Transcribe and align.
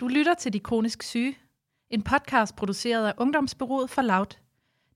Du 0.00 0.08
lytter 0.08 0.34
til 0.34 0.52
De 0.52 0.60
Kronisk 0.60 1.02
Syge, 1.02 1.38
en 1.90 2.02
podcast 2.02 2.56
produceret 2.56 3.06
af 3.06 3.14
Ungdomsbyrået 3.16 3.90
for 3.90 4.02
Loud. 4.02 4.36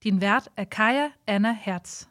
Din 0.03 0.21
vært 0.21 0.49
er 0.57 0.65
Kaja 0.65 1.11
Anna 1.27 1.57
Hertz. 1.61 2.07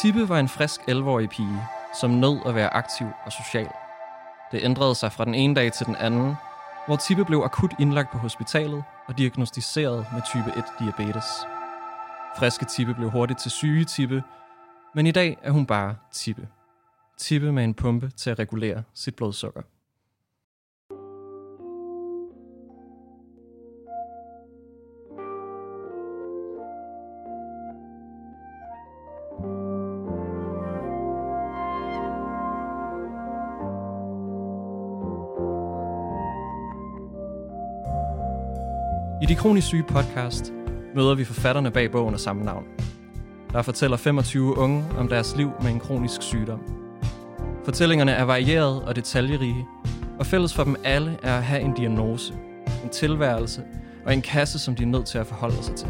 Tippe 0.00 0.28
var 0.28 0.38
en 0.38 0.48
frisk 0.48 0.80
11-årig 0.80 1.28
pige, 1.28 1.62
som 2.00 2.10
nød 2.10 2.38
at 2.46 2.54
være 2.54 2.74
aktiv 2.74 3.06
og 3.24 3.32
social. 3.32 3.68
Det 4.52 4.64
ændrede 4.64 4.94
sig 4.94 5.12
fra 5.12 5.24
den 5.24 5.34
ene 5.34 5.54
dag 5.54 5.72
til 5.72 5.86
den 5.86 5.96
anden, 5.96 6.34
hvor 6.86 6.96
Tippe 6.96 7.24
blev 7.24 7.38
akut 7.38 7.74
indlagt 7.80 8.12
på 8.12 8.18
hospitalet 8.18 8.84
og 9.06 9.18
diagnostiseret 9.18 10.06
med 10.12 10.22
type 10.26 10.58
1 10.58 10.64
diabetes. 10.78 11.26
Friske 12.36 12.64
Tippe 12.64 12.94
blev 12.94 13.10
hurtigt 13.10 13.40
til 13.40 13.50
syge 13.50 13.84
Tippe, 13.84 14.22
men 14.94 15.06
i 15.06 15.10
dag 15.10 15.38
er 15.42 15.50
hun 15.50 15.66
bare 15.66 15.96
Tippe. 16.12 16.48
Tippe 17.18 17.52
med 17.52 17.64
en 17.64 17.74
pumpe 17.74 18.10
til 18.16 18.30
at 18.30 18.38
regulere 18.38 18.82
sit 18.94 19.16
blodsukker. 19.16 19.62
I 39.22 39.26
De 39.26 39.34
Kronisk 39.34 39.66
Syge 39.66 39.82
podcast 39.82 40.52
møder 40.94 41.14
vi 41.14 41.24
forfatterne 41.24 41.70
bag 41.70 41.90
bogen 41.90 42.14
af 42.14 42.20
samme 42.20 42.44
navn. 42.44 42.64
Der 43.52 43.62
fortæller 43.62 43.96
25 43.96 44.58
unge 44.58 44.84
om 44.98 45.08
deres 45.08 45.36
liv 45.36 45.50
med 45.62 45.70
en 45.70 45.80
kronisk 45.80 46.22
sygdom. 46.22 46.87
Fortællingerne 47.68 48.12
er 48.12 48.22
varierede 48.22 48.84
og 48.84 48.96
detaljerige, 48.96 49.66
og 50.18 50.26
fælles 50.26 50.54
for 50.54 50.64
dem 50.64 50.76
alle 50.84 51.18
er 51.22 51.36
at 51.36 51.44
have 51.44 51.60
en 51.60 51.74
diagnose, 51.74 52.34
en 52.84 52.90
tilværelse 52.90 53.62
og 54.04 54.12
en 54.12 54.22
kasse, 54.22 54.58
som 54.58 54.76
de 54.76 54.82
er 54.82 54.86
nødt 54.86 55.06
til 55.06 55.18
at 55.18 55.26
forholde 55.26 55.62
sig 55.62 55.74
til. 55.74 55.88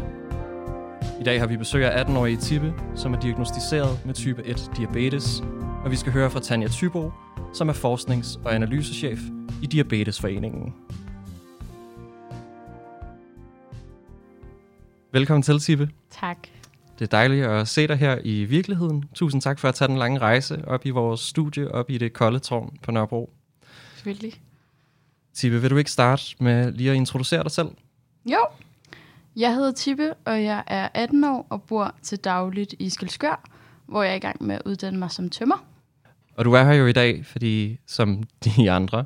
I 1.21 1.23
dag 1.23 1.39
har 1.39 1.47
vi 1.47 1.57
besøg 1.57 1.85
af 1.85 2.03
18-årige 2.03 2.37
Tippe, 2.37 2.73
som 2.95 3.13
er 3.13 3.19
diagnostiseret 3.19 4.05
med 4.05 4.13
type 4.13 4.43
1 4.45 4.71
diabetes, 4.77 5.43
og 5.83 5.91
vi 5.91 5.95
skal 5.95 6.11
høre 6.11 6.29
fra 6.29 6.39
Tanja 6.39 6.67
Tybo, 6.67 7.11
som 7.53 7.69
er 7.69 7.73
forsknings- 7.73 8.39
og 8.45 8.55
analysechef 8.55 9.19
i 9.61 9.65
Diabetesforeningen. 9.65 10.73
Velkommen 15.11 15.43
til, 15.43 15.59
Tippe. 15.59 15.89
Tak. 16.09 16.47
Det 16.99 17.05
er 17.05 17.17
dejligt 17.17 17.45
at 17.45 17.67
se 17.67 17.87
dig 17.87 17.97
her 17.97 18.17
i 18.23 18.43
virkeligheden. 18.43 19.03
Tusind 19.13 19.41
tak 19.41 19.59
for 19.59 19.67
at 19.67 19.75
tage 19.75 19.87
den 19.87 19.97
lange 19.97 20.19
rejse 20.19 20.67
op 20.67 20.85
i 20.85 20.89
vores 20.89 21.19
studie, 21.19 21.71
op 21.71 21.89
i 21.89 21.97
det 21.97 22.13
kolde 22.13 22.39
tårn 22.39 22.77
på 22.83 22.91
Nørrebro. 22.91 23.33
Selvfølgelig. 23.95 24.33
Tippe, 25.33 25.61
vil 25.61 25.69
du 25.69 25.77
ikke 25.77 25.91
starte 25.91 26.23
med 26.39 26.71
lige 26.71 26.89
at 26.89 26.95
introducere 26.95 27.43
dig 27.43 27.51
selv? 27.51 27.67
Jo. 28.25 28.39
Jeg 29.35 29.53
hedder 29.53 29.71
Tippe, 29.71 30.13
og 30.25 30.43
jeg 30.43 30.63
er 30.67 30.89
18 30.93 31.23
år 31.23 31.47
og 31.49 31.63
bor 31.63 31.95
til 32.01 32.17
dagligt 32.17 32.75
i 32.79 32.89
Skelskør, 32.89 33.49
hvor 33.85 34.03
jeg 34.03 34.11
er 34.11 34.15
i 34.15 34.19
gang 34.19 34.43
med 34.43 34.55
at 34.55 34.61
uddanne 34.65 34.99
mig 34.99 35.11
som 35.11 35.29
tømmer. 35.29 35.65
Og 36.35 36.45
du 36.45 36.53
er 36.53 36.63
her 36.63 36.73
jo 36.73 36.87
i 36.87 36.93
dag, 36.93 37.25
fordi 37.25 37.79
som 37.85 38.23
de 38.45 38.71
andre 38.71 39.05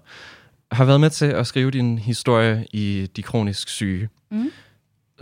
har 0.71 0.85
været 0.85 1.01
med 1.01 1.09
til 1.09 1.25
at 1.25 1.47
skrive 1.47 1.71
din 1.71 1.99
historie 1.99 2.65
i 2.71 3.09
De 3.15 3.23
Kronisk 3.23 3.69
Syge. 3.69 4.09
Mm. 4.31 4.51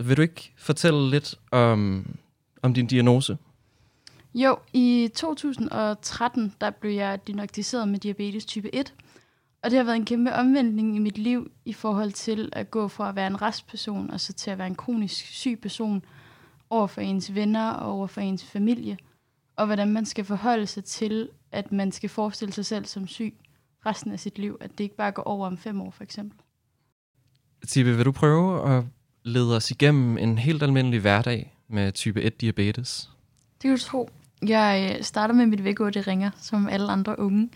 Vil 0.00 0.16
du 0.16 0.22
ikke 0.22 0.52
fortælle 0.56 1.10
lidt 1.10 1.34
om, 1.50 2.06
om 2.62 2.74
din 2.74 2.86
diagnose? 2.86 3.38
Jo, 4.34 4.58
i 4.72 5.10
2013 5.14 6.54
der 6.60 6.70
blev 6.70 6.92
jeg 6.92 7.26
diagnosticeret 7.26 7.88
med 7.88 7.98
diabetes 7.98 8.44
type 8.44 8.74
1, 8.74 8.94
og 9.62 9.70
det 9.70 9.76
har 9.76 9.84
været 9.84 9.96
en 9.96 10.04
kæmpe 10.04 10.32
omvendning 10.32 10.96
i 10.96 10.98
mit 10.98 11.18
liv 11.18 11.50
i 11.64 11.72
forhold 11.72 12.12
til 12.12 12.48
at 12.52 12.70
gå 12.70 12.88
fra 12.88 13.08
at 13.08 13.16
være 13.16 13.26
en 13.26 13.42
restperson 13.42 14.10
og 14.10 14.20
så 14.20 14.32
til 14.32 14.50
at 14.50 14.58
være 14.58 14.66
en 14.66 14.74
kronisk 14.74 15.26
syg 15.26 15.58
person 15.62 16.04
over 16.70 16.86
for 16.86 17.00
ens 17.00 17.34
venner 17.34 17.70
og 17.70 17.92
over 17.92 18.06
for 18.06 18.20
ens 18.20 18.44
familie, 18.44 18.98
og 19.56 19.66
hvordan 19.66 19.92
man 19.92 20.06
skal 20.06 20.24
forholde 20.24 20.66
sig 20.66 20.84
til, 20.84 21.28
at 21.52 21.72
man 21.72 21.92
skal 21.92 22.08
forestille 22.08 22.52
sig 22.52 22.66
selv 22.66 22.84
som 22.84 23.06
syg 23.06 23.34
resten 23.86 24.12
af 24.12 24.20
sit 24.20 24.38
liv, 24.38 24.56
at 24.60 24.70
det 24.70 24.84
ikke 24.84 24.96
bare 24.96 25.12
går 25.12 25.22
over 25.22 25.46
om 25.46 25.58
fem 25.58 25.80
år 25.80 25.90
for 25.90 26.04
eksempel. 26.04 26.38
Tippe, 27.68 27.96
vil 27.96 28.04
du 28.04 28.12
prøve 28.12 28.76
at 28.76 28.84
lede 29.24 29.56
os 29.56 29.70
igennem 29.70 30.18
en 30.18 30.38
helt 30.38 30.62
almindelig 30.62 31.00
hverdag 31.00 31.51
med 31.68 31.92
type 31.92 32.22
1 32.22 32.40
diabetes? 32.40 33.10
Det 33.62 33.68
kan 33.68 33.70
du 33.70 33.82
tro. 33.82 34.10
Jeg 34.46 34.96
øh, 34.98 35.04
starter 35.04 35.34
med 35.34 35.46
mit 35.46 35.64
vækord, 35.64 35.92
det 35.92 36.06
ringer, 36.06 36.30
som 36.40 36.68
alle 36.68 36.92
andre 36.92 37.18
unge. 37.18 37.50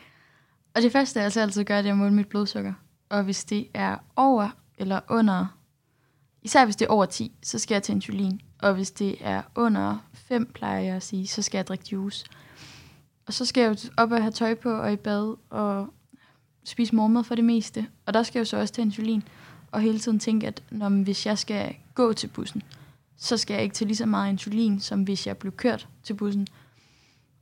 Og 0.75 0.83
det 0.83 0.93
første, 0.93 1.19
jeg 1.19 1.25
altså 1.25 1.41
altid 1.41 1.65
gør, 1.65 1.83
det 1.83 1.89
er 1.89 1.93
at 1.93 1.99
måle 1.99 2.15
mit 2.15 2.29
blodsukker. 2.29 2.73
Og 3.09 3.25
hvis 3.25 3.45
det 3.45 3.69
er 3.75 3.97
over 4.17 4.49
eller 4.79 5.01
under, 5.09 5.59
især 6.43 6.65
hvis 6.65 6.77
det 6.77 6.85
er 6.85 6.91
over 6.91 7.07
10, 7.07 7.33
så 7.43 7.59
skal 7.59 7.75
jeg 7.75 7.83
til 7.83 7.95
insulin. 7.95 8.41
Og 8.59 8.75
hvis 8.75 8.91
det 8.91 9.17
er 9.21 9.43
under 9.55 10.09
5, 10.15 10.47
plejer 10.47 10.81
jeg 10.81 10.97
at 10.97 11.03
sige, 11.03 11.27
så 11.27 11.43
skal 11.43 11.59
jeg 11.59 11.67
drikke 11.67 11.85
juice. 11.93 12.27
Og 13.27 13.33
så 13.33 13.45
skal 13.45 13.61
jeg 13.61 13.85
jo 13.85 13.91
op 13.97 14.13
og 14.13 14.23
have 14.23 14.33
tøj 14.33 14.55
på 14.55 14.71
og 14.71 14.93
i 14.93 14.97
bad 14.97 15.35
og 15.51 15.89
spise 16.65 16.95
morgenmad 16.95 17.25
for 17.25 17.35
det 17.35 17.45
meste. 17.45 17.87
Og 18.07 18.15
der 18.15 18.23
skal 18.23 18.39
jeg 18.39 18.41
jo 18.41 18.49
så 18.49 18.57
også 18.57 18.75
til 18.75 18.83
insulin. 18.83 19.23
Og 19.71 19.81
hele 19.81 19.99
tiden 19.99 20.19
tænke, 20.19 20.47
at 20.47 20.63
når, 20.71 20.89
hvis 20.89 21.27
jeg 21.27 21.39
skal 21.39 21.77
gå 21.95 22.13
til 22.13 22.29
bussen, 22.29 22.63
så 23.17 23.37
skal 23.37 23.55
jeg 23.55 23.63
ikke 23.63 23.75
til 23.75 23.87
lige 23.87 23.97
så 23.97 24.07
meget 24.07 24.33
insulin, 24.33 24.81
som 24.81 25.03
hvis 25.03 25.27
jeg 25.27 25.37
blev 25.37 25.53
kørt 25.53 25.89
til 26.03 26.15
bussen. 26.15 26.47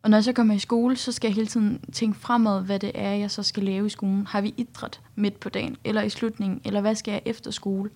Og 0.02 0.10
når 0.10 0.16
jeg 0.16 0.24
så 0.24 0.32
kommer 0.32 0.54
i 0.54 0.58
skole, 0.58 0.96
så 0.96 1.12
skal 1.12 1.28
jeg 1.28 1.34
hele 1.34 1.46
tiden 1.46 1.80
tænke 1.92 2.18
fremad, 2.18 2.64
hvad 2.64 2.78
det 2.78 2.92
er, 2.94 3.10
jeg 3.10 3.30
så 3.30 3.42
skal 3.42 3.62
lave 3.62 3.86
i 3.86 3.90
skolen. 3.90 4.26
Har 4.26 4.40
vi 4.40 4.54
idræt 4.56 5.00
midt 5.14 5.40
på 5.40 5.48
dagen, 5.48 5.76
eller 5.84 6.02
i 6.02 6.10
slutningen, 6.10 6.60
eller 6.64 6.80
hvad 6.80 6.94
skal 6.94 7.12
jeg 7.12 7.22
efter 7.24 7.50
skole? 7.50 7.90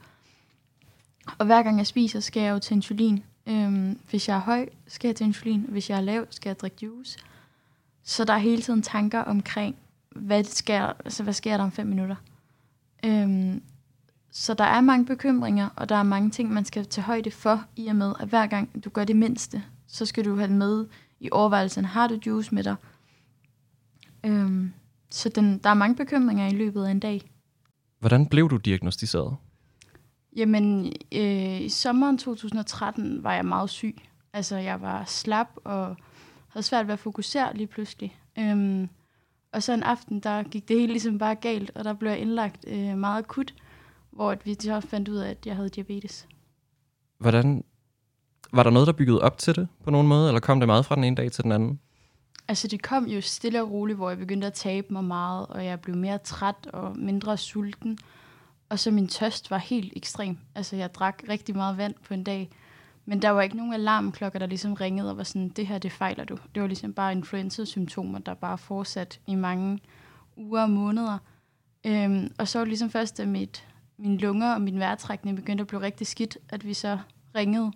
Og 1.39 1.47
hver 1.47 1.63
gang 1.63 1.79
jeg 1.79 1.87
spiser, 1.87 2.21
skal 2.21 2.43
jeg 2.43 2.51
jo 2.51 2.59
til 2.59 2.75
insulin. 2.75 3.25
Øhm, 3.47 3.99
hvis 4.11 4.29
jeg 4.29 4.37
er 4.37 4.41
høj, 4.41 4.69
skal 4.87 5.09
jeg 5.09 5.17
til 5.17 5.27
insulin. 5.27 5.65
Hvis 5.69 5.91
jeg 5.91 5.97
er 5.97 6.01
lav, 6.01 6.27
skal 6.31 6.51
jeg 6.51 6.61
drikke 6.61 6.77
juice. 6.83 7.19
Så 8.03 8.25
der 8.25 8.33
er 8.33 8.39
hele 8.39 8.63
tiden 8.63 8.83
tanker 8.83 9.21
omkring, 9.21 9.77
hvad 10.11 10.45
sker, 10.45 10.83
altså, 10.83 11.23
hvad 11.23 11.33
sker 11.33 11.57
der 11.57 11.65
om 11.65 11.73
fem 11.73 11.87
minutter? 11.87 12.17
Øhm, 13.05 13.63
så 14.39 14.55
der 14.55 14.65
er 14.65 14.81
mange 14.81 15.07
bekymringer, 15.07 15.69
og 15.77 15.89
der 15.89 15.95
er 15.95 16.03
mange 16.03 16.31
ting, 16.31 16.53
man 16.53 16.65
skal 16.65 16.87
tage 16.87 17.05
højde 17.05 17.31
for, 17.31 17.65
i 17.77 17.87
og 17.87 17.97
med, 17.97 18.15
at 18.21 18.29
hver 18.29 18.47
gang 18.47 18.85
du 18.85 18.91
gør 18.91 19.05
det 19.05 19.17
mindste, 19.17 19.63
så 19.87 20.07
skal 20.07 20.25
du 20.25 20.37
have 20.37 20.49
det 20.49 20.57
med 20.57 20.87
i 21.21 21.29
overvejelsen, 21.33 21.85
har 21.85 22.09
du 22.09 22.19
juice 22.27 22.55
med 22.55 22.65
dig? 22.65 22.75
Øhm, 24.27 24.73
så 25.11 25.29
den, 25.29 25.59
der 25.59 25.71
er 25.71 25.75
mange 25.75 25.97
bekymringer 25.97 26.47
i 26.47 26.51
løbet 26.51 26.85
af 26.85 26.91
en 26.91 27.01
dag. 27.01 27.31
Hvordan 27.99 28.27
blev 28.27 28.51
du 28.51 28.57
diagnostiseret? 28.57 29.37
Jamen, 30.37 30.93
øh, 31.13 31.61
i 31.61 31.69
sommeren 31.69 32.19
2013 32.19 33.25
var 33.25 33.35
jeg 33.35 33.45
meget 33.45 33.71
syg. 33.71 33.97
Altså, 34.33 34.57
jeg 34.57 34.81
var 34.81 35.05
slap 35.05 35.49
og 35.65 35.97
havde 36.49 36.67
svært 36.67 36.87
ved 36.87 36.93
at 36.93 36.99
fokusere 36.99 37.57
lige 37.57 37.67
pludselig. 37.67 38.19
Øhm, 38.39 38.89
og 39.53 39.63
så 39.63 39.73
en 39.73 39.83
aften, 39.83 40.21
der 40.21 40.43
gik 40.43 40.69
det 40.69 40.81
hele 40.81 40.93
ligesom 40.93 41.19
bare 41.19 41.35
galt, 41.35 41.71
og 41.75 41.85
der 41.85 41.93
blev 41.93 42.11
jeg 42.11 42.21
indlagt 42.21 42.65
øh, 42.69 42.99
meget 42.99 43.19
akut, 43.19 43.55
hvor 44.19 44.31
at 44.31 44.47
vi 44.47 44.57
så 44.61 44.81
fandt 44.81 45.09
ud 45.09 45.17
af, 45.17 45.31
at 45.31 45.47
jeg 45.47 45.57
havde 45.57 45.69
diabetes. 45.69 46.27
Hvordan, 47.19 47.65
var 48.53 48.63
der 48.63 48.71
noget, 48.71 48.87
der 48.87 48.93
byggede 48.93 49.21
op 49.21 49.39
til 49.39 49.57
det 49.57 49.69
på 49.85 49.91
nogen 49.91 50.09
måde, 50.09 50.29
eller 50.29 50.41
kom 50.41 50.61
det 50.61 50.67
meget 50.67 50.87
fra 50.87 50.95
den 50.95 51.05
ene 51.05 51.17
dag 51.17 51.33
til 51.33 51.45
den 51.45 51.53
anden? 51.53 51.81
Altså, 52.49 52.69
det 52.69 52.83
kom 52.83 53.07
jo 53.07 53.21
stille 53.21 53.63
og 53.63 53.71
roligt, 53.71 53.97
hvor 53.97 54.09
jeg 54.09 54.19
begyndte 54.19 54.47
at 54.47 54.53
tabe 54.53 54.87
mig 54.93 55.05
meget, 55.05 55.47
og 55.47 55.65
jeg 55.65 55.81
blev 55.81 55.97
mere 55.97 56.19
træt 56.19 56.67
og 56.73 56.99
mindre 56.99 57.37
sulten. 57.37 57.99
Og 58.69 58.79
så 58.79 58.91
min 58.91 59.09
tørst 59.09 59.51
var 59.51 59.59
helt 59.59 59.93
ekstrem. 59.97 60.39
Altså, 60.55 60.77
jeg 60.77 60.95
drak 60.95 61.23
rigtig 61.29 61.57
meget 61.57 61.77
vand 61.77 61.95
på 62.09 62.15
en 62.15 62.25
dag, 62.25 62.51
men 63.05 63.23
der 63.23 63.31
var 63.31 63.43
ikke 63.43 63.57
nogen 63.57 63.73
alarmklokker, 63.73 64.39
der 64.39 64.47
ligesom 64.47 64.73
ringede 64.73 65.11
og 65.11 65.17
var 65.17 65.25
sådan, 65.25 65.49
det 65.49 65.67
her, 65.67 65.79
det 65.79 65.93
fejler 65.93 66.25
du. 66.25 66.39
Det 66.55 66.63
var 66.63 66.69
ligesom 66.69 66.93
bare 66.93 67.13
influenza-symptomer, 67.13 68.19
der 68.19 68.35
bare 68.35 68.59
fortsat 68.59 69.21
i 69.27 69.35
mange 69.35 69.79
uger 70.37 70.63
og 70.63 70.71
måneder. 70.71 71.19
Øhm, 71.87 72.33
og 72.39 72.49
så 72.49 72.59
var 72.59 72.65
det 72.65 72.69
ligesom 72.69 72.91
først, 72.91 73.21
at 73.21 73.29
mit, 73.29 73.65
mine 73.99 74.19
lunger 74.19 74.55
og 74.55 74.61
min 74.61 74.79
vejrtrækning 74.79 75.37
begyndte 75.37 75.63
at 75.63 75.69
blive 75.69 75.81
rigtig 75.81 76.07
skidt, 76.07 76.39
at 76.49 76.67
vi 76.67 76.75
så 76.75 76.99
ringede, 77.35 77.73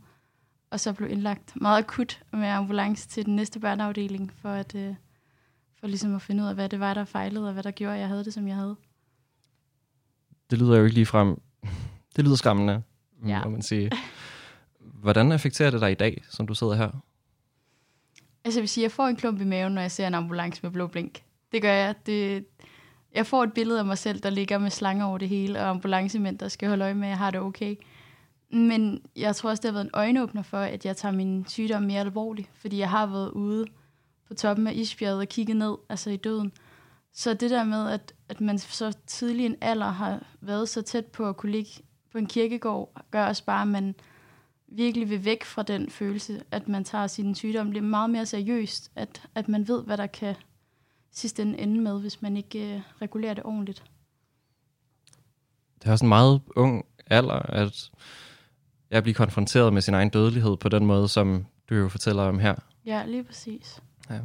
og 0.70 0.80
så 0.80 0.92
blev 0.92 1.10
indlagt 1.10 1.52
meget 1.60 1.78
akut 1.78 2.22
med 2.32 2.48
ambulance 2.48 3.08
til 3.08 3.26
den 3.26 3.36
næste 3.36 3.60
børneafdeling, 3.60 4.32
for 4.42 4.48
at 4.48 4.74
øh, 4.74 4.94
for 5.80 5.86
ligesom 5.86 6.14
at 6.14 6.22
finde 6.22 6.42
ud 6.42 6.48
af, 6.48 6.54
hvad 6.54 6.68
det 6.68 6.80
var, 6.80 6.94
der 6.94 7.04
fejlede, 7.04 7.46
og 7.46 7.52
hvad 7.52 7.62
der 7.62 7.70
gjorde, 7.70 7.94
at 7.94 8.00
jeg 8.00 8.08
havde 8.08 8.24
det, 8.24 8.34
som 8.34 8.48
jeg 8.48 8.56
havde. 8.56 8.76
Det 10.50 10.58
lyder 10.58 10.76
jo 10.76 10.84
ikke 10.84 10.94
lige 10.94 11.06
frem. 11.06 11.40
Det 12.16 12.24
lyder 12.24 12.36
skræmmende, 12.36 12.82
Ja. 13.26 13.44
må 13.44 13.50
man 13.50 13.62
sige. 13.62 13.90
Hvordan 14.80 15.32
affekterer 15.32 15.70
det 15.70 15.80
dig 15.80 15.92
i 15.92 15.94
dag, 15.94 16.22
som 16.30 16.46
du 16.46 16.54
sidder 16.54 16.74
her? 16.74 16.90
Altså 18.44 18.58
jeg 18.58 18.62
vil 18.62 18.68
sige, 18.68 18.82
jeg 18.82 18.92
får 18.92 19.06
en 19.06 19.16
klump 19.16 19.40
i 19.40 19.44
maven, 19.44 19.72
når 19.72 19.80
jeg 19.80 19.90
ser 19.90 20.06
en 20.06 20.14
ambulance 20.14 20.60
med 20.62 20.70
blå 20.70 20.86
blink. 20.86 21.22
Det 21.52 21.62
gør 21.62 21.72
jeg. 21.72 21.94
Det, 22.06 22.44
jeg 23.14 23.26
får 23.26 23.42
et 23.42 23.52
billede 23.52 23.78
af 23.78 23.84
mig 23.84 23.98
selv, 23.98 24.20
der 24.20 24.30
ligger 24.30 24.58
med 24.58 24.70
slanger 24.70 25.04
over 25.04 25.18
det 25.18 25.28
hele, 25.28 25.60
og 25.60 25.68
ambulancemænd, 25.68 26.38
der 26.38 26.48
skal 26.48 26.68
holde 26.68 26.84
øje 26.84 26.94
med, 26.94 27.04
at 27.04 27.10
jeg 27.10 27.18
har 27.18 27.30
det 27.30 27.40
okay. 27.40 27.76
Men 28.50 29.02
jeg 29.16 29.36
tror 29.36 29.50
også, 29.50 29.60
det 29.60 29.68
har 29.68 29.72
været 29.72 29.84
en 29.84 29.90
øjenåbner 29.94 30.42
for, 30.42 30.58
at 30.58 30.84
jeg 30.84 30.96
tager 30.96 31.12
min 31.12 31.46
sygdom 31.48 31.82
mere 31.82 32.00
alvorligt, 32.00 32.50
fordi 32.54 32.78
jeg 32.78 32.90
har 32.90 33.06
været 33.06 33.30
ude 33.30 33.66
på 34.28 34.34
toppen 34.34 34.66
af 34.66 34.72
isbjerget 34.74 35.20
og 35.20 35.28
kigget 35.28 35.56
ned, 35.56 35.76
altså 35.88 36.10
i 36.10 36.16
døden. 36.16 36.52
Så 37.12 37.34
det 37.34 37.50
der 37.50 37.64
med, 37.64 37.90
at, 37.90 38.14
at 38.28 38.40
man 38.40 38.58
så 38.58 38.96
tidlig 39.06 39.46
en 39.46 39.56
alder 39.60 39.90
har 39.90 40.26
været 40.40 40.68
så 40.68 40.82
tæt 40.82 41.06
på 41.06 41.28
at 41.28 41.36
kunne 41.36 41.52
ligge 41.52 41.70
på 42.12 42.18
en 42.18 42.26
kirkegård, 42.26 43.02
gør 43.10 43.26
også 43.26 43.44
bare, 43.44 43.62
at 43.62 43.68
man 43.68 43.94
virkelig 44.68 45.10
vil 45.10 45.24
væk 45.24 45.44
fra 45.44 45.62
den 45.62 45.90
følelse, 45.90 46.42
at 46.50 46.68
man 46.68 46.84
tager 46.84 47.06
sin 47.06 47.34
sygdom. 47.34 47.70
lidt 47.70 47.84
meget 47.84 48.10
mere 48.10 48.26
seriøst, 48.26 48.90
at, 48.96 49.22
at 49.34 49.48
man 49.48 49.68
ved, 49.68 49.84
hvad 49.84 49.96
der 49.96 50.06
kan 50.06 50.34
sidste 51.12 51.42
ende 51.42 51.58
ende 51.58 51.80
med, 51.80 52.00
hvis 52.00 52.22
man 52.22 52.36
ikke 52.36 52.74
øh, 52.74 52.80
regulerer 53.02 53.34
det 53.34 53.44
ordentligt. 53.44 53.84
Det 55.78 55.88
er 55.88 55.92
også 55.92 56.04
en 56.04 56.08
meget 56.08 56.40
ung 56.56 56.84
alder, 57.06 57.38
at 57.38 57.90
jeg 58.90 59.02
bliver 59.02 59.14
konfronteret 59.14 59.72
med 59.72 59.82
sin 59.82 59.94
egen 59.94 60.08
dødelighed 60.08 60.56
på 60.56 60.68
den 60.68 60.86
måde, 60.86 61.08
som 61.08 61.46
du 61.70 61.74
jo 61.74 61.88
fortæller 61.88 62.22
om 62.22 62.38
her. 62.38 62.54
Ja, 62.86 63.04
lige 63.06 63.24
præcis. 63.24 63.82
Ja. 64.10 64.20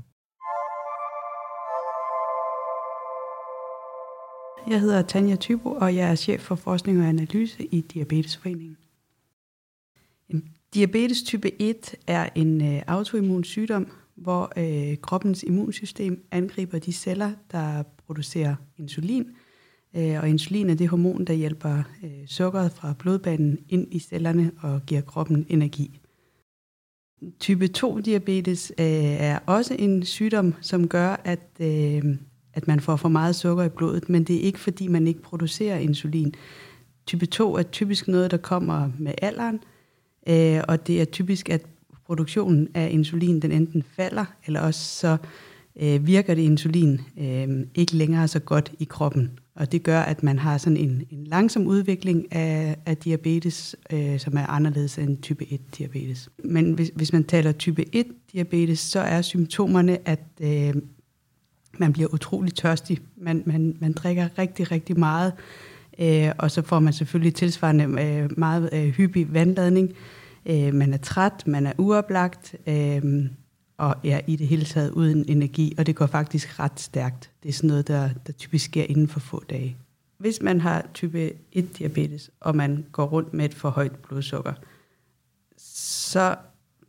Jeg 4.68 4.81
hedder 4.81 5.01
Tanja 5.01 5.36
Tybo, 5.36 5.72
og 5.72 5.95
jeg 5.95 6.12
er 6.12 6.16
chef 6.16 6.42
for 6.42 6.56
forskning 6.56 7.01
og 7.01 7.07
analyse 7.07 7.66
i 7.66 7.81
Diabetesforeningen. 7.81 8.78
Diabetes 10.74 11.24
type 11.24 11.62
1 11.62 11.95
er 12.07 12.30
en 12.36 12.75
øh, 12.75 12.81
autoimmun 12.88 13.44
sygdom, 13.44 13.92
hvor 14.17 14.53
øh, 14.57 14.97
kroppens 14.97 15.43
immunsystem 15.43 16.27
angriber 16.31 16.79
de 16.79 16.91
celler, 16.91 17.31
der 17.51 17.83
producerer 18.05 18.55
insulin. 18.77 19.25
Øh, 19.95 20.19
og 20.21 20.29
insulin 20.29 20.69
er 20.69 20.75
det 20.75 20.89
hormon, 20.89 21.25
der 21.25 21.33
hjælper 21.33 21.83
øh, 22.03 22.27
sukkeret 22.27 22.71
fra 22.71 22.93
blodbanen 22.99 23.59
ind 23.69 23.87
i 23.91 23.99
cellerne 23.99 24.51
og 24.61 24.81
giver 24.85 25.01
kroppen 25.01 25.45
energi. 25.49 25.99
Type 27.39 27.67
2 27.67 27.99
diabetes 27.99 28.73
øh, 28.79 28.85
er 28.85 29.39
også 29.45 29.75
en 29.79 30.03
sygdom, 30.03 30.53
som 30.61 30.87
gør, 30.87 31.21
at, 31.23 31.49
øh, 31.59 32.03
at 32.53 32.67
man 32.67 32.79
får 32.79 32.95
for 32.95 33.09
meget 33.09 33.35
sukker 33.35 33.63
i 33.63 33.69
blodet, 33.69 34.09
men 34.09 34.23
det 34.23 34.35
er 34.35 34.41
ikke 34.41 34.59
fordi, 34.59 34.87
man 34.87 35.07
ikke 35.07 35.21
producerer 35.21 35.77
insulin. 35.77 36.33
Type 37.05 37.25
2 37.25 37.55
er 37.55 37.63
typisk 37.63 38.07
noget, 38.07 38.31
der 38.31 38.37
kommer 38.37 38.91
med 38.99 39.13
alderen, 39.21 39.59
øh, 40.29 40.61
og 40.67 40.87
det 40.87 41.01
er 41.01 41.05
typisk, 41.05 41.49
at 41.49 41.65
produktionen 42.07 42.68
af 42.74 42.89
insulin 42.92 43.39
den 43.39 43.51
enten 43.51 43.83
falder, 43.95 44.25
eller 44.45 44.59
også 44.62 45.00
så 45.00 45.18
øh, 45.80 46.07
virker 46.07 46.36
det 46.36 46.42
insulin 46.42 47.01
øh, 47.19 47.65
ikke 47.75 47.95
længere 47.95 48.27
så 48.27 48.39
godt 48.39 48.71
i 48.80 48.83
kroppen. 48.83 49.31
Og 49.56 49.71
det 49.71 49.83
gør, 49.83 50.00
at 50.00 50.24
man 50.24 50.39
har 50.39 50.57
sådan 50.57 50.77
en, 50.77 51.04
en 51.12 51.24
langsom 51.24 51.68
udvikling 51.68 52.33
af, 52.33 52.77
af 52.86 52.98
diabetes, 52.98 53.75
øh, 53.94 54.19
som 54.19 54.38
er 54.38 54.48
anderledes 54.48 54.98
end 54.98 55.18
type 55.21 55.45
1-diabetes. 55.45 56.30
Men 56.44 56.71
hvis, 56.71 56.92
hvis 56.95 57.13
man 57.13 57.24
taler 57.24 57.51
type 57.51 57.86
1-diabetes, 57.95 58.80
så 58.80 59.00
er 59.00 59.21
symptomerne, 59.21 59.98
at 60.07 60.21
øh, 60.42 60.74
man 61.77 61.94
bliver 61.94 62.13
utrolig 62.13 62.53
tørstig. 62.53 63.00
Man, 63.18 63.44
man, 63.45 63.77
man 63.80 63.94
drikker 63.94 64.27
rigtig, 64.38 64.71
rigtig 64.71 65.00
meget, 65.00 65.33
øh, 66.00 66.31
og 66.38 66.51
så 66.51 66.62
får 66.62 66.80
man 66.80 66.94
selvfølgelig 66.94 67.36
tilsvarende 67.36 67.83
øh, 67.83 68.39
meget 68.39 68.69
øh, 68.74 68.88
hyppig 68.88 69.33
vandladning. 69.33 69.89
Øh, 69.89 69.95
Øh, 70.47 70.73
man 70.73 70.94
er 70.94 70.97
træt, 70.97 71.47
man 71.47 71.67
er 71.67 71.73
uoplagt, 71.77 72.55
øh, 72.67 73.25
og 73.77 73.95
er 74.03 74.21
i 74.27 74.35
det 74.35 74.47
hele 74.47 74.65
taget 74.65 74.91
uden 74.91 75.25
energi, 75.27 75.75
og 75.77 75.85
det 75.85 75.95
går 75.95 76.05
faktisk 76.05 76.59
ret 76.59 76.79
stærkt. 76.79 77.31
Det 77.44 77.49
er 77.49 77.53
sådan 77.53 77.67
noget, 77.67 77.88
der, 77.88 78.09
der 78.27 78.33
typisk 78.33 78.65
sker 78.65 78.83
inden 78.83 79.07
for 79.07 79.19
få 79.19 79.44
dage. 79.49 79.77
Hvis 80.17 80.41
man 80.41 80.61
har 80.61 80.85
type 80.94 81.31
1-diabetes, 81.55 82.29
og 82.39 82.55
man 82.55 82.85
går 82.91 83.05
rundt 83.05 83.33
med 83.33 83.45
et 83.45 83.53
for 83.53 83.69
højt 83.69 83.95
blodsukker, 83.95 84.53
så 85.57 86.35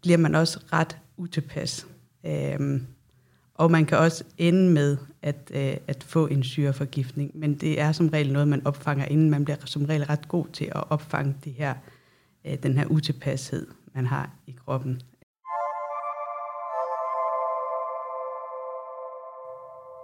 bliver 0.02 0.18
man 0.18 0.34
også 0.34 0.60
ret 0.72 0.98
utilpas. 1.16 1.86
Øhm, 2.26 2.86
og 3.54 3.70
man 3.70 3.86
kan 3.86 3.98
også 3.98 4.24
ende 4.38 4.70
med 4.72 4.96
at, 5.22 5.50
øh, 5.54 5.76
at 5.86 6.04
få 6.04 6.26
en 6.26 6.42
syreforgiftning, 6.42 7.30
men 7.34 7.54
det 7.54 7.80
er 7.80 7.92
som 7.92 8.08
regel 8.08 8.32
noget, 8.32 8.48
man 8.48 8.66
opfanger, 8.66 9.04
inden 9.04 9.30
man 9.30 9.44
bliver 9.44 9.58
som 9.64 9.84
regel 9.84 10.04
ret 10.04 10.28
god 10.28 10.46
til 10.52 10.64
at 10.64 10.90
opfange 10.90 11.34
det 11.44 11.52
her, 11.52 11.70
øh, 11.70 11.97
den 12.44 12.78
her 12.78 12.86
utilpashed, 12.86 13.66
man 13.94 14.06
har 14.06 14.30
i 14.46 14.52
kroppen. 14.52 15.02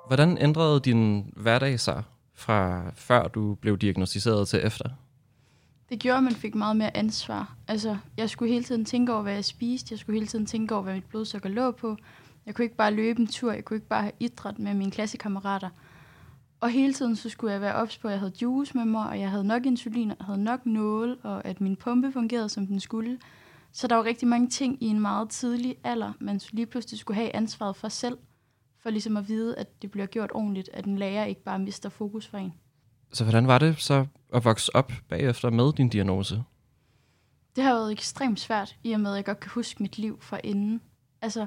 Hvordan 0.06 0.38
ændrede 0.38 0.80
din 0.80 1.32
hverdag 1.36 1.80
sig 1.80 2.02
fra 2.34 2.90
før 2.94 3.28
du 3.28 3.54
blev 3.54 3.78
diagnostiseret 3.78 4.48
til 4.48 4.66
efter? 4.66 4.88
Det 5.88 5.98
gjorde, 5.98 6.16
at 6.18 6.24
man 6.24 6.32
fik 6.32 6.54
meget 6.54 6.76
mere 6.76 6.96
ansvar. 6.96 7.56
Altså, 7.68 7.96
jeg 8.16 8.30
skulle 8.30 8.52
hele 8.52 8.64
tiden 8.64 8.84
tænke 8.84 9.12
over, 9.12 9.22
hvad 9.22 9.34
jeg 9.34 9.44
spiste. 9.44 9.92
Jeg 9.92 9.98
skulle 9.98 10.16
hele 10.16 10.26
tiden 10.26 10.46
tænke 10.46 10.74
over, 10.74 10.82
hvad 10.82 10.94
mit 10.94 11.04
blodsukker 11.04 11.48
lå 11.48 11.70
på. 11.70 11.96
Jeg 12.46 12.54
kunne 12.54 12.64
ikke 12.64 12.76
bare 12.76 12.94
løbe 12.94 13.20
en 13.20 13.26
tur. 13.26 13.52
Jeg 13.52 13.64
kunne 13.64 13.76
ikke 13.76 13.88
bare 13.88 14.02
have 14.02 14.12
idræt 14.20 14.58
med 14.58 14.74
mine 14.74 14.90
klassekammerater. 14.90 15.68
Og 16.64 16.70
hele 16.70 16.94
tiden 16.94 17.16
så 17.16 17.28
skulle 17.28 17.52
jeg 17.52 17.60
være 17.60 17.74
ops 17.74 17.98
på, 17.98 18.08
at 18.08 18.12
jeg 18.12 18.20
havde 18.20 18.32
juice 18.42 18.76
med 18.76 18.84
mig, 18.84 19.08
og 19.08 19.20
jeg 19.20 19.30
havde 19.30 19.44
nok 19.44 19.66
insulin, 19.66 20.12
og 20.18 20.24
havde 20.24 20.44
nok 20.44 20.66
nåle, 20.66 21.16
og 21.22 21.44
at 21.46 21.60
min 21.60 21.76
pumpe 21.76 22.12
fungerede, 22.12 22.48
som 22.48 22.66
den 22.66 22.80
skulle. 22.80 23.18
Så 23.72 23.86
der 23.86 23.96
var 23.96 24.04
rigtig 24.04 24.28
mange 24.28 24.48
ting 24.48 24.82
i 24.82 24.86
en 24.86 25.00
meget 25.00 25.30
tidlig 25.30 25.76
alder, 25.84 26.12
man 26.20 26.40
lige 26.52 26.66
pludselig 26.66 27.00
skulle 27.00 27.16
have 27.16 27.36
ansvaret 27.36 27.76
for 27.76 27.88
selv– 27.88 28.18
for 28.82 28.90
ligesom 28.90 29.16
at 29.16 29.28
vide, 29.28 29.56
at 29.58 29.82
det 29.82 29.90
bliver 29.90 30.06
gjort 30.06 30.30
ordentligt, 30.34 30.70
at 30.72 30.84
en 30.84 30.98
lærer 30.98 31.24
ikke 31.24 31.42
bare 31.42 31.58
mister 31.58 31.88
fokus 31.88 32.26
for 32.26 32.38
en. 32.38 32.52
Så 33.12 33.24
hvordan 33.24 33.46
var 33.46 33.58
det 33.58 33.80
så 33.80 34.06
at 34.34 34.44
vokse 34.44 34.76
op 34.76 34.92
bagefter 35.08 35.50
med 35.50 35.72
din 35.72 35.88
diagnose? 35.88 36.44
Det 37.56 37.64
har 37.64 37.74
været 37.74 37.92
ekstremt 37.92 38.40
svært, 38.40 38.76
i 38.84 38.92
og 38.92 39.00
med, 39.00 39.10
at 39.10 39.16
jeg 39.16 39.24
godt 39.24 39.40
kan 39.40 39.50
huske 39.50 39.82
mit 39.82 39.98
liv 39.98 40.20
fra 40.20 40.40
inden. 40.44 40.80
Altså, 41.22 41.46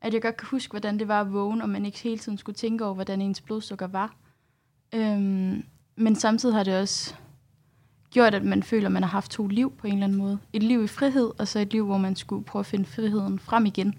at 0.00 0.14
jeg 0.14 0.22
godt 0.22 0.36
kan 0.36 0.48
huske, 0.50 0.70
hvordan 0.70 0.98
det 0.98 1.08
var 1.08 1.20
at 1.20 1.32
vågne, 1.32 1.62
og 1.64 1.68
man 1.68 1.86
ikke 1.86 1.98
hele 1.98 2.18
tiden 2.18 2.38
skulle 2.38 2.56
tænke 2.56 2.84
over, 2.84 2.94
hvordan 2.94 3.20
ens 3.20 3.40
blodsukker 3.40 3.86
var. 3.86 4.16
Øhm, 4.92 5.64
men 5.96 6.16
samtidig 6.16 6.54
har 6.54 6.62
det 6.62 6.80
også 6.80 7.14
gjort, 8.10 8.34
at 8.34 8.44
man 8.44 8.62
føler, 8.62 8.86
at 8.86 8.92
man 8.92 9.02
har 9.02 9.10
haft 9.10 9.30
to 9.30 9.46
liv 9.46 9.72
på 9.78 9.86
en 9.86 9.92
eller 9.92 10.04
anden 10.04 10.18
måde. 10.18 10.38
Et 10.52 10.62
liv 10.62 10.84
i 10.84 10.86
frihed, 10.86 11.30
og 11.38 11.48
så 11.48 11.58
et 11.58 11.72
liv, 11.72 11.86
hvor 11.86 11.98
man 11.98 12.16
skulle 12.16 12.44
prøve 12.44 12.60
at 12.60 12.66
finde 12.66 12.84
friheden 12.84 13.38
frem 13.38 13.66
igen. 13.66 13.98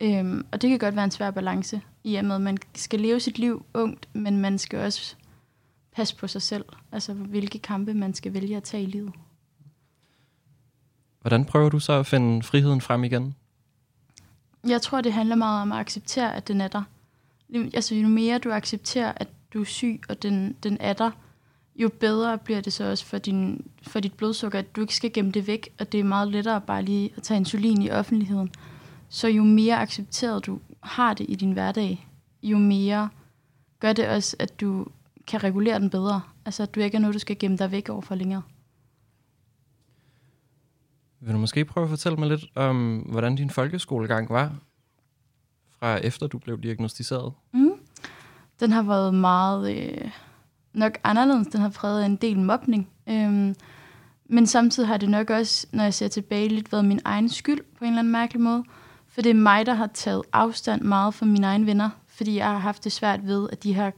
Øhm, 0.00 0.46
og 0.52 0.62
det 0.62 0.70
kan 0.70 0.78
godt 0.78 0.96
være 0.96 1.04
en 1.04 1.10
svær 1.10 1.30
balance, 1.30 1.80
i 2.04 2.14
og 2.14 2.24
med, 2.24 2.34
at 2.34 2.40
man 2.40 2.58
skal 2.74 3.00
leve 3.00 3.20
sit 3.20 3.38
liv 3.38 3.64
ungt, 3.74 4.08
men 4.12 4.36
man 4.36 4.58
skal 4.58 4.78
også 4.78 5.16
passe 5.96 6.16
på 6.16 6.26
sig 6.26 6.42
selv. 6.42 6.64
Altså, 6.92 7.12
hvilke 7.14 7.58
kampe 7.58 7.94
man 7.94 8.14
skal 8.14 8.34
vælge 8.34 8.56
at 8.56 8.62
tage 8.62 8.82
i 8.82 8.86
livet. 8.86 9.12
Hvordan 11.20 11.44
prøver 11.44 11.68
du 11.68 11.78
så 11.78 11.92
at 11.92 12.06
finde 12.06 12.42
friheden 12.42 12.80
frem 12.80 13.04
igen? 13.04 13.34
Jeg 14.66 14.82
tror, 14.82 15.00
det 15.00 15.12
handler 15.12 15.36
meget 15.36 15.62
om 15.62 15.72
at 15.72 15.78
acceptere, 15.78 16.36
at 16.36 16.48
den 16.48 16.60
er 16.60 16.68
der. 16.68 16.82
Altså, 17.54 17.94
jo 17.94 18.08
mere 18.08 18.38
du 18.38 18.52
accepterer, 18.52 19.12
at 19.16 19.28
du 19.54 19.60
er 19.60 19.64
syg, 19.64 20.00
og 20.08 20.22
den, 20.22 20.56
den 20.62 20.76
er 20.80 20.92
der, 20.92 21.10
jo 21.76 21.90
bedre 22.00 22.38
bliver 22.38 22.60
det 22.60 22.72
så 22.72 22.90
også 22.90 23.06
for, 23.06 23.18
din, 23.18 23.66
for 23.82 24.00
dit 24.00 24.12
blodsukker, 24.12 24.58
at 24.58 24.76
du 24.76 24.80
ikke 24.80 24.94
skal 24.94 25.12
gemme 25.12 25.30
det 25.30 25.46
væk, 25.46 25.68
og 25.78 25.92
det 25.92 26.00
er 26.00 26.04
meget 26.04 26.28
lettere 26.28 26.60
bare 26.60 26.82
lige 26.82 27.12
at 27.16 27.22
tage 27.22 27.38
insulin 27.38 27.82
i 27.82 27.90
offentligheden. 27.90 28.50
Så 29.08 29.28
jo 29.28 29.44
mere 29.44 29.76
accepteret 29.76 30.46
du 30.46 30.60
har 30.82 31.14
det 31.14 31.26
i 31.28 31.34
din 31.34 31.52
hverdag, 31.52 32.08
jo 32.42 32.58
mere 32.58 33.08
gør 33.80 33.92
det 33.92 34.08
også, 34.08 34.36
at 34.38 34.60
du 34.60 34.86
kan 35.26 35.44
regulere 35.44 35.78
den 35.78 35.90
bedre. 35.90 36.20
Altså, 36.44 36.62
at 36.62 36.74
du 36.74 36.80
ikke 36.80 36.96
er 36.96 37.00
noget, 37.00 37.14
du 37.14 37.18
skal 37.18 37.38
gemme 37.38 37.56
dig 37.56 37.70
væk 37.70 37.88
over 37.88 38.00
for 38.00 38.14
længere. 38.14 38.42
Vil 41.20 41.34
du 41.34 41.38
måske 41.38 41.64
prøve 41.64 41.84
at 41.84 41.90
fortælle 41.90 42.18
mig 42.18 42.28
lidt 42.28 42.44
om, 42.54 42.98
hvordan 42.98 43.36
din 43.36 43.50
folkeskolegang 43.50 44.30
var, 44.30 44.56
fra 45.78 45.96
efter 45.96 46.26
du 46.26 46.38
blev 46.38 46.60
diagnostiseret? 46.62 47.32
Mm. 47.52 47.77
Den 48.60 48.72
har 48.72 48.82
været 48.82 49.14
meget 49.14 49.76
øh, 49.76 50.10
nok 50.72 50.98
anderledes. 51.04 51.46
Den 51.46 51.60
har 51.60 51.68
præget 51.68 52.06
en 52.06 52.16
del 52.16 52.38
mobning. 52.38 52.88
Øhm, 53.08 53.54
men 54.30 54.46
samtidig 54.46 54.88
har 54.88 54.96
det 54.96 55.08
nok 55.08 55.30
også, 55.30 55.66
når 55.72 55.84
jeg 55.84 55.94
ser 55.94 56.08
tilbage, 56.08 56.48
lidt 56.48 56.72
været 56.72 56.84
min 56.84 57.00
egen 57.04 57.28
skyld 57.28 57.60
på 57.78 57.84
en 57.84 57.90
eller 57.90 57.98
anden 57.98 58.12
mærkelig 58.12 58.40
måde. 58.40 58.64
For 59.08 59.22
det 59.22 59.30
er 59.30 59.34
mig, 59.34 59.66
der 59.66 59.74
har 59.74 59.86
taget 59.86 60.22
afstand 60.32 60.82
meget 60.82 61.14
fra 61.14 61.26
mine 61.26 61.46
egne 61.46 61.66
venner, 61.66 61.90
fordi 62.06 62.36
jeg 62.36 62.46
har 62.46 62.58
haft 62.58 62.84
det 62.84 62.92
svært 62.92 63.26
ved, 63.26 63.48
at 63.52 63.62
de 63.62 63.74
har... 63.74 63.92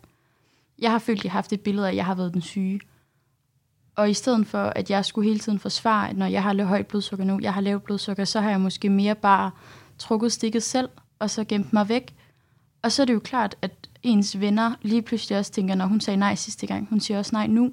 Jeg 0.78 0.90
har 0.90 0.98
følt, 0.98 1.18
at 1.18 1.24
jeg 1.24 1.32
har 1.32 1.36
haft 1.36 1.52
et 1.52 1.60
billede 1.60 1.86
af, 1.86 1.90
at 1.90 1.96
jeg 1.96 2.06
har 2.06 2.14
været 2.14 2.34
den 2.34 2.42
syge. 2.42 2.80
Og 3.96 4.10
i 4.10 4.14
stedet 4.14 4.46
for, 4.46 4.58
at 4.58 4.90
jeg 4.90 5.04
skulle 5.04 5.28
hele 5.28 5.40
tiden 5.40 5.58
forsvare, 5.58 6.10
at 6.10 6.16
når 6.16 6.26
jeg 6.26 6.42
har 6.42 6.64
højt 6.64 6.86
blodsukker 6.86 7.24
nu, 7.24 7.38
jeg 7.42 7.54
har 7.54 7.60
lavt 7.60 7.84
blodsukker, 7.84 8.24
så 8.24 8.40
har 8.40 8.50
jeg 8.50 8.60
måske 8.60 8.88
mere 8.88 9.14
bare 9.14 9.50
trukket 9.98 10.32
stikket 10.32 10.62
selv, 10.62 10.88
og 11.18 11.30
så 11.30 11.44
gemt 11.44 11.72
mig 11.72 11.88
væk. 11.88 12.14
Og 12.82 12.92
så 12.92 13.02
er 13.02 13.06
det 13.06 13.14
jo 13.14 13.20
klart, 13.20 13.56
at 13.62 13.79
ens 14.02 14.40
venner 14.40 14.74
lige 14.82 15.02
pludselig 15.02 15.38
også 15.38 15.52
tænker, 15.52 15.74
når 15.74 15.86
hun 15.86 16.00
sagde 16.00 16.16
nej 16.16 16.34
sidste 16.34 16.66
gang, 16.66 16.88
hun 16.90 17.00
siger 17.00 17.18
også 17.18 17.30
nej 17.32 17.46
nu. 17.46 17.72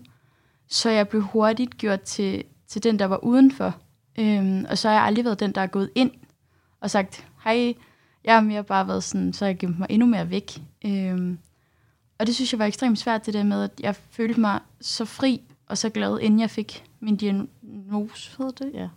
Så 0.68 0.90
jeg 0.90 1.08
blev 1.08 1.22
hurtigt 1.22 1.78
gjort 1.78 2.02
til, 2.02 2.44
til 2.68 2.84
den, 2.84 3.00
der 3.00 3.06
var 3.06 3.24
udenfor. 3.24 3.76
Øhm, 4.20 4.66
og 4.70 4.78
så 4.78 4.88
har 4.88 4.96
jeg 4.96 5.04
aldrig 5.04 5.26
været 5.26 5.40
den, 5.40 5.52
der 5.52 5.62
er 5.62 5.68
gået 5.68 5.90
ind 5.96 6.12
og 6.82 6.90
sagt, 6.92 7.28
hej, 7.44 7.74
jeg 8.24 8.34
har 8.34 8.42
mere 8.42 8.64
bare 8.64 8.88
været 8.88 9.04
sådan, 9.04 9.34
så 9.34 9.46
jeg 9.46 9.58
gemt 9.58 9.80
mig 9.80 9.88
endnu 9.90 10.08
mere 10.08 10.30
væk. 10.30 10.62
Øhm, 10.86 11.38
og 12.20 12.28
det 12.28 12.36
synes 12.36 12.54
jeg 12.54 12.60
var 12.60 12.66
ekstremt 12.66 13.00
svært, 13.00 13.26
det 13.26 13.34
der 13.34 13.44
med, 13.44 13.64
at 13.64 13.72
jeg 13.80 13.96
følte 13.96 14.40
mig 14.40 14.60
så 14.82 15.06
fri 15.06 15.42
og 15.68 15.78
så 15.78 15.90
glad, 15.90 16.20
inden 16.20 16.40
jeg 16.40 16.50
fik 16.50 16.84
min 17.00 17.16
diagnose, 17.16 18.38
hedder 18.38 18.52
det, 18.52 18.72
ja. 18.74 18.90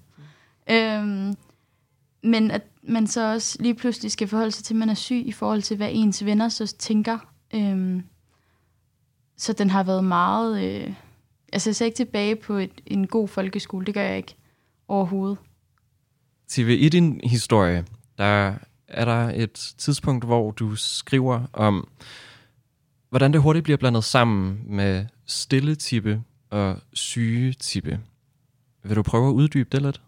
Øhm, 1.00 1.36
men 2.22 2.50
at 2.50 2.62
man 2.82 3.06
så 3.06 3.32
også 3.32 3.56
lige 3.60 3.74
pludselig 3.74 4.12
skal 4.12 4.28
forholde 4.28 4.52
sig 4.52 4.64
til, 4.64 4.74
at 4.74 4.78
man 4.78 4.90
er 4.90 4.94
syg 4.94 5.22
i 5.26 5.32
forhold 5.32 5.62
til, 5.62 5.76
hvad 5.76 5.88
ens 5.92 6.24
venner 6.24 6.48
så 6.48 6.76
tænker. 6.76 7.18
Øhm, 7.54 8.02
Så 9.36 9.52
den 9.52 9.70
har 9.70 9.82
været 9.82 10.04
meget... 10.04 10.64
Øh, 10.64 10.94
altså, 11.52 11.70
jeg 11.70 11.76
ser 11.76 11.84
ikke 11.84 11.96
tilbage 11.96 12.36
på 12.36 12.54
et, 12.54 12.80
en 12.86 13.06
god 13.06 13.28
folkeskole. 13.28 13.86
Det 13.86 13.94
gør 13.94 14.02
jeg 14.02 14.16
ikke 14.16 14.34
overhovedet. 14.88 15.38
Tive, 16.48 16.76
i 16.78 16.88
din 16.88 17.20
historie, 17.24 17.84
der 18.18 18.54
er 18.88 19.04
der 19.04 19.30
et 19.34 19.74
tidspunkt, 19.78 20.24
hvor 20.24 20.50
du 20.50 20.76
skriver 20.76 21.46
om, 21.52 21.88
hvordan 23.08 23.32
det 23.32 23.40
hurtigt 23.40 23.64
bliver 23.64 23.76
blandet 23.76 24.04
sammen 24.04 24.60
med 24.66 25.06
stille 25.26 25.74
tippe 25.74 26.22
og 26.50 26.78
syge 26.92 27.52
tippe. 27.52 28.00
Vil 28.82 28.96
du 28.96 29.02
prøve 29.02 29.28
at 29.28 29.32
uddybe 29.32 29.68
det 29.72 29.82
lidt? 29.82 30.00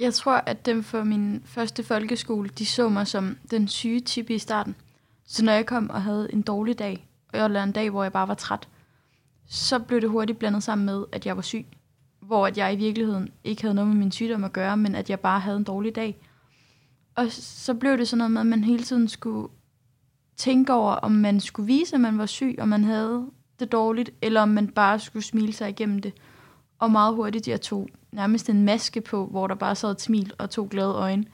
Jeg 0.00 0.14
tror, 0.14 0.42
at 0.46 0.66
dem 0.66 0.82
for 0.82 1.04
min 1.04 1.42
første 1.44 1.82
folkeskole, 1.82 2.48
de 2.48 2.66
så 2.66 2.88
mig 2.88 3.06
som 3.06 3.36
den 3.50 3.68
syge 3.68 4.00
type 4.00 4.34
i 4.34 4.38
starten. 4.38 4.74
Så 5.26 5.44
når 5.44 5.52
jeg 5.52 5.66
kom 5.66 5.90
og 5.90 6.02
havde 6.02 6.32
en 6.32 6.42
dårlig 6.42 6.78
dag, 6.78 7.08
eller 7.34 7.62
en 7.62 7.72
dag, 7.72 7.90
hvor 7.90 8.02
jeg 8.02 8.12
bare 8.12 8.28
var 8.28 8.34
træt, 8.34 8.68
så 9.48 9.78
blev 9.78 10.00
det 10.00 10.10
hurtigt 10.10 10.38
blandet 10.38 10.62
sammen 10.62 10.86
med, 10.86 11.04
at 11.12 11.26
jeg 11.26 11.36
var 11.36 11.42
syg. 11.42 11.66
Hvor 12.20 12.46
at 12.46 12.58
jeg 12.58 12.72
i 12.72 12.76
virkeligheden 12.76 13.28
ikke 13.44 13.62
havde 13.62 13.74
noget 13.74 13.88
med 13.88 13.96
min 13.96 14.12
sygdom 14.12 14.44
at 14.44 14.52
gøre, 14.52 14.76
men 14.76 14.94
at 14.94 15.10
jeg 15.10 15.20
bare 15.20 15.40
havde 15.40 15.56
en 15.56 15.64
dårlig 15.64 15.94
dag. 15.94 16.16
Og 17.14 17.26
så 17.32 17.74
blev 17.74 17.98
det 17.98 18.08
sådan 18.08 18.18
noget 18.18 18.30
med, 18.30 18.40
at 18.40 18.46
man 18.46 18.64
hele 18.64 18.82
tiden 18.82 19.08
skulle 19.08 19.48
tænke 20.36 20.72
over, 20.72 20.92
om 20.92 21.12
man 21.12 21.40
skulle 21.40 21.66
vise, 21.66 21.94
at 21.94 22.00
man 22.00 22.18
var 22.18 22.26
syg, 22.26 22.56
og 22.58 22.68
man 22.68 22.84
havde 22.84 23.26
det 23.60 23.72
dårligt, 23.72 24.10
eller 24.22 24.40
om 24.40 24.48
man 24.48 24.68
bare 24.68 24.98
skulle 24.98 25.24
smile 25.24 25.52
sig 25.52 25.68
igennem 25.68 25.98
det. 25.98 26.12
Og 26.80 26.90
meget 26.90 27.14
hurtigt, 27.14 27.48
jeg 27.48 27.60
tog 27.60 27.88
nærmest 28.12 28.48
en 28.48 28.64
maske 28.64 29.00
på, 29.00 29.26
hvor 29.26 29.46
der 29.46 29.54
bare 29.54 29.74
sad 29.74 29.90
et 29.90 30.00
smil 30.00 30.32
og 30.38 30.50
to 30.50 30.68
glade 30.70 30.94
øjne. 30.94 31.24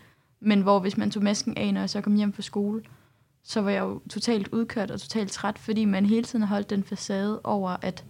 Men 0.41 0.63
hvor 0.63 0.81
hvis 0.81 0.97
man 0.97 1.11
tog 1.11 1.23
masken 1.23 1.57
af, 1.57 1.75
når 1.75 1.81
jeg 1.81 1.91
så 1.91 2.01
kom 2.01 2.15
hjem 2.15 2.33
fra 2.33 2.43
skole, 2.43 2.83
så 3.43 3.61
var 3.61 3.71
jeg 3.71 3.81
jo 3.81 4.01
totalt 4.11 4.49
udkørt 4.49 4.91
og 4.91 5.01
totalt 5.01 5.33
træt, 5.33 5.59
fordi 5.59 5.85
man 5.85 6.07
hele 6.07 6.25
tiden 6.25 6.43
har 6.43 6.55
holdt 6.55 6.71
den 6.71 6.85
facade 6.85 7.41
over, 7.45 7.77
at, 7.83 8.05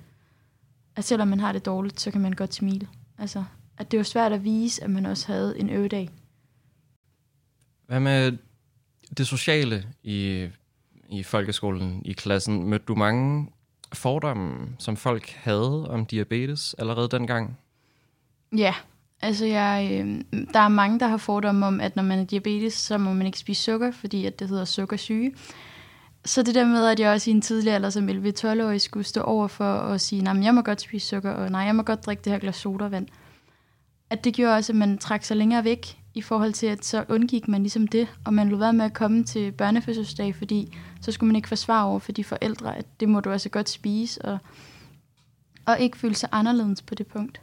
at 0.96 1.04
selvom 1.04 1.28
man 1.28 1.40
har 1.40 1.52
det 1.52 1.66
dårligt, 1.66 2.00
så 2.00 2.10
kan 2.10 2.20
man 2.20 2.32
godt 2.32 2.54
smile. 2.54 2.88
Altså, 3.18 3.44
at 3.78 3.90
det 3.90 3.96
var 3.96 4.04
svært 4.04 4.32
at 4.32 4.44
vise, 4.44 4.84
at 4.84 4.90
man 4.90 5.06
også 5.06 5.26
havde 5.26 5.60
en 5.60 5.70
øvedag. 5.70 6.10
Hvad 7.86 8.00
med 8.00 8.38
det 9.18 9.26
sociale 9.26 9.86
i, 10.02 10.48
i 11.08 11.22
folkeskolen, 11.22 12.02
i 12.04 12.12
klassen? 12.12 12.64
Mødte 12.64 12.84
du 12.84 12.94
mange 12.94 13.48
fordomme, 13.92 14.68
som 14.78 14.96
folk 14.96 15.30
havde 15.30 15.90
om 15.90 16.06
diabetes 16.06 16.74
allerede 16.78 17.08
dengang? 17.08 17.58
Ja, 18.56 18.74
altså 19.22 19.46
jeg, 19.46 19.90
øh, 19.92 20.20
der 20.52 20.60
er 20.60 20.68
mange, 20.68 21.00
der 21.00 21.06
har 21.06 21.16
fordomme 21.16 21.66
om, 21.66 21.80
at 21.80 21.96
når 21.96 22.02
man 22.02 22.18
er 22.18 22.24
diabetes, 22.24 22.74
så 22.74 22.98
må 22.98 23.12
man 23.12 23.26
ikke 23.26 23.38
spise 23.38 23.62
sukker, 23.62 23.90
fordi 23.90 24.26
at 24.26 24.38
det 24.38 24.48
hedder 24.48 24.64
sukkersyge. 24.64 25.34
Så 26.24 26.42
det 26.42 26.54
der 26.54 26.64
med, 26.64 26.86
at 26.86 27.00
jeg 27.00 27.12
også 27.12 27.30
i 27.30 27.34
en 27.34 27.40
tidlig 27.40 27.72
alder 27.72 27.90
som 27.90 28.08
11-12-årig 28.08 28.80
skulle 28.80 29.04
stå 29.04 29.20
over 29.20 29.48
for 29.48 29.74
at 29.74 30.00
sige, 30.00 30.22
nej, 30.22 30.42
jeg 30.42 30.54
må 30.54 30.62
godt 30.62 30.80
spise 30.80 31.06
sukker, 31.06 31.30
og 31.30 31.50
nej, 31.50 31.60
jeg 31.60 31.76
må 31.76 31.82
godt 31.82 32.06
drikke 32.06 32.22
det 32.22 32.32
her 32.32 32.38
glas 32.38 32.56
sodavand. 32.56 33.06
At 34.10 34.24
det 34.24 34.34
gjorde 34.34 34.56
også, 34.56 34.72
at 34.72 34.76
man 34.76 34.98
trak 34.98 35.24
sig 35.24 35.36
længere 35.36 35.64
væk 35.64 35.98
i 36.16 36.22
forhold 36.22 36.52
til, 36.52 36.66
at 36.66 36.84
så 36.84 37.04
undgik 37.08 37.48
man 37.48 37.62
ligesom 37.62 37.86
det, 37.86 38.08
og 38.24 38.34
man 38.34 38.48
lå 38.48 38.56
være 38.56 38.72
med 38.72 38.84
at 38.84 38.92
komme 38.92 39.24
til 39.24 39.52
børnefødselsdag, 39.52 40.34
fordi 40.34 40.76
så 41.00 41.12
skulle 41.12 41.28
man 41.28 41.36
ikke 41.36 41.48
forsvare 41.48 41.86
over 41.86 41.98
for 41.98 42.12
de 42.12 42.24
forældre, 42.24 42.76
at 42.76 43.00
det 43.00 43.08
må 43.08 43.20
du 43.20 43.30
altså 43.30 43.48
godt 43.48 43.68
spise, 43.68 44.22
og, 44.22 44.38
og 45.66 45.80
ikke 45.80 45.98
føle 45.98 46.14
sig 46.14 46.28
anderledes 46.32 46.82
på 46.82 46.94
det 46.94 47.06
punkt. 47.06 47.40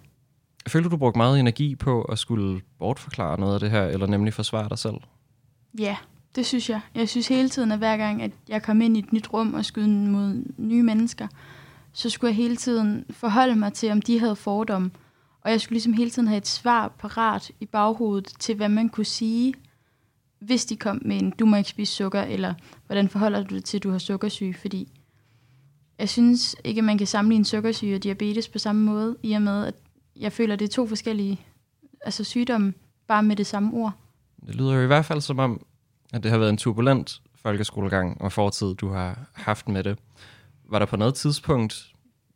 Føler 0.68 0.90
du, 0.90 0.98
brugte 0.98 1.18
meget 1.18 1.40
energi 1.40 1.76
på 1.76 2.02
at 2.02 2.20
skulle 2.20 2.62
bortforklare 2.80 3.40
noget 3.40 3.54
af 3.54 3.60
det 3.60 3.72
her, 3.72 3.84
eller 3.84 4.08
nemlig 4.08 4.34
forsvare 4.34 4.70
dig 4.70 4.78
selv? 4.78 4.98
Ja, 5.80 5.98
det 6.36 6.46
synes 6.46 6.70
jeg. 6.70 6.82
Jeg 6.96 7.10
synes 7.10 7.28
hele 7.28 7.50
tiden, 7.50 7.72
at 7.72 7.78
hver 7.78 7.98
gang, 7.98 8.22
at 8.22 8.32
jeg 8.50 8.64
kom 8.64 8.82
ind 8.82 8.98
i 8.98 9.00
et 9.00 9.14
nyt 9.14 9.34
rum 9.34 9.54
og 9.54 9.66
skulle 9.66 9.90
mod 9.90 10.44
nye 10.58 10.84
mennesker, 10.84 11.28
så 11.94 12.10
skulle 12.10 12.30
jeg 12.30 12.36
hele 12.36 12.56
tiden 12.56 13.06
forholde 13.10 13.56
mig 13.56 13.74
til, 13.74 13.92
om 13.92 14.02
de 14.02 14.20
havde 14.20 14.36
fordomme. 14.36 14.92
Og 15.44 15.52
jeg 15.52 15.62
skulle 15.62 15.76
ligesom 15.76 15.94
hele 15.94 16.10
tiden 16.10 16.28
have 16.28 16.38
et 16.38 16.48
svar 16.48 16.88
parat 16.88 17.52
i 17.60 17.66
baghovedet 17.66 18.34
til, 18.40 18.56
hvad 18.56 18.70
man 18.70 18.90
kunne 18.90 19.06
sige, 19.06 19.54
hvis 20.40 20.66
de 20.66 20.76
kom 20.76 21.02
med 21.06 21.22
en, 21.22 21.32
du 21.32 21.46
må 21.46 21.56
ikke 21.56 21.70
spise 21.70 21.94
sukker, 21.94 22.22
eller 22.22 22.54
hvordan 22.86 23.10
forholder 23.10 23.44
du 23.44 23.56
dig 23.56 23.64
til, 23.64 23.78
at 23.78 23.84
du 23.84 23.92
har 23.92 23.98
sukkersyge, 23.98 24.54
fordi 24.54 24.92
jeg 26.00 26.10
synes 26.10 26.56
ikke, 26.64 26.80
at 26.80 26.86
man 26.86 26.98
kan 26.98 27.08
sammenligne 27.08 27.46
sukkersyge 27.46 27.96
og 27.96 28.04
diabetes 28.04 28.50
på 28.50 28.60
samme 28.60 28.82
måde, 28.82 29.18
i 29.24 29.34
og 29.34 29.42
med, 29.42 29.66
at 29.66 29.76
jeg 30.16 30.32
føler, 30.32 30.54
at 30.54 30.60
det 30.60 30.66
er 30.66 30.74
to 30.74 30.88
forskellige 30.88 31.42
altså 32.02 32.24
sygdomme, 32.24 32.74
bare 33.08 33.24
med 33.24 33.36
det 33.36 33.48
samme 33.48 33.74
ord. 33.74 33.94
Det 34.48 34.56
lyder 34.56 34.74
jo 34.74 34.82
i 34.82 34.88
hvert 34.88 35.06
fald 35.06 35.22
som 35.22 35.40
om, 35.40 35.66
at 36.14 36.24
det 36.24 36.32
har 36.32 36.38
været 36.38 36.50
en 36.50 36.58
turbulent 36.58 37.22
folkeskolegang 37.36 38.22
og 38.22 38.32
fortid, 38.32 38.76
du 38.76 38.90
har 38.90 39.20
haft 39.34 39.68
med 39.68 39.84
det. 39.84 40.00
Var 40.70 40.80
der 40.80 40.86
på 40.86 40.96
noget 40.96 41.16
tidspunkt 41.16 41.94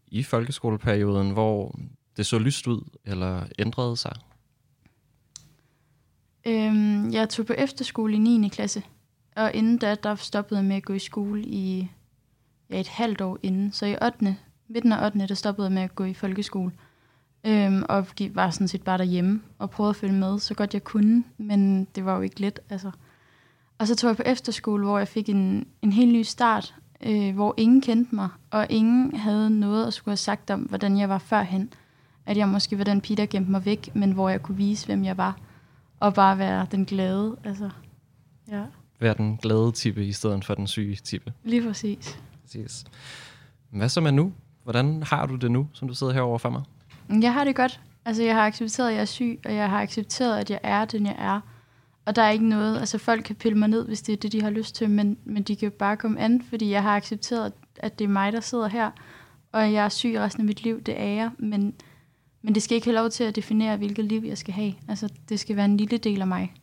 i 0.08 0.24
folkeskoleperioden, 0.24 1.32
hvor 1.32 1.80
det 2.18 2.26
så 2.26 2.40
lyst 2.40 2.68
ud, 2.68 2.82
eller 3.06 3.44
ændrede 3.60 3.98
sig? 3.98 4.14
Øhm, 6.46 7.12
jeg 7.12 7.30
tog 7.30 7.46
på 7.46 7.54
efterskole 7.54 8.14
i 8.14 8.18
9. 8.18 8.50
klasse, 8.50 8.84
og 9.36 9.54
inden 9.54 9.78
da, 9.78 9.96
der 9.96 10.16
stoppede 10.16 10.60
jeg 10.60 10.66
med 10.66 10.76
at 10.76 10.86
gå 10.86 10.94
i 10.94 11.00
skole 11.00 11.44
i 11.44 11.88
ja, 12.70 12.80
et 12.80 12.88
halvt 12.88 13.22
år 13.22 13.38
inden. 13.44 13.72
Så 13.72 13.86
i 13.86 13.96
8. 14.06 14.38
midten 14.68 14.92
af 14.92 15.06
8. 15.06 15.28
der 15.28 15.36
stoppede 15.36 15.66
jeg 15.66 15.72
med 15.72 15.82
at 15.82 15.96
gå 15.96 16.04
i 16.04 16.14
folkeskole. 16.14 16.72
Øhm, 17.44 17.84
og 17.90 18.08
var 18.32 18.50
sådan 18.50 18.68
set 18.68 18.84
bare 18.84 18.98
derhjemme 18.98 19.42
og 19.58 19.70
prøvede 19.70 19.90
at 19.90 19.96
følge 19.96 20.14
med 20.14 20.40
så 20.40 20.54
godt 20.54 20.74
jeg 20.74 20.84
kunne, 20.84 21.24
men 21.38 21.88
det 21.96 22.06
var 22.06 22.16
jo 22.16 22.22
ikke 22.22 22.42
let. 22.42 22.60
Altså. 22.70 22.92
Og 23.78 23.88
så 23.88 23.96
tog 23.96 24.08
jeg 24.08 24.18
på 24.18 24.24
efterskole, 24.26 24.86
hvor 24.86 24.98
jeg 24.98 25.08
fik 25.08 25.30
en, 25.30 25.68
en 25.82 25.92
helt 25.92 26.14
ny 26.14 26.22
start, 26.22 26.76
øh, 27.04 27.36
hvor 27.36 27.54
ingen 27.58 27.82
kendte 27.82 28.16
mig, 28.16 28.30
og 28.52 28.68
ingen 28.70 29.16
havde 29.16 29.50
noget 29.50 29.88
at 29.88 29.94
skulle 29.94 30.12
have 30.12 30.18
sagt 30.18 30.50
om, 30.50 30.62
hvordan 30.62 30.98
jeg 30.98 31.10
var 31.10 31.18
førhen. 31.18 31.74
At 32.28 32.38
jeg 32.38 32.50
måske 32.50 32.78
var 32.78 32.84
den 32.84 33.02
pige, 33.02 33.18
der 33.18 33.26
gemte 33.26 33.52
mig 33.52 33.66
væk, 33.66 33.96
men 33.96 34.12
hvor 34.12 34.30
jeg 34.30 34.42
kunne 34.42 34.58
vise, 34.58 34.86
hvem 34.86 35.04
jeg 35.04 35.18
var, 35.18 35.38
og 36.00 36.14
bare 36.14 36.38
være 36.38 36.68
den 36.72 36.86
glade. 36.86 37.38
Altså, 37.44 37.70
ja. 38.52 38.64
Være 39.00 39.14
den 39.14 39.38
glade 39.38 39.72
type 39.72 40.06
i 40.06 40.12
stedet 40.12 40.46
for 40.46 40.54
den 40.54 40.68
syge 40.68 40.96
type. 40.96 41.34
Lige 41.44 41.68
præcis. 41.68 42.20
præcis. 42.42 42.86
Hvad 43.70 43.90
så 43.90 44.02
med 44.02 44.12
nu? 44.12 44.34
Hvordan 44.64 45.04
har 45.04 45.26
du 45.26 45.36
det 45.36 45.52
nu, 45.52 45.68
som 45.74 45.88
du 45.88 45.94
sidder 45.94 46.14
herovre 46.14 46.40
for 46.40 46.50
mig? 46.50 46.62
Jeg 47.22 47.34
har 47.34 47.44
det 47.44 47.56
godt. 47.56 47.82
Altså, 48.06 48.24
jeg 48.24 48.36
har 48.36 48.46
accepteret, 48.46 48.90
at 48.90 48.94
jeg 48.94 49.02
er 49.02 49.06
syg, 49.06 49.40
og 49.46 49.56
jeg 49.56 49.70
har 49.70 49.82
accepteret, 49.82 50.40
at 50.40 50.50
jeg 50.50 50.60
er 50.64 50.86
den, 50.86 51.06
jeg 51.06 51.16
er. 51.20 51.40
Og 52.06 52.16
der 52.16 52.22
er 52.22 52.30
ikke 52.30 52.50
noget, 52.50 52.80
altså 52.80 52.98
folk 52.98 53.24
kan 53.24 53.36
pille 53.36 53.58
mig 53.58 53.68
ned, 53.68 53.88
hvis 53.88 54.02
det 54.02 54.14
er 54.14 54.18
det, 54.18 54.32
de 54.32 54.42
har 54.42 54.50
lyst 54.50 54.76
til, 54.76 54.90
men, 54.90 55.18
men 55.26 55.44
de 55.44 55.56
kan 55.56 55.72
bare 55.72 55.98
komme 55.98 56.20
an, 56.20 56.42
fordi 56.50 56.70
jeg 56.70 56.84
har 56.84 56.96
accepteret, 56.96 57.54
at 57.76 58.00
det 58.00 58.06
er 58.06 58.10
mig, 58.10 58.34
der 58.34 58.40
sidder 58.40 58.68
her, 58.68 58.92
og 59.52 59.74
jeg 59.74 59.86
er 59.86 59.90
syg 59.90 60.16
resten 60.18 60.42
af 60.42 60.46
mit 60.46 60.64
liv, 60.64 60.82
det 60.82 61.02
er 61.02 61.06
jeg, 61.06 61.30
men, 61.38 61.74
men 62.48 62.56
det 62.56 62.64
skal 62.64 62.76
ikke 62.76 62.88
have 62.88 62.96
lov 62.96 63.10
til 63.10 63.24
at 63.24 63.36
definere, 63.36 63.78
hvilket 63.78 64.06
liv 64.06 64.24
jeg 64.24 64.38
skal 64.38 64.54
have. 64.54 64.74
Altså, 64.88 65.10
det 65.30 65.40
skal 65.40 65.56
være 65.56 65.66
en 65.66 65.78
lille 65.78 65.98
del 65.98 66.22
af 66.22 66.28
mig. 66.28 66.54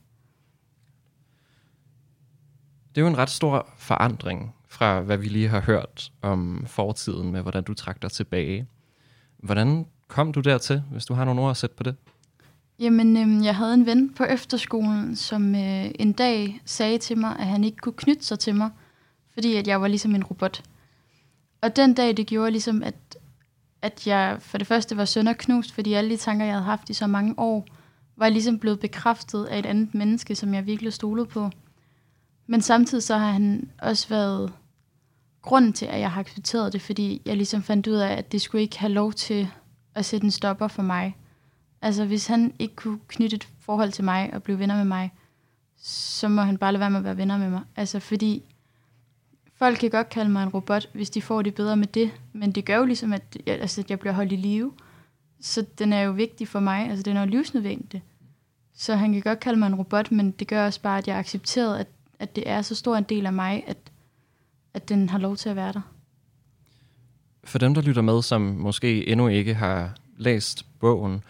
Det 2.95 3.01
er 3.01 3.03
jo 3.03 3.09
en 3.09 3.19
ret 3.19 3.31
stor 3.31 3.69
forandring 3.79 4.55
fra, 4.69 5.01
hvad 5.01 5.17
vi 5.17 5.29
lige 5.29 5.49
har 5.49 5.61
hørt 5.61 6.13
om 6.23 6.65
fortiden 6.67 7.33
med, 7.33 7.43
hvordan 7.43 7.65
du 7.65 7.75
trak 7.75 8.03
dig 8.03 8.11
tilbage. 8.11 8.67
Hvordan 9.39 9.87
kom 10.09 10.33
du 10.33 10.41
dertil, 10.41 10.83
hvis 10.91 11.05
du 11.05 11.15
har 11.15 11.25
nogle 11.25 11.41
ord 11.41 11.51
at 11.51 11.57
sætte 11.57 11.77
på 11.77 11.83
det? 11.83 11.97
Jamen, 12.79 13.17
øh, 13.17 13.45
jeg 13.45 13.57
havde 13.57 13.75
en 13.75 13.87
ven 13.87 14.15
på 14.15 14.25
efterskolen, 14.25 15.17
som 15.17 15.55
øh, 15.55 15.91
en 15.95 16.13
dag 16.13 16.61
sagde 16.65 16.99
til 16.99 17.19
mig, 17.19 17.37
at 17.39 17.47
han 17.47 17.65
ikke 17.65 17.77
kunne 17.77 17.97
knytte 17.97 18.25
sig 18.25 18.39
til 18.39 18.55
mig, 18.55 18.71
fordi 19.35 19.57
at 19.57 19.67
jeg 19.67 19.81
var 19.81 19.89
ligesom 19.89 20.15
en 20.15 20.25
robot. 20.25 20.63
Og 21.61 21.77
den 21.77 21.95
dag, 21.95 22.17
det 22.17 22.27
gjorde 22.27 22.51
ligesom, 22.51 22.83
at, 22.83 22.95
at 23.85 24.07
jeg 24.07 24.37
for 24.41 24.59
det 24.59 24.67
første 24.67 24.97
var 24.97 25.05
sønderknust, 25.05 25.73
fordi 25.73 25.93
alle 25.93 26.11
de 26.11 26.17
tanker, 26.17 26.45
jeg 26.45 26.55
havde 26.55 26.65
haft 26.65 26.91
i 26.91 26.95
så 26.95 27.07
mange 27.07 27.35
år, 27.37 27.67
var 28.17 28.29
ligesom 28.29 28.59
blevet 28.59 28.81
bekræftet 28.81 29.45
af 29.45 29.59
et 29.59 29.67
andet 29.67 29.95
menneske, 29.95 30.35
som 30.35 30.55
jeg 30.55 30.67
virkelig 30.67 30.93
stolede 30.93 31.27
på. 31.27 31.51
Men 32.47 32.63
samtidig 32.63 33.03
så 33.03 33.17
har 33.17 33.33
han 33.33 33.71
også 33.79 34.09
været 34.09 34.53
grunden 35.43 35.73
til, 35.73 35.87
at 35.87 36.01
jeg 36.01 36.11
har 36.11 36.21
accepteret 36.21 36.73
det, 36.73 36.83
fordi 36.83 37.23
jeg 37.25 37.37
ligesom 37.37 37.63
fandt 37.63 37.87
ud 37.87 37.95
af, 37.95 38.13
at 38.13 38.33
det 38.33 38.41
skulle 38.41 38.63
ikke 38.63 38.79
have 38.79 38.93
lov 38.93 39.13
til 39.13 39.49
at 39.95 40.05
sætte 40.05 40.25
en 40.25 40.31
stopper 40.31 40.69
for 40.69 40.83
mig. 40.83 41.17
Altså, 41.83 42.05
hvis 42.05 42.27
han 42.27 42.55
ikke 42.59 42.75
kunne 42.75 42.99
knytte 43.09 43.37
et 43.37 43.49
forhold 43.61 43.93
til 43.93 44.05
mig 44.05 44.31
og 44.35 44.43
blive 44.43 44.59
venner 44.59 44.77
med 44.77 44.85
mig, 44.85 45.13
så 45.83 46.29
må 46.29 46.43
han 46.43 46.59
bare 46.59 46.73
lade 46.73 46.81
være 46.81 46.91
med 46.91 46.99
at 46.99 47.05
være 47.05 47.17
venner 47.17 47.39
med 47.39 47.51
mig. 47.51 47.63
Altså, 47.77 48.01
fordi 48.01 48.43
folk 49.65 49.79
kan 49.79 49.91
godt 49.91 50.09
kalde 50.09 50.31
mig 50.31 50.43
en 50.43 50.49
robot, 50.49 50.89
hvis 50.93 51.11
de 51.11 51.23
får 51.23 51.43
det 51.43 51.55
bedre 51.55 51.77
med 51.77 51.87
det, 51.87 52.11
men 52.33 52.53
det 52.53 52.65
gør 52.65 52.77
jo 52.77 52.85
ligesom, 52.85 53.13
at 53.13 53.37
jeg, 53.47 53.61
altså, 53.61 53.81
at 53.81 53.91
jeg 53.91 53.99
bliver 53.99 54.13
holdt 54.13 54.33
i 54.33 54.37
live. 54.37 54.73
Så 55.41 55.67
den 55.79 55.93
er 55.93 56.01
jo 56.01 56.13
vigtig 56.13 56.49
for 56.49 56.61
mig, 56.61 56.91
altså 56.91 57.03
den 57.03 57.17
er 57.17 57.21
jo 57.21 57.27
livsnødvendig. 57.27 58.03
Så 58.75 58.97
han 58.97 59.13
kan 59.13 59.23
godt 59.23 59.41
kalde 59.41 59.59
mig 59.59 59.67
en 59.67 59.75
robot, 59.75 60.13
men 60.13 60.31
det 60.31 60.49
gør 60.49 60.67
også 60.67 60.81
bare, 60.81 60.99
at 60.99 61.07
jeg 61.07 61.15
har 61.15 61.21
accepteret, 61.21 61.79
at, 61.79 61.87
at 62.19 62.37
det 62.37 62.51
er 62.51 62.63
så 62.63 62.75
stor 62.75 62.97
en 62.97 63.05
del 63.05 63.27
af 63.27 63.33
mig, 63.33 63.65
at, 63.67 63.77
at 64.75 64.89
den 64.89 65.09
har 65.09 65.19
lov 65.19 65.37
til 65.37 65.49
at 65.49 65.57
være 65.57 65.73
der. 65.73 65.81
For 67.45 67.59
dem, 67.59 67.75
der 67.75 67.83
lytter 67.83 68.03
med, 68.03 68.23
som 68.23 68.41
måske 68.41 69.09
endnu 69.09 69.29
ikke 69.29 69.55
har 69.55 69.95
læst 70.17 70.67
bogen, 70.81 71.23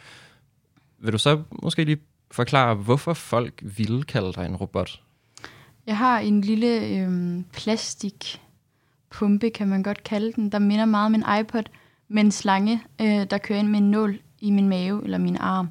vil 0.99 1.13
du 1.13 1.19
så 1.19 1.43
måske 1.63 1.85
lige 1.85 1.99
forklare, 2.31 2.75
hvorfor 2.75 3.15
folk 3.15 3.61
ville 3.63 4.03
kalde 4.03 4.33
dig 4.33 4.47
en 4.47 4.57
robot? 4.57 5.01
Jeg 5.87 5.97
har 5.97 6.19
en 6.19 6.41
lille 6.41 6.87
øhm, 6.87 7.45
plastik 7.53 8.41
pumpe, 9.11 9.51
kan 9.51 9.69
man 9.69 9.83
godt 9.83 10.05
kalde 10.05 10.33
den, 10.33 10.53
der 10.53 10.59
minder 10.59 10.85
meget 10.85 11.07
om 11.07 11.15
en 11.15 11.25
iPod, 11.41 11.63
med 12.09 12.23
en 12.25 12.31
slange, 12.31 12.83
øh, 13.01 13.27
der 13.31 13.39
kører 13.39 13.59
ind 13.59 13.69
med 13.69 13.79
en 13.79 13.91
nål 13.91 14.19
i 14.41 14.51
min 14.51 14.69
mave 14.69 15.05
eller 15.05 15.19
min 15.19 15.37
arm. 15.37 15.69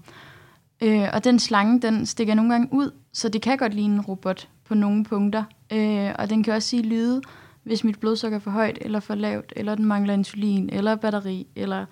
Øh, 0.81 1.07
og 1.13 1.23
den 1.23 1.39
slange, 1.39 1.81
den 1.81 2.05
stikker 2.05 2.33
nogle 2.33 2.51
gange 2.51 2.67
ud, 2.71 2.91
så 3.13 3.29
det 3.29 3.41
kan 3.41 3.57
godt 3.57 3.73
ligne 3.73 3.95
en 3.95 4.01
robot 4.01 4.47
på 4.65 4.75
nogle 4.75 5.03
punkter. 5.03 5.43
Øh, 5.71 6.11
og 6.19 6.29
den 6.29 6.43
kan 6.43 6.53
også 6.53 6.69
sige 6.69 6.83
lyde, 6.83 7.21
hvis 7.63 7.83
mit 7.83 7.99
blodsukker 7.99 8.37
er 8.37 8.41
for 8.41 8.51
højt 8.51 8.77
eller 8.81 8.99
for 8.99 9.15
lavt, 9.15 9.53
eller 9.55 9.75
den 9.75 9.85
mangler 9.85 10.13
insulin, 10.13 10.69
eller 10.69 10.95
batteri, 10.95 11.47
eller 11.55 11.85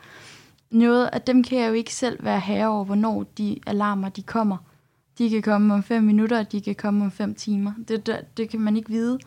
noget. 0.69 1.09
At 1.13 1.27
dem 1.27 1.43
kan 1.43 1.59
jeg 1.59 1.67
jo 1.67 1.73
ikke 1.73 1.93
selv 1.93 2.23
være 2.23 2.39
herre 2.39 2.67
over, 2.67 2.85
hvornår 2.85 3.23
de 3.23 3.59
alarmer 3.67 4.09
de 4.09 4.23
kommer. 4.23 4.57
De 5.21 5.29
kan 5.29 5.41
komme 5.41 5.73
om 5.73 5.83
fem 5.83 6.03
minutter, 6.03 6.43
de 6.43 6.61
kan 6.61 6.75
komme 6.75 7.05
om 7.05 7.11
fem 7.11 7.35
timer. 7.35 7.73
Det, 7.87 8.05
det, 8.05 8.37
det 8.37 8.49
kan 8.49 8.59
man 8.59 8.75
ikke 8.75 8.89
vide. 8.89 9.19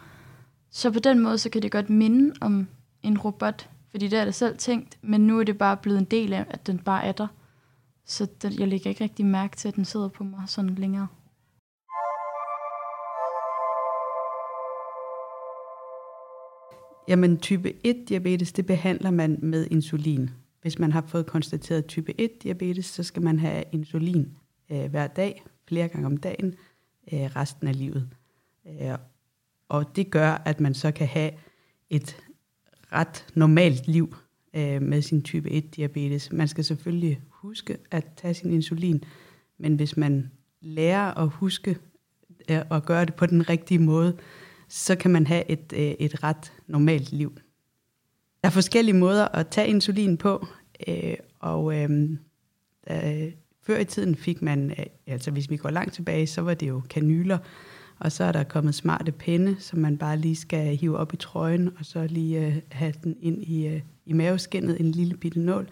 Så 0.71 0.91
på 0.91 0.99
den 0.99 1.19
måde, 1.19 1.39
så 1.39 1.51
kan 1.51 1.63
det 1.63 1.73
godt 1.73 1.91
minde 1.91 2.35
om 2.41 2.69
en 3.03 3.19
robot, 3.19 3.69
fordi 3.91 4.09
det 4.09 4.19
er 4.19 4.25
det 4.25 4.35
selv 4.35 4.57
tænkt, 4.59 4.99
men 5.03 5.27
nu 5.27 5.41
er 5.41 5.45
det 5.45 5.59
bare 5.59 5.77
blevet 5.77 5.99
en 5.99 6.05
del 6.05 6.33
af, 6.33 6.45
at 6.51 6.67
den 6.67 6.79
bare 6.79 7.05
er 7.05 7.13
der. 7.13 7.27
Så 8.05 8.27
den, 8.43 8.59
jeg 8.59 8.69
lægger 8.69 8.91
ikke 8.91 9.05
rigtig 9.05 9.27
mærke 9.27 9.57
til, 9.57 9.69
at 9.69 9.77
den 9.77 9.85
sidder 9.85 10.09
på 10.09 10.25
mig 10.25 10.43
sådan 10.47 10.75
længere. 10.75 11.07
Jamen, 17.09 17.39
type 17.39 17.73
1-diabetes, 17.87 18.53
det 18.53 18.67
behandler 18.67 19.11
man 19.11 19.39
med 19.43 19.67
insulin. 19.71 20.31
Hvis 20.63 20.79
man 20.79 20.93
har 20.93 21.05
fået 21.07 21.27
konstateret 21.27 21.87
type 21.87 22.15
1-diabetes, 22.21 22.87
så 22.87 23.03
skal 23.03 23.23
man 23.23 23.39
have 23.39 23.65
insulin 23.73 24.37
øh, 24.71 24.91
hver 24.91 25.07
dag, 25.07 25.45
flere 25.68 25.88
gange 25.88 26.06
om 26.06 26.16
dagen, 26.16 26.54
øh, 27.12 27.21
resten 27.21 27.68
af 27.68 27.78
livet. 27.78 28.09
Øh, 28.66 28.99
og 29.68 29.97
det 29.97 30.11
gør, 30.11 30.30
at 30.30 30.61
man 30.61 30.75
så 30.75 30.92
kan 30.92 31.06
have 31.06 31.30
et 31.90 32.16
ret 32.92 33.26
normalt 33.35 33.88
liv 33.88 34.16
øh, 34.54 34.83
med 34.83 35.02
sin 35.02 35.23
type 35.23 35.50
1-diabetes. 35.50 36.33
Man 36.33 36.49
skal 36.49 36.64
selvfølgelig 36.64 37.21
huske 37.30 37.78
at 37.90 38.06
tage 38.16 38.35
sin 38.35 38.50
insulin, 38.50 39.04
men 39.59 39.75
hvis 39.75 39.97
man 39.97 40.30
lærer 40.61 41.18
at 41.18 41.28
huske 41.28 41.78
øh, 42.50 42.62
at 42.71 42.85
gøre 42.85 43.04
det 43.04 43.14
på 43.14 43.26
den 43.26 43.49
rigtige 43.49 43.78
måde, 43.78 44.16
så 44.68 44.97
kan 44.97 45.11
man 45.11 45.26
have 45.26 45.50
et, 45.50 45.73
øh, 45.73 45.80
et 45.80 46.23
ret 46.23 46.52
normalt 46.66 47.12
liv. 47.12 47.35
Der 48.42 48.49
er 48.49 48.52
forskellige 48.52 48.97
måder 48.97 49.28
at 49.28 49.49
tage 49.49 49.68
insulin 49.68 50.16
på, 50.16 50.47
øh, 50.88 51.16
og 51.38 51.76
øh, 51.76 52.11
øh, 52.90 53.33
før 53.66 53.78
i 53.78 53.85
tiden 53.85 54.14
fik 54.14 54.42
man, 54.42 54.71
øh, 54.71 54.87
altså 55.06 55.30
hvis 55.30 55.50
vi 55.50 55.56
går 55.56 55.71
langt 55.71 55.94
tilbage, 55.94 56.26
så 56.26 56.40
var 56.40 56.54
det 56.54 56.68
jo 56.68 56.83
kanyler, 56.90 57.38
og 57.99 58.12
så 58.12 58.25
er 58.25 58.33
der 58.33 58.42
kommet 58.42 58.75
smarte 58.75 59.12
pinde, 59.12 59.56
som 59.59 59.78
man 59.78 59.99
bare 59.99 60.16
lige 60.16 60.37
skal 60.37 60.76
hive 60.76 60.99
op 60.99 61.14
i 61.14 61.16
trøjen, 61.16 61.71
og 61.78 61.85
så 61.85 62.06
lige 62.06 62.47
øh, 62.47 62.56
have 62.71 62.94
den 63.04 63.16
ind 63.21 63.42
i, 63.42 63.66
øh, 63.66 63.80
i 64.06 64.12
maveskinnet, 64.12 64.80
en 64.80 64.90
lille 64.90 65.16
bitte 65.16 65.40
nål. 65.40 65.68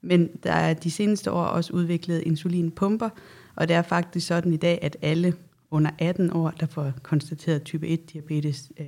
Men 0.00 0.30
der 0.42 0.52
er 0.52 0.74
de 0.74 0.90
seneste 0.90 1.30
år 1.30 1.44
også 1.44 1.72
udviklet 1.72 2.20
insulinpumper, 2.20 3.08
og 3.54 3.68
det 3.68 3.76
er 3.76 3.82
faktisk 3.82 4.26
sådan 4.26 4.52
i 4.52 4.56
dag, 4.56 4.78
at 4.82 4.96
alle 5.02 5.34
under 5.70 5.90
18 5.98 6.32
år, 6.32 6.50
der 6.50 6.66
får 6.66 6.92
konstateret 7.02 7.62
type 7.62 7.86
1-diabetes, 7.86 8.70
øh, 8.80 8.86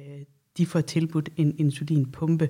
de 0.56 0.66
får 0.66 0.80
tilbudt 0.80 1.28
en 1.36 1.54
insulinpumpe, 1.58 2.48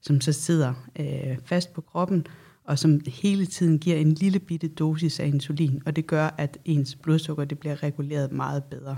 som 0.00 0.20
så 0.20 0.32
sidder 0.32 0.74
øh, 1.00 1.38
fast 1.44 1.72
på 1.72 1.80
kroppen, 1.80 2.26
og 2.64 2.78
som 2.78 3.00
hele 3.06 3.46
tiden 3.46 3.78
giver 3.78 3.96
en 3.96 4.12
lille 4.12 4.38
bitte 4.38 4.68
dosis 4.68 5.20
af 5.20 5.26
insulin, 5.26 5.82
og 5.86 5.96
det 5.96 6.06
gør, 6.06 6.30
at 6.38 6.58
ens 6.64 6.94
blodsukker 6.94 7.44
det 7.44 7.58
bliver 7.58 7.82
reguleret 7.82 8.32
meget 8.32 8.64
bedre. 8.64 8.96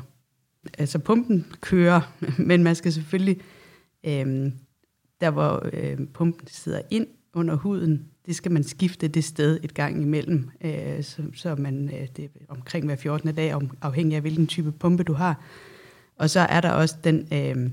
Altså 0.79 0.99
pumpen 0.99 1.47
kører, 1.61 2.15
men 2.49 2.63
man 2.63 2.75
skal 2.75 2.93
selvfølgelig, 2.93 3.41
øh, 4.07 4.53
der 5.21 5.31
hvor 5.31 5.69
øh, 5.73 5.99
pumpen 6.15 6.47
sidder 6.47 6.81
ind 6.91 7.07
under 7.35 7.55
huden, 7.55 8.05
det 8.27 8.37
skal 8.37 8.53
man 8.53 8.65
skifte 8.65 9.09
det 9.09 9.25
sted 9.25 9.61
et 9.63 9.75
gang 9.75 10.03
imellem, 10.03 10.51
øh, 10.61 11.03
så, 11.03 11.23
så 11.35 11.55
man 11.55 11.91
øh, 11.95 12.09
det 12.17 12.25
er 12.25 12.29
omkring 12.49 12.87
hver 12.87 12.97
14. 12.97 13.35
dag, 13.35 13.55
afhængig 13.83 14.17
af 14.17 14.21
hvilken 14.21 14.47
type 14.47 14.73
pumpe 14.73 15.03
du 15.03 15.13
har. 15.13 15.45
Og 16.17 16.31
så 16.31 16.41
er 16.41 16.61
der 16.61 16.71
også 16.71 16.97
den 17.05 17.29
øh, 17.33 17.71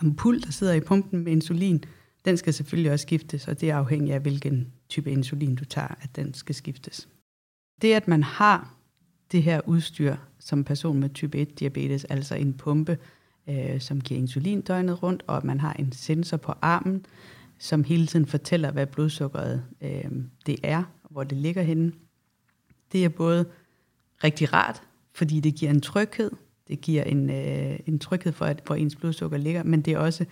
ampul, 0.00 0.42
der 0.42 0.50
sidder 0.50 0.72
i 0.72 0.80
pumpen 0.80 1.24
med 1.24 1.32
insulin. 1.32 1.84
Den 2.24 2.36
skal 2.36 2.54
selvfølgelig 2.54 2.92
også 2.92 3.02
skiftes, 3.02 3.48
og 3.48 3.60
det 3.60 3.70
er 3.70 3.76
afhængigt 3.76 4.14
af 4.14 4.20
hvilken 4.20 4.72
type 4.88 5.10
insulin 5.10 5.54
du 5.54 5.64
tager, 5.64 5.94
at 6.00 6.16
den 6.16 6.34
skal 6.34 6.54
skiftes. 6.54 7.08
Det, 7.82 7.92
at 7.92 8.08
man 8.08 8.22
har 8.22 8.74
det 9.32 9.42
her 9.42 9.60
udstyr 9.66 10.16
som 10.38 10.64
person 10.64 11.00
med 11.00 11.10
type 11.10 11.42
1-diabetes, 11.42 12.04
altså 12.08 12.34
en 12.34 12.52
pumpe, 12.52 12.98
øh, 13.48 13.80
som 13.80 14.00
giver 14.00 14.20
insulin 14.20 14.60
døgnet 14.60 15.02
rundt, 15.02 15.22
og 15.26 15.36
at 15.36 15.44
man 15.44 15.60
har 15.60 15.72
en 15.72 15.92
sensor 15.92 16.36
på 16.36 16.52
armen, 16.62 17.06
som 17.58 17.84
hele 17.84 18.06
tiden 18.06 18.26
fortæller, 18.26 18.70
hvad 18.70 18.86
blodsukkeret 18.86 19.64
øh, 19.80 20.10
det 20.46 20.56
er, 20.62 20.82
hvor 21.10 21.24
det 21.24 21.38
ligger 21.38 21.62
henne. 21.62 21.92
Det 22.92 23.04
er 23.04 23.08
både 23.08 23.46
rigtig 24.24 24.52
rart, 24.52 24.82
fordi 25.12 25.40
det 25.40 25.54
giver 25.54 25.70
en 25.70 25.80
tryghed, 25.80 26.30
det 26.68 26.80
giver 26.80 27.02
en, 27.02 27.30
øh, 27.30 27.78
en 27.86 27.98
tryghed 27.98 28.32
for, 28.32 28.44
at, 28.44 28.62
hvor 28.66 28.74
ens 28.74 28.96
blodsukker 28.96 29.38
ligger, 29.38 29.62
men 29.62 29.82
det 29.82 29.92
er 29.92 29.98
også 29.98 30.24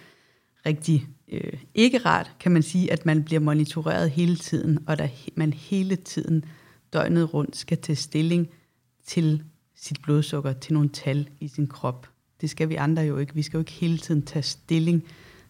rigtig 0.67 1.09
øh, 1.29 1.53
ikke 1.75 1.99
rart, 1.99 2.33
kan 2.41 2.53
man 2.53 2.63
sige, 2.63 2.93
at 2.93 3.07
man 3.07 3.25
bliver 3.25 3.41
monitoreret 3.41 4.11
hele 4.11 4.37
tiden, 4.37 4.79
og 4.87 4.99
der 4.99 5.09
man 5.37 5.53
hele 5.53 5.97
tiden 5.97 6.45
døgnet 6.93 7.35
rundt 7.35 7.57
skal 7.57 7.79
tage 7.79 7.97
stilling 7.97 8.49
til 9.07 9.43
sit 9.75 10.03
blodsukker, 10.03 10.53
til 10.53 10.75
nogle 10.75 10.89
tal 10.89 11.29
i 11.41 11.49
sin 11.49 11.67
krop. 11.67 12.09
Det 12.41 12.51
skal 12.51 12.69
vi 12.69 12.75
andre 12.75 13.03
jo 13.03 13.19
ikke. 13.19 13.35
Vi 13.35 13.43
skal 13.43 13.57
jo 13.57 13.61
ikke 13.61 13.73
hele 13.73 13.99
tiden 13.99 14.23
tage 14.23 14.43
stilling 14.43 15.05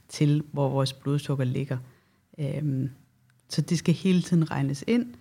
til, 0.08 0.42
hvor 0.52 0.68
vores 0.68 0.92
blodsukker 0.92 1.44
ligger. 1.44 1.78
Øhm, 2.38 2.90
så 3.48 3.60
det 3.60 3.78
skal 3.78 3.94
hele 3.94 4.22
tiden 4.22 4.50
regnes 4.50 4.84
ind. 4.86 5.14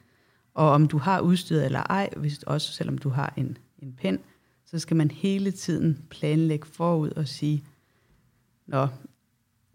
Og 0.54 0.70
om 0.70 0.88
du 0.88 0.98
har 0.98 1.20
udstyret 1.20 1.66
eller 1.66 1.80
ej, 1.80 2.10
hvis, 2.18 2.44
også 2.44 2.74
selvom 2.74 2.98
du 2.98 3.10
har 3.10 3.34
en, 3.38 3.58
en 3.80 3.94
pen, 3.94 4.20
så 4.66 4.80
skal 4.80 4.98
man 4.98 5.12
hele 5.12 5.52
tiden 5.52 6.00
planlægge 6.10 6.68
forud 6.68 7.10
og 7.10 7.28
sige, 7.28 7.64
Nå, 8.68 8.88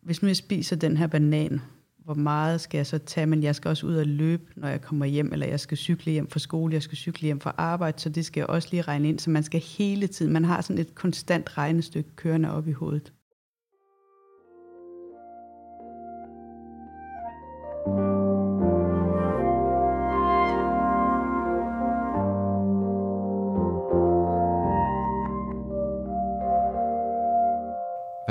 hvis 0.07 0.23
nu 0.23 0.29
jeg 0.29 0.37
spiser 0.37 0.77
den 0.77 0.97
her 0.97 1.07
banan, 1.07 1.61
hvor 2.05 2.15
meget 2.15 2.61
skal 2.61 2.79
jeg 2.79 2.87
så 2.87 2.99
tage, 2.99 3.27
men 3.27 3.43
jeg 3.43 3.55
skal 3.55 3.69
også 3.69 3.87
ud 3.87 3.95
og 3.95 4.07
løbe, 4.07 4.45
når 4.57 4.69
jeg 4.69 4.81
kommer 4.81 5.07
hjem, 5.07 5.33
eller 5.33 5.47
jeg 5.47 5.61
skal 5.61 5.77
cykle 5.77 6.13
hjem 6.13 6.31
fra 6.31 6.39
skole, 6.39 6.75
jeg 6.75 6.83
skal 6.83 6.99
cykle 6.99 7.27
hjem 7.27 7.41
fra 7.41 7.55
arbejde, 7.57 8.01
så 8.01 8.09
det 8.09 8.25
skal 8.25 8.41
jeg 8.41 8.47
også 8.47 8.69
lige 8.71 8.83
regne 8.83 9.09
ind, 9.09 9.19
så 9.19 9.31
man 9.31 9.43
skal 9.43 9.61
hele 9.61 10.07
tiden, 10.07 10.33
man 10.33 10.45
har 10.45 10.61
sådan 10.61 10.79
et 10.79 10.95
konstant 10.95 11.59
regnestykke 11.59 12.11
kørende 12.17 12.53
op 12.53 12.69
i 12.69 12.73
hovedet. 12.73 13.13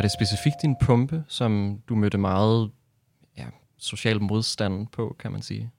Det 0.05 0.11
specifikt 0.11 0.61
din 0.61 0.75
pumpe, 0.75 1.23
som 1.27 1.79
du 1.89 1.95
mødte 1.95 2.17
meget 2.17 2.71
ja, 3.37 3.45
social 3.77 4.21
modstand 4.21 4.87
på, 4.87 5.15
kan 5.19 5.31
man 5.31 5.41
sige? 5.41 5.71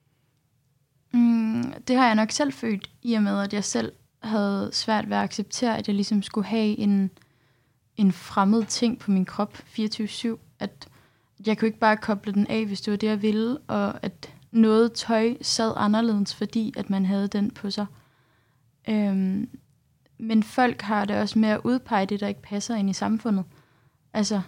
Mm, 1.13 1.73
det 1.89 1.97
har 1.97 2.07
jeg 2.07 2.15
nok 2.15 2.31
selv 2.31 2.53
følt, 2.53 2.91
i 3.03 3.15
og 3.15 3.23
med, 3.23 3.41
at 3.41 3.53
jeg 3.53 3.65
selv 3.65 3.93
havde 4.23 4.71
svært 4.73 5.11
ved 5.11 5.17
at 5.17 5.23
acceptere, 5.23 5.79
at 5.79 5.89
jeg 5.89 5.95
ligesom 5.95 6.23
skulle 6.23 6.47
have 6.47 6.79
en, 6.79 7.11
en 7.97 8.13
fremmed 8.13 8.65
ting 8.65 8.99
på 8.99 9.11
min 9.11 9.25
krop 9.25 9.55
24-7. 9.79 10.37
At 10.59 10.89
jeg 11.47 11.59
kunne 11.59 11.69
ikke 11.69 11.79
bare 11.79 11.97
koble 11.97 12.33
den 12.33 12.47
af, 12.47 12.67
hvis 12.67 12.81
det 12.81 12.91
var 12.91 12.97
det, 12.97 13.07
jeg 13.07 13.23
ville, 13.23 13.59
og 13.59 14.05
at 14.05 14.35
noget 14.51 14.93
tøj 14.93 15.37
sad 15.43 15.73
anderledes, 15.77 16.35
fordi 16.35 16.75
at 16.77 16.91
man 16.91 17.05
havde 17.05 17.29
den 17.29 17.51
på 17.51 17.71
sig. 17.71 17.87
Øhm, 18.89 19.49
men 20.19 20.43
folk 20.43 20.83
har 20.83 21.05
det 21.05 21.17
også 21.17 21.39
med 21.39 21.49
at 21.49 21.61
udpege 21.65 22.07
det, 22.07 22.21
der 22.21 22.27
ikke 22.27 22.43
passer 22.43 22.75
ind 22.75 22.91
i 22.91 22.93
samfundet. 22.93 23.45
Altså, 24.17 24.41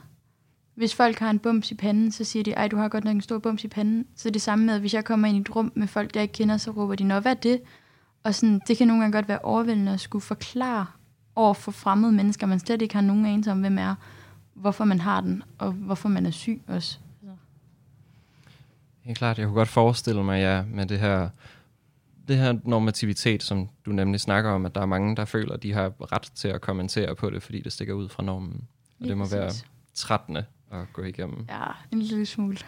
hvis 0.74 0.94
folk 0.94 1.18
har 1.18 1.30
en 1.30 1.38
bums 1.38 1.70
i 1.70 1.74
panden, 1.74 2.12
så 2.12 2.24
siger 2.24 2.42
de, 2.42 2.52
ej, 2.52 2.68
du 2.68 2.76
har 2.76 2.88
godt 2.88 3.04
nok 3.04 3.14
en 3.14 3.20
stor 3.20 3.38
bums 3.38 3.64
i 3.64 3.68
panden. 3.68 4.06
Så 4.16 4.30
det 4.30 4.42
samme 4.42 4.66
med, 4.66 4.74
at 4.74 4.80
hvis 4.80 4.94
jeg 4.94 5.04
kommer 5.04 5.28
ind 5.28 5.36
i 5.36 5.40
et 5.40 5.56
rum 5.56 5.72
med 5.74 5.86
folk, 5.86 6.14
jeg 6.14 6.22
ikke 6.22 6.32
kender, 6.32 6.56
så 6.56 6.70
råber 6.70 6.94
de, 6.94 7.04
nå, 7.04 7.20
hvad 7.20 7.32
er 7.32 7.40
det? 7.40 7.60
Og 8.24 8.34
sådan, 8.34 8.60
det 8.68 8.76
kan 8.76 8.86
nogle 8.86 9.02
gange 9.02 9.12
godt 9.12 9.28
være 9.28 9.38
overvældende 9.38 9.92
at 9.92 10.00
skulle 10.00 10.22
forklare 10.22 10.86
over 11.34 11.54
for 11.54 11.70
fremmede 11.70 12.12
mennesker, 12.12 12.46
man 12.46 12.60
slet 12.60 12.82
ikke 12.82 12.94
har 12.94 13.02
nogen 13.02 13.26
anelse 13.26 13.50
om, 13.50 13.60
hvem 13.60 13.78
er, 13.78 13.94
hvorfor 14.54 14.84
man 14.84 15.00
har 15.00 15.20
den, 15.20 15.42
og 15.58 15.72
hvorfor 15.72 16.08
man 16.08 16.26
er 16.26 16.30
syg 16.30 16.62
også. 16.66 16.98
Helt 19.02 19.18
klart, 19.18 19.38
jeg 19.38 19.46
kunne 19.46 19.56
godt 19.56 19.68
forestille 19.68 20.24
mig, 20.24 20.40
ja, 20.40 20.62
med 20.62 20.86
det 20.86 20.98
her, 20.98 21.28
det 22.28 22.36
her 22.36 22.58
normativitet, 22.64 23.42
som 23.42 23.68
du 23.86 23.92
nemlig 23.92 24.20
snakker 24.20 24.50
om, 24.50 24.66
at 24.66 24.74
der 24.74 24.80
er 24.80 24.86
mange, 24.86 25.16
der 25.16 25.24
føler, 25.24 25.52
at 25.52 25.62
de 25.62 25.72
har 25.72 26.12
ret 26.12 26.30
til 26.34 26.48
at 26.48 26.60
kommentere 26.60 27.14
på 27.14 27.30
det, 27.30 27.42
fordi 27.42 27.60
det 27.60 27.72
stikker 27.72 27.94
ud 27.94 28.08
fra 28.08 28.22
normen. 28.22 28.68
Og 29.00 29.08
det 29.08 29.18
må 29.18 29.24
præcis. 29.24 29.36
være 29.36 29.52
trættende 29.94 30.44
at 30.70 30.92
gå 30.92 31.02
igennem. 31.02 31.46
Ja, 31.48 31.66
en 31.92 32.02
lille 32.02 32.26
smule. 32.26 32.58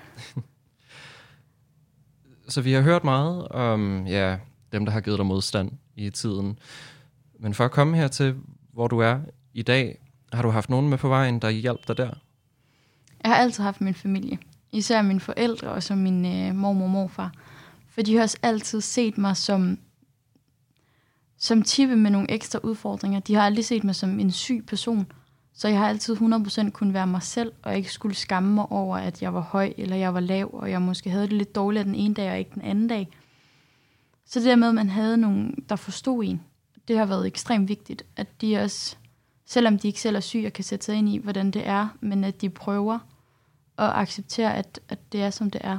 så 2.48 2.60
vi 2.60 2.72
har 2.72 2.80
hørt 2.80 3.04
meget 3.04 3.48
om 3.48 4.06
ja, 4.06 4.38
dem, 4.72 4.84
der 4.84 4.92
har 4.92 5.00
givet 5.00 5.18
dig 5.18 5.26
modstand 5.26 5.72
i 5.96 6.10
tiden. 6.10 6.58
Men 7.38 7.54
for 7.54 7.64
at 7.64 7.70
komme 7.70 7.96
her 7.96 8.08
til, 8.08 8.36
hvor 8.72 8.88
du 8.88 8.98
er 8.98 9.20
i 9.54 9.62
dag, 9.62 9.98
har 10.32 10.42
du 10.42 10.50
haft 10.50 10.70
nogen 10.70 10.88
med 10.88 10.98
på 10.98 11.08
vejen, 11.08 11.38
der 11.38 11.50
hjalp 11.50 11.88
dig 11.88 11.96
der? 11.96 12.10
Jeg 13.24 13.30
har 13.30 13.36
altid 13.36 13.64
haft 13.64 13.80
min 13.80 13.94
familie. 13.94 14.38
Især 14.72 15.02
mine 15.02 15.20
forældre 15.20 15.68
og 15.68 15.82
så 15.82 15.94
min 15.94 16.26
øh, 16.26 16.54
mormor 16.54 16.84
og 16.84 16.90
morfar. 16.90 17.32
For 17.88 18.02
de 18.02 18.16
har 18.16 18.22
også 18.22 18.38
altid 18.42 18.80
set 18.80 19.18
mig 19.18 19.36
som, 19.36 19.78
som 21.38 21.62
type 21.62 21.96
med 21.96 22.10
nogle 22.10 22.30
ekstra 22.30 22.58
udfordringer. 22.62 23.20
De 23.20 23.34
har 23.34 23.42
aldrig 23.42 23.64
set 23.64 23.84
mig 23.84 23.94
som 23.94 24.20
en 24.20 24.30
syg 24.30 24.64
person. 24.66 25.12
Så 25.52 25.68
jeg 25.68 25.78
har 25.78 25.88
altid 25.88 26.16
100% 26.16 26.70
kunne 26.70 26.94
være 26.94 27.06
mig 27.06 27.22
selv, 27.22 27.52
og 27.62 27.76
ikke 27.76 27.92
skulle 27.92 28.14
skamme 28.14 28.54
mig 28.54 28.66
over, 28.72 28.96
at 28.96 29.22
jeg 29.22 29.34
var 29.34 29.40
høj, 29.40 29.72
eller 29.76 29.96
jeg 29.96 30.14
var 30.14 30.20
lav, 30.20 30.50
og 30.52 30.70
jeg 30.70 30.82
måske 30.82 31.10
havde 31.10 31.24
det 31.24 31.32
lidt 31.32 31.54
dårligt 31.54 31.86
den 31.86 31.94
ene 31.94 32.14
dag, 32.14 32.30
og 32.30 32.38
ikke 32.38 32.50
den 32.54 32.62
anden 32.62 32.88
dag. 32.88 33.08
Så 34.26 34.40
det 34.40 34.46
der 34.46 34.56
med, 34.56 34.68
at 34.68 34.74
man 34.74 34.88
havde 34.88 35.16
nogen, 35.16 35.64
der 35.68 35.76
forstod 35.76 36.24
en, 36.24 36.40
det 36.88 36.98
har 36.98 37.06
været 37.06 37.26
ekstremt 37.26 37.68
vigtigt, 37.68 38.02
at 38.16 38.40
de 38.40 38.58
også, 38.58 38.96
selvom 39.46 39.78
de 39.78 39.86
ikke 39.86 40.00
selv 40.00 40.16
er 40.16 40.20
syge, 40.20 40.46
og 40.46 40.52
kan 40.52 40.64
sætte 40.64 40.84
sig 40.84 40.94
ind 40.94 41.08
i, 41.08 41.18
hvordan 41.18 41.50
det 41.50 41.66
er, 41.66 41.88
men 42.00 42.24
at 42.24 42.40
de 42.40 42.50
prøver 42.50 42.98
at 43.78 43.90
acceptere, 43.94 44.56
at, 44.56 44.80
at 44.88 45.12
det 45.12 45.22
er, 45.22 45.30
som 45.30 45.50
det 45.50 45.60
er. 45.64 45.78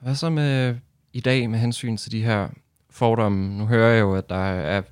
Hvad 0.00 0.14
så 0.14 0.30
med 0.30 0.76
i 1.12 1.20
dag 1.20 1.50
med 1.50 1.58
hensyn 1.58 1.96
til 1.96 2.12
de 2.12 2.22
her 2.22 2.48
fordomme? 2.90 3.58
Nu 3.58 3.66
hører 3.66 3.92
jeg 3.92 4.00
jo, 4.00 4.14
at 4.14 4.28
der 4.28 4.44
er 4.44 4.82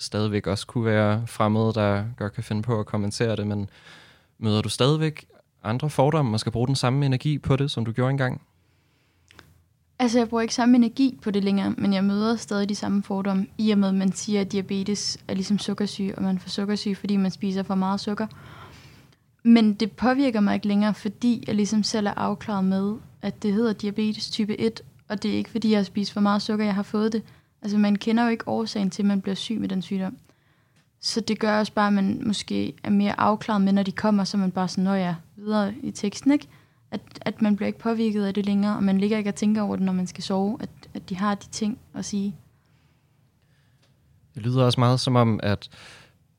stadigvæk 0.00 0.46
også 0.46 0.66
kunne 0.66 0.84
være 0.84 1.26
fremmede, 1.26 1.72
der 1.74 2.04
godt 2.16 2.32
kan 2.32 2.44
finde 2.44 2.62
på 2.62 2.80
at 2.80 2.86
kommentere 2.86 3.36
det, 3.36 3.46
men 3.46 3.70
møder 4.38 4.62
du 4.62 4.68
stadigvæk 4.68 5.24
andre 5.64 5.90
fordomme 5.90 6.36
og 6.36 6.40
skal 6.40 6.52
bruge 6.52 6.66
den 6.66 6.76
samme 6.76 7.06
energi 7.06 7.38
på 7.38 7.56
det, 7.56 7.70
som 7.70 7.84
du 7.84 7.92
gjorde 7.92 8.10
engang? 8.10 8.40
Altså, 9.98 10.18
jeg 10.18 10.28
bruger 10.28 10.42
ikke 10.42 10.54
samme 10.54 10.76
energi 10.76 11.18
på 11.22 11.30
det 11.30 11.44
længere, 11.44 11.74
men 11.78 11.92
jeg 11.92 12.04
møder 12.04 12.36
stadig 12.36 12.68
de 12.68 12.74
samme 12.74 13.02
fordomme, 13.02 13.46
i 13.58 13.70
og 13.70 13.78
med, 13.78 13.88
at 13.88 13.94
man 13.94 14.12
siger, 14.12 14.40
at 14.40 14.52
diabetes 14.52 15.18
er 15.28 15.34
ligesom 15.34 15.58
sukkersyge, 15.58 16.14
og 16.14 16.22
man 16.22 16.38
får 16.38 16.48
sukkersyge, 16.48 16.96
fordi 16.96 17.16
man 17.16 17.30
spiser 17.30 17.62
for 17.62 17.74
meget 17.74 18.00
sukker. 18.00 18.26
Men 19.42 19.74
det 19.74 19.92
påvirker 19.92 20.40
mig 20.40 20.54
ikke 20.54 20.68
længere, 20.68 20.94
fordi 20.94 21.44
jeg 21.46 21.54
ligesom 21.54 21.82
selv 21.82 22.06
er 22.06 22.14
afklaret 22.14 22.64
med, 22.64 22.94
at 23.22 23.42
det 23.42 23.52
hedder 23.52 23.72
diabetes 23.72 24.30
type 24.30 24.60
1, 24.60 24.80
og 25.08 25.22
det 25.22 25.30
er 25.30 25.36
ikke, 25.36 25.50
fordi 25.50 25.70
jeg 25.70 25.78
har 25.78 25.84
spist 25.84 26.12
for 26.12 26.20
meget 26.20 26.42
sukker, 26.42 26.64
jeg 26.64 26.74
har 26.74 26.82
fået 26.82 27.12
det. 27.12 27.22
Altså, 27.62 27.78
man 27.78 27.96
kender 27.96 28.24
jo 28.24 28.30
ikke 28.30 28.48
årsagen 28.48 28.90
til, 28.90 29.02
at 29.02 29.06
man 29.06 29.20
bliver 29.20 29.34
syg 29.34 29.60
med 29.60 29.68
den 29.68 29.82
sygdom. 29.82 30.16
Så 31.00 31.20
det 31.20 31.38
gør 31.38 31.58
også 31.58 31.72
bare, 31.72 31.86
at 31.86 31.92
man 31.92 32.22
måske 32.26 32.74
er 32.84 32.90
mere 32.90 33.20
afklaret 33.20 33.62
med, 33.62 33.72
når 33.72 33.82
de 33.82 33.92
kommer, 33.92 34.24
så 34.24 34.36
man 34.36 34.50
bare 34.50 34.68
sådan, 34.68 34.84
når 34.84 34.94
jeg 34.94 35.14
videre 35.36 35.74
i 35.82 35.90
teksten, 35.90 36.32
ikke? 36.32 36.48
At, 36.90 37.00
at 37.20 37.42
man 37.42 37.56
bliver 37.56 37.66
ikke 37.66 37.78
påvirket 37.78 38.24
af 38.24 38.34
det 38.34 38.46
længere, 38.46 38.76
og 38.76 38.82
man 38.82 38.98
ligger 38.98 39.18
ikke 39.18 39.30
og 39.30 39.34
tænker 39.34 39.62
over 39.62 39.76
det, 39.76 39.84
når 39.84 39.92
man 39.92 40.06
skal 40.06 40.24
sove, 40.24 40.58
at, 40.60 40.70
at 40.94 41.08
de 41.08 41.16
har 41.16 41.34
de 41.34 41.48
ting 41.48 41.78
at 41.94 42.04
sige. 42.04 42.36
Det 44.34 44.42
lyder 44.42 44.64
også 44.64 44.80
meget 44.80 45.00
som 45.00 45.16
om, 45.16 45.40
at 45.42 45.68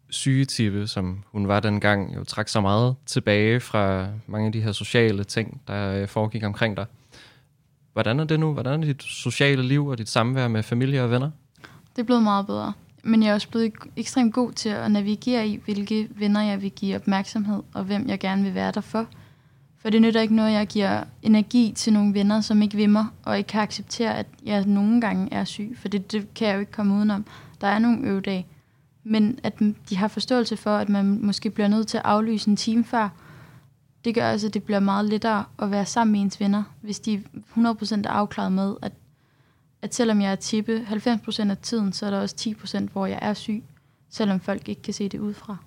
sygetippe, 0.09 0.87
som 0.87 1.23
hun 1.25 1.47
var 1.47 1.59
dengang, 1.59 2.15
jo 2.15 2.23
trak 2.23 2.47
så 2.47 2.61
meget 2.61 2.95
tilbage 3.05 3.59
fra 3.59 4.07
mange 4.27 4.45
af 4.45 4.51
de 4.51 4.61
her 4.61 4.71
sociale 4.71 5.23
ting, 5.23 5.61
der 5.67 6.01
øh, 6.01 6.07
foregik 6.07 6.43
omkring 6.43 6.77
dig. 6.77 6.85
Hvordan 7.93 8.19
er 8.19 8.23
det 8.23 8.39
nu? 8.39 8.53
Hvordan 8.53 8.83
er 8.83 8.85
dit 8.85 9.03
sociale 9.03 9.63
liv 9.63 9.87
og 9.87 9.97
dit 9.97 10.09
samvær 10.09 10.47
med 10.47 10.63
familie 10.63 11.03
og 11.03 11.11
venner? 11.11 11.31
Det 11.95 12.01
er 12.01 12.05
blevet 12.05 12.23
meget 12.23 12.45
bedre. 12.45 12.73
Men 13.03 13.23
jeg 13.23 13.29
er 13.29 13.33
også 13.33 13.49
blevet 13.49 13.73
ekstremt 13.95 14.33
god 14.33 14.51
til 14.51 14.69
at 14.69 14.91
navigere 14.91 15.47
i, 15.47 15.59
hvilke 15.65 16.07
venner 16.15 16.41
jeg 16.41 16.61
vil 16.61 16.71
give 16.71 16.95
opmærksomhed, 16.95 17.63
og 17.73 17.83
hvem 17.83 18.07
jeg 18.07 18.19
gerne 18.19 18.43
vil 18.43 18.55
være 18.55 18.71
der 18.71 18.81
for. 18.81 19.05
For 19.81 19.89
det 19.89 20.01
nytter 20.01 20.21
ikke 20.21 20.35
noget, 20.35 20.51
jeg 20.51 20.67
giver 20.67 21.03
energi 21.23 21.73
til 21.75 21.93
nogle 21.93 22.13
venner, 22.13 22.41
som 22.41 22.61
ikke 22.61 22.75
vil 22.75 22.89
mig, 22.89 23.05
og 23.23 23.37
ikke 23.37 23.47
kan 23.47 23.61
acceptere, 23.61 24.17
at 24.17 24.25
jeg 24.45 24.65
nogle 24.65 25.01
gange 25.01 25.33
er 25.33 25.43
syg. 25.43 25.77
For 25.81 25.87
det, 25.87 26.11
det 26.11 26.33
kan 26.33 26.47
jeg 26.47 26.55
jo 26.55 26.59
ikke 26.59 26.71
komme 26.71 26.95
udenom. 26.95 27.25
Der 27.61 27.67
er 27.67 27.79
nogle 27.79 28.07
øvedage. 28.07 28.47
Men 29.03 29.39
at 29.43 29.59
de 29.89 29.97
har 29.97 30.07
forståelse 30.07 30.57
for, 30.57 30.77
at 30.77 30.89
man 30.89 31.19
måske 31.21 31.49
bliver 31.49 31.67
nødt 31.67 31.87
til 31.87 31.97
at 31.97 32.05
aflyse 32.05 32.49
en 32.49 32.55
time 32.55 32.83
før, 32.83 33.09
det 34.05 34.15
gør 34.15 34.31
altså, 34.31 34.47
at 34.47 34.53
det 34.53 34.63
bliver 34.63 34.79
meget 34.79 35.05
lettere 35.05 35.45
at 35.59 35.71
være 35.71 35.85
sammen 35.85 36.11
med 36.11 36.21
ens 36.21 36.39
venner, 36.39 36.63
hvis 36.81 36.99
de 36.99 37.23
100% 37.57 37.61
er 37.61 38.09
afklaret 38.09 38.51
med, 38.51 38.75
at, 38.81 38.91
at 39.81 39.95
selvom 39.95 40.21
jeg 40.21 40.31
er 40.31 40.35
tippe 40.35 40.85
90% 40.89 41.49
af 41.49 41.57
tiden, 41.57 41.93
så 41.93 42.05
er 42.05 42.09
der 42.09 42.21
også 42.21 42.35
10%, 42.39 42.91
hvor 42.91 43.05
jeg 43.05 43.19
er 43.21 43.33
syg, 43.33 43.63
selvom 44.09 44.39
folk 44.39 44.69
ikke 44.69 44.81
kan 44.81 44.93
se 44.93 45.09
det 45.09 45.19
udefra. 45.19 45.57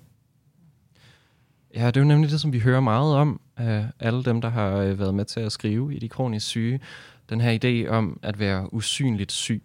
Ja, 1.75 1.87
det 1.87 1.97
er 1.97 2.01
jo 2.01 2.07
nemlig 2.07 2.31
det, 2.31 2.41
som 2.41 2.53
vi 2.53 2.59
hører 2.59 2.81
meget 2.81 3.15
om 3.15 3.41
af 3.57 3.87
alle 4.01 4.25
dem, 4.25 4.41
der 4.41 4.49
har 4.49 4.77
øh, 4.77 4.99
været 4.99 5.15
med 5.15 5.25
til 5.25 5.41
at 5.41 5.53
skrive 5.53 5.95
i 5.95 5.99
De 5.99 6.09
Kronisk 6.09 6.47
Syge. 6.47 6.81
Den 7.31 7.41
her 7.41 7.59
idé 7.65 7.89
om 7.91 8.19
at 8.23 8.39
være 8.39 8.75
usynligt 8.75 9.33
syg. 9.33 9.63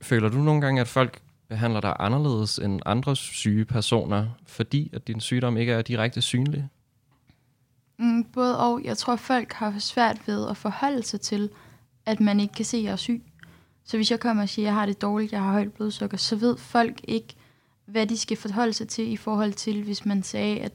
Føler 0.00 0.28
du 0.28 0.38
nogle 0.38 0.60
gange, 0.60 0.80
at 0.80 0.88
folk 0.88 1.20
behandler 1.48 1.80
dig 1.80 1.96
anderledes 1.98 2.58
end 2.58 2.80
andre 2.86 3.16
syge 3.16 3.64
personer, 3.64 4.26
fordi 4.46 4.90
at 4.92 5.06
din 5.06 5.20
sygdom 5.20 5.56
ikke 5.56 5.72
er 5.72 5.82
direkte 5.82 6.22
synlig? 6.22 6.68
Mm, 8.02 8.24
både 8.24 8.58
og. 8.58 8.80
Jeg 8.84 8.98
tror, 8.98 9.16
folk 9.16 9.52
har 9.52 9.78
svært 9.78 10.28
ved 10.28 10.48
at 10.48 10.56
forholde 10.56 11.02
sig 11.02 11.20
til, 11.20 11.50
at 12.06 12.20
man 12.20 12.40
ikke 12.40 12.54
kan 12.54 12.64
se, 12.64 12.76
at 12.76 12.84
jeg 12.84 12.92
er 12.92 12.96
syg. 12.96 13.22
Så 13.84 13.96
hvis 13.96 14.10
jeg 14.10 14.20
kommer 14.20 14.42
og 14.42 14.48
siger, 14.48 14.66
at 14.66 14.70
jeg 14.70 14.74
har 14.74 14.86
det 14.86 15.02
dårligt, 15.02 15.32
jeg 15.32 15.42
har 15.42 15.52
højt 15.52 15.72
blodsukker, 15.72 16.16
så 16.16 16.36
ved 16.36 16.56
folk 16.56 17.00
ikke, 17.04 17.34
hvad 17.86 18.06
de 18.06 18.18
skal 18.18 18.36
forholde 18.36 18.72
sig 18.72 18.88
til 18.88 19.12
i 19.12 19.16
forhold 19.16 19.52
til, 19.52 19.82
hvis 19.82 20.06
man 20.06 20.22
sagde, 20.22 20.60
at, 20.60 20.72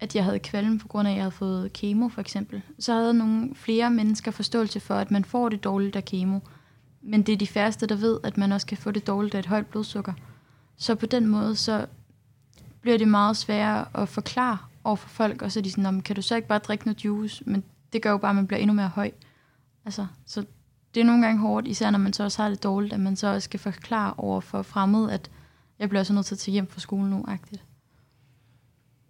at 0.00 0.16
jeg 0.16 0.24
havde 0.24 0.38
kvalm 0.38 0.78
på 0.78 0.88
grund 0.88 1.08
af, 1.08 1.12
at 1.12 1.16
jeg 1.16 1.24
havde 1.24 1.30
fået 1.30 1.72
kemo 1.72 2.08
for 2.08 2.20
eksempel. 2.20 2.62
Så 2.78 2.92
havde 2.92 3.14
nogle 3.14 3.54
flere 3.54 3.90
mennesker 3.90 4.30
forståelse 4.30 4.80
for, 4.80 4.94
at 4.94 5.10
man 5.10 5.24
får 5.24 5.48
det 5.48 5.64
dårligt 5.64 5.96
af 5.96 6.04
kemo. 6.04 6.38
Men 7.02 7.22
det 7.22 7.32
er 7.32 7.36
de 7.36 7.46
færreste, 7.46 7.86
der 7.86 7.96
ved, 7.96 8.20
at 8.24 8.36
man 8.36 8.52
også 8.52 8.66
kan 8.66 8.78
få 8.78 8.90
det 8.90 9.06
dårligt 9.06 9.34
af 9.34 9.38
et 9.38 9.46
højt 9.46 9.66
blodsukker. 9.66 10.12
Så 10.76 10.94
på 10.94 11.06
den 11.06 11.26
måde, 11.26 11.56
så 11.56 11.86
bliver 12.80 12.98
det 12.98 13.08
meget 13.08 13.36
sværere 13.36 13.84
at 13.94 14.08
forklare 14.08 14.58
over 14.84 14.96
for 14.96 15.08
folk, 15.08 15.42
og 15.42 15.52
så 15.52 15.60
er 15.60 15.62
de 15.62 15.70
sådan, 15.70 16.00
kan 16.00 16.16
du 16.16 16.22
så 16.22 16.36
ikke 16.36 16.48
bare 16.48 16.58
drikke 16.58 16.84
noget 16.84 17.04
juice? 17.04 17.44
Men 17.46 17.64
det 17.92 18.02
gør 18.02 18.10
jo 18.10 18.18
bare, 18.18 18.30
at 18.30 18.36
man 18.36 18.46
bliver 18.46 18.60
endnu 18.60 18.74
mere 18.74 18.88
høj. 18.88 19.10
Altså, 19.84 20.06
så 20.26 20.44
det 20.94 21.00
er 21.00 21.04
nogle 21.04 21.26
gange 21.26 21.40
hårdt, 21.40 21.66
især 21.66 21.90
når 21.90 21.98
man 21.98 22.12
så 22.12 22.24
også 22.24 22.42
har 22.42 22.48
det 22.48 22.62
dårligt, 22.62 22.92
at 22.92 23.00
man 23.00 23.16
så 23.16 23.26
også 23.26 23.44
skal 23.44 23.60
forklare 23.60 24.14
over 24.16 24.40
for 24.40 24.62
fremmede, 24.62 25.12
at 25.12 25.30
jeg 25.78 25.88
bliver 25.88 26.02
så 26.02 26.12
nødt 26.12 26.26
til 26.26 26.34
at 26.34 26.38
tage 26.38 26.52
hjem 26.52 26.66
fra 26.66 26.80
skolen 26.80 27.10
nu, 27.10 27.24
agtigt. 27.28 27.64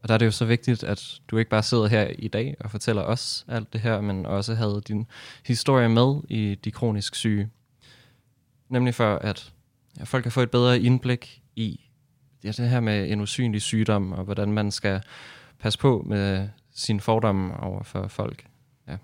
Og 0.03 0.09
der 0.09 0.15
er 0.15 0.19
det 0.19 0.27
jo 0.27 0.31
så 0.31 0.45
vigtigt, 0.45 0.85
at 0.85 1.21
du 1.29 1.39
ikke 1.39 1.51
bare 1.51 1.63
sidder 1.63 1.87
her 1.87 2.07
i 2.19 2.29
dag 2.29 2.57
og 2.61 2.71
fortæller 2.71 3.03
os 3.03 3.45
alt 3.49 3.73
det 3.73 3.81
her, 3.81 4.01
men 4.01 4.27
også 4.27 4.55
havde 4.55 4.83
din 4.89 5.07
historie 5.47 5.89
med 5.89 6.21
i 6.29 6.55
De 6.65 6.71
Kronisk 6.71 7.15
Syge. 7.15 7.51
Nemlig 8.69 8.95
for, 8.95 9.17
at 9.17 9.53
ja, 9.99 10.05
folk 10.05 10.23
kan 10.23 10.33
få 10.33 10.41
et 10.41 10.51
bedre 10.51 10.81
indblik 10.81 11.43
i 11.57 11.81
ja, 12.45 12.49
det 12.49 12.69
her 12.69 12.81
med 12.81 13.11
en 13.11 13.21
usynlig 13.21 13.63
sygdom, 13.63 14.13
og 14.13 14.25
hvordan 14.25 14.53
man 14.53 14.71
skal 14.71 15.03
passe 15.61 15.79
på 15.79 16.05
med 16.07 16.49
sine 16.75 17.01
fordomme 17.01 17.61
over 17.61 17.83
for 17.83 18.09
folk. 18.09 18.47
Ja. 18.89 18.97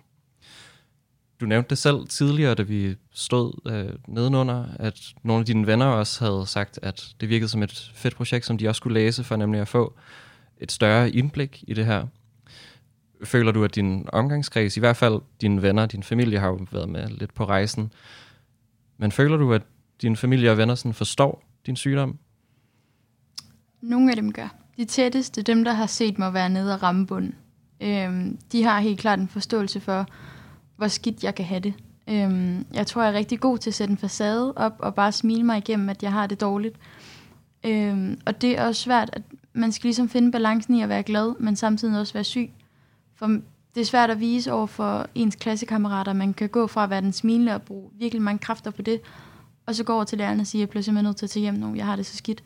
Du 1.40 1.46
nævnte 1.46 1.70
det 1.70 1.78
selv 1.78 2.06
tidligere, 2.08 2.54
da 2.54 2.62
vi 2.62 2.96
stod 3.12 3.70
øh, 3.72 3.98
nedenunder, 4.08 4.64
at 4.78 5.00
nogle 5.22 5.40
af 5.40 5.46
dine 5.46 5.66
venner 5.66 5.86
også 5.86 6.24
havde 6.24 6.46
sagt, 6.46 6.78
at 6.82 7.14
det 7.20 7.28
virkede 7.28 7.48
som 7.48 7.62
et 7.62 7.92
fedt 7.94 8.16
projekt, 8.16 8.46
som 8.46 8.58
de 8.58 8.68
også 8.68 8.78
skulle 8.78 8.94
læse, 9.00 9.24
for 9.24 9.36
nemlig 9.36 9.60
at 9.60 9.68
få 9.68 9.94
et 10.58 10.72
større 10.72 11.10
indblik 11.10 11.64
i 11.68 11.74
det 11.74 11.86
her. 11.86 12.06
Føler 13.24 13.52
du, 13.52 13.64
at 13.64 13.74
din 13.74 14.06
omgangskreds, 14.12 14.76
i 14.76 14.80
hvert 14.80 14.96
fald 14.96 15.20
dine 15.40 15.62
venner, 15.62 15.86
din 15.86 16.02
familie 16.02 16.38
har 16.38 16.48
jo 16.48 16.66
været 16.72 16.88
med 16.88 17.08
lidt 17.08 17.34
på 17.34 17.44
rejsen, 17.44 17.92
men 18.98 19.12
føler 19.12 19.36
du, 19.36 19.52
at 19.52 19.62
din 20.02 20.16
familie 20.16 20.50
og 20.50 20.56
venner 20.56 20.74
sådan 20.74 20.94
forstår 20.94 21.42
din 21.66 21.76
sygdom? 21.76 22.18
Nogle 23.80 24.10
af 24.10 24.16
dem 24.16 24.32
gør. 24.32 24.65
De 24.76 24.84
tætteste, 24.84 25.42
dem 25.42 25.64
der 25.64 25.72
har 25.72 25.86
set 25.86 26.18
mig 26.18 26.34
være 26.34 26.48
nede 26.48 26.74
og 26.74 26.82
ramme 26.82 27.06
bunden, 27.06 27.34
øhm, 27.80 28.38
de 28.52 28.62
har 28.62 28.80
helt 28.80 29.00
klart 29.00 29.18
en 29.18 29.28
forståelse 29.28 29.80
for, 29.80 30.06
hvor 30.76 30.88
skidt 30.88 31.24
jeg 31.24 31.34
kan 31.34 31.44
have 31.44 31.60
det. 31.60 31.74
Øhm, 32.08 32.66
jeg 32.74 32.86
tror, 32.86 33.02
jeg 33.02 33.10
er 33.12 33.18
rigtig 33.18 33.40
god 33.40 33.58
til 33.58 33.70
at 33.70 33.74
sætte 33.74 33.92
en 33.92 33.98
facade 33.98 34.52
op 34.56 34.76
og 34.78 34.94
bare 34.94 35.12
smile 35.12 35.44
mig 35.44 35.58
igennem, 35.58 35.88
at 35.88 36.02
jeg 36.02 36.12
har 36.12 36.26
det 36.26 36.40
dårligt. 36.40 36.76
Øhm, 37.64 38.20
og 38.26 38.42
det 38.42 38.58
er 38.58 38.66
også 38.66 38.82
svært, 38.82 39.10
at 39.12 39.22
man 39.52 39.72
skal 39.72 39.88
ligesom 39.88 40.08
finde 40.08 40.32
balancen 40.32 40.74
i 40.74 40.82
at 40.82 40.88
være 40.88 41.02
glad, 41.02 41.34
men 41.40 41.56
samtidig 41.56 42.00
også 42.00 42.12
være 42.12 42.24
syg. 42.24 42.50
For 43.14 43.26
det 43.74 43.80
er 43.80 43.84
svært 43.84 44.10
at 44.10 44.20
vise 44.20 44.52
over 44.52 44.66
for 44.66 45.06
ens 45.14 45.36
klassekammerater, 45.36 46.12
man 46.12 46.34
kan 46.34 46.48
gå 46.48 46.66
fra 46.66 46.84
at 46.84 46.90
være 46.90 47.00
den 47.00 47.12
smilende 47.12 47.54
og 47.54 47.62
bruge 47.62 47.90
virkelig 47.98 48.22
mange 48.22 48.38
kræfter 48.38 48.70
på 48.70 48.82
det, 48.82 49.00
og 49.66 49.74
så 49.74 49.84
gå 49.84 49.94
over 49.94 50.04
til 50.04 50.18
lærerne 50.18 50.40
og 50.40 50.46
sige, 50.46 50.60
at 50.60 50.60
jeg 50.60 50.68
bliver 50.68 50.82
simpelthen 50.82 51.04
nødt 51.04 51.16
til 51.16 51.26
at 51.26 51.30
tage 51.30 51.40
hjem 51.40 51.54
nu, 51.54 51.74
jeg 51.74 51.86
har 51.86 51.96
det 51.96 52.06
så 52.06 52.16
skidt. 52.16 52.42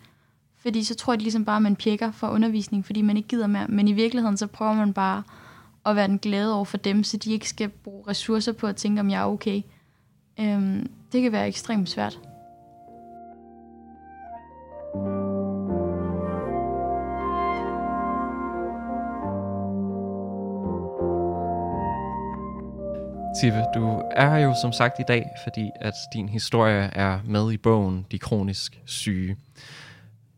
Fordi 0.62 0.85
så 0.85 0.94
tror 0.94 1.12
jeg 1.12 1.23
ligesom 1.23 1.44
bare, 1.44 1.57
at 1.57 1.62
man 1.62 1.77
pjekker 1.77 2.11
for 2.11 2.29
undervisning, 2.29 2.87
fordi 2.87 3.03
man 3.03 3.16
ikke 3.16 3.29
gider 3.29 3.46
mere. 3.46 3.66
Men 3.68 3.88
i 3.88 3.92
virkeligheden, 3.92 4.37
så 4.37 4.46
prøver 4.46 4.73
man 4.73 4.92
bare 4.92 5.23
at 5.87 5.96
være 5.96 6.09
den 6.09 6.18
glade 6.18 6.55
over 6.55 6.64
for 6.64 6.77
dem, 6.77 7.05
så 7.05 7.16
de 7.16 7.33
ikke 7.33 7.49
skal 7.49 7.68
bruge 7.68 8.05
ressourcer 8.09 8.53
på 8.53 8.66
at 8.66 8.77
tænke, 8.77 9.01
om 9.01 9.11
jeg 9.11 9.20
er 9.20 9.27
okay. 9.27 9.62
Øhm, 10.40 10.90
det 11.12 11.23
kan 11.23 11.33
være 11.33 11.49
ekstremt 11.49 11.88
svært. 11.88 12.18
Tive, 23.40 23.64
du 23.75 24.03
er 24.11 24.31
her 24.31 24.38
jo 24.38 24.55
som 24.62 24.73
sagt 24.73 24.99
i 25.01 25.03
dag, 25.09 25.27
fordi 25.44 25.70
at 25.81 25.94
din 26.14 26.29
historie 26.29 26.90
er 26.92 27.20
med 27.25 27.53
i 27.53 27.57
bogen 27.57 28.07
De 28.11 28.18
Kronisk 28.18 28.81
Syge. 28.85 29.37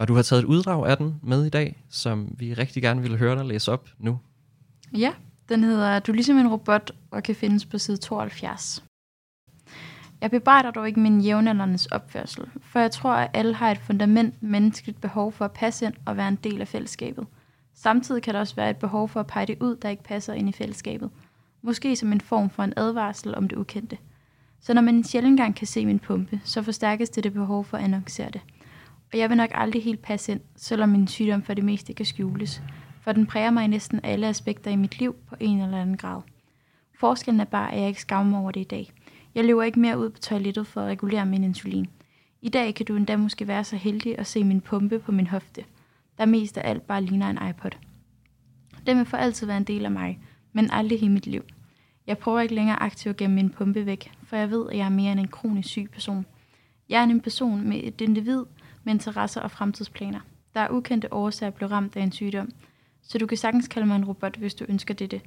Og 0.03 0.09
du 0.09 0.15
har 0.15 0.23
taget 0.23 0.41
et 0.41 0.47
uddrag 0.47 0.89
af 0.89 0.97
den 0.97 1.21
med 1.23 1.45
i 1.45 1.49
dag, 1.49 1.85
som 1.89 2.35
vi 2.39 2.55
rigtig 2.55 2.83
gerne 2.83 3.03
ville 3.03 3.17
høre 3.17 3.37
dig 3.37 3.45
læse 3.45 3.73
op 3.73 3.89
nu. 3.99 4.19
Ja, 4.97 5.13
den 5.49 5.65
hedder 5.65 5.99
Du 5.99 6.13
er 6.13 6.15
ligesom 6.15 6.39
en 6.39 6.49
robot 6.49 6.91
og 7.11 7.23
kan 7.23 7.35
findes 7.35 7.67
på 7.67 7.79
side 7.79 7.97
72. 7.97 8.85
Jeg 10.21 10.31
bebrejder 10.31 10.71
dog 10.71 10.89
ikke 10.89 11.01
min 11.01 11.21
jævnaldernes 11.21 11.87
opførsel, 11.87 12.45
for 12.63 12.79
jeg 12.79 12.91
tror, 12.91 13.13
at 13.13 13.31
alle 13.35 13.55
har 13.55 13.71
et 13.71 13.79
fundament 13.79 14.43
menneskeligt 14.43 15.01
behov 15.01 15.33
for 15.33 15.45
at 15.45 15.53
passe 15.53 15.87
ind 15.87 15.95
og 16.05 16.17
være 16.17 16.29
en 16.29 16.39
del 16.45 16.61
af 16.61 16.69
fællesskabet. 16.69 17.27
Samtidig 17.75 18.23
kan 18.23 18.35
der 18.35 18.41
også 18.41 18.55
være 18.55 18.71
et 18.71 18.77
behov 18.77 19.09
for 19.09 19.21
at 19.21 19.27
pege 19.27 19.47
det 19.47 19.57
ud, 19.61 19.77
der 19.77 19.89
ikke 19.89 20.03
passer 20.03 20.33
ind 20.33 20.49
i 20.49 20.53
fællesskabet. 20.53 21.11
Måske 21.63 21.97
som 21.97 22.13
en 22.13 22.21
form 22.21 22.51
for 22.51 22.63
en 22.63 22.73
advarsel 22.77 23.35
om 23.35 23.49
det 23.49 23.57
ukendte. 23.57 23.99
Så 24.61 24.75
når 24.75 24.83
man 24.83 24.95
en 24.95 25.05
sjældent 25.05 25.41
gang 25.41 25.57
kan 25.57 25.67
se 25.67 25.87
min 25.87 25.99
pumpe, 25.99 26.41
så 26.45 26.63
forstærkes 26.63 27.11
det 27.11 27.25
det 27.25 27.33
behov 27.33 27.65
for 27.65 27.77
at 27.77 27.85
annoncere 27.85 28.31
det. 28.31 28.41
Og 29.13 29.19
jeg 29.19 29.29
vil 29.29 29.37
nok 29.37 29.51
aldrig 29.55 29.83
helt 29.85 30.03
passe 30.03 30.33
ind, 30.33 30.41
selvom 30.57 30.89
min 30.89 31.09
sygdom 31.09 31.43
for 31.43 31.55
det 31.55 31.65
meste 31.65 31.93
kan 31.93 32.07
skjules, 32.07 32.63
for 33.01 33.13
den 33.13 33.27
præger 33.27 33.51
mig 33.51 33.65
i 33.65 33.69
næsten 33.69 34.01
alle 34.03 34.27
aspekter 34.29 34.71
i 34.71 34.77
mit 34.77 34.99
liv 34.99 35.15
på 35.29 35.37
en 35.41 35.61
eller 35.61 35.79
anden 35.79 35.97
grad. 35.97 36.23
Forskellen 37.01 37.41
er 37.41 37.45
bare, 37.45 37.73
at 37.73 37.81
jeg 37.81 37.89
ikke 37.89 38.01
skammer 38.01 38.41
over 38.41 38.51
det 38.51 38.61
i 38.61 38.65
dag. 38.65 38.93
Jeg 39.35 39.45
løber 39.45 39.63
ikke 39.63 39.81
mere 39.81 39.99
ud 39.99 40.11
på 40.11 40.19
toilettet 40.19 40.67
for 40.67 40.81
at 40.81 40.87
regulere 40.89 41.27
min 41.27 41.45
insulin. 41.45 41.87
I 42.43 42.49
dag 42.49 42.75
kan 42.75 42.87
du 42.87 42.97
endda 42.97 43.17
måske 43.17 43.49
være 43.49 43.65
så 43.65 43.77
heldig 43.77 44.19
at 44.19 44.27
se 44.27 44.45
min 44.45 44.61
pumpe 44.61 44.99
på 44.99 45.13
min 45.13 45.27
hofte, 45.27 45.65
der 46.19 46.27
mest 46.27 46.59
af 46.59 46.71
alt 46.71 46.83
bare 46.83 47.03
ligner 47.03 47.31
en 47.31 47.49
iPod. 47.51 47.71
Den 48.87 48.99
vil 48.99 49.07
for 49.07 49.17
altid 49.17 49.47
være 49.47 49.57
en 49.57 49.65
del 49.65 49.85
af 49.85 49.91
mig, 49.91 50.19
men 50.53 50.71
aldrig 50.71 51.03
i 51.03 51.09
mit 51.09 51.27
liv. 51.27 51.43
Jeg 52.07 52.19
prøver 52.19 52.41
ikke 52.41 52.55
længere 52.55 52.83
aktivt 52.83 53.17
gemme 53.17 53.37
min 53.37 53.51
pumpe 53.51 53.87
væk, 53.87 54.13
for 54.25 54.37
jeg 54.37 54.51
ved, 54.51 54.71
at 54.71 54.77
jeg 54.77 54.85
er 54.85 54.91
mere 54.91 55.13
end 55.13 55.21
en 55.21 55.29
kronisk 55.29 55.69
syg 55.69 55.89
person. 55.93 56.27
Jeg 56.89 57.01
er 57.01 57.05
en 57.05 57.21
person 57.21 57.69
med 57.69 57.81
et 57.85 58.01
individ 58.01 58.45
med 58.85 58.95
interesser 58.95 59.41
og 59.41 59.51
fremtidsplaner. 59.51 60.21
Der 60.55 60.61
er 60.61 60.71
ukendte 60.71 61.13
årsager 61.13 61.49
at 61.49 61.55
blive 61.55 61.71
ramt 61.71 61.97
af 61.97 62.03
en 62.03 62.13
sygdom, 62.13 62.53
så 63.03 63.19
du 63.19 63.27
kan 63.27 63.39
sagtens 63.39 63.69
kalde 63.69 63.87
mig 63.87 63.97
en 63.97 64.05
robot, 64.05 64.37
hvis 64.37 64.55
du 64.55 64.65
ønsker 64.69 64.95
dette, 64.95 65.21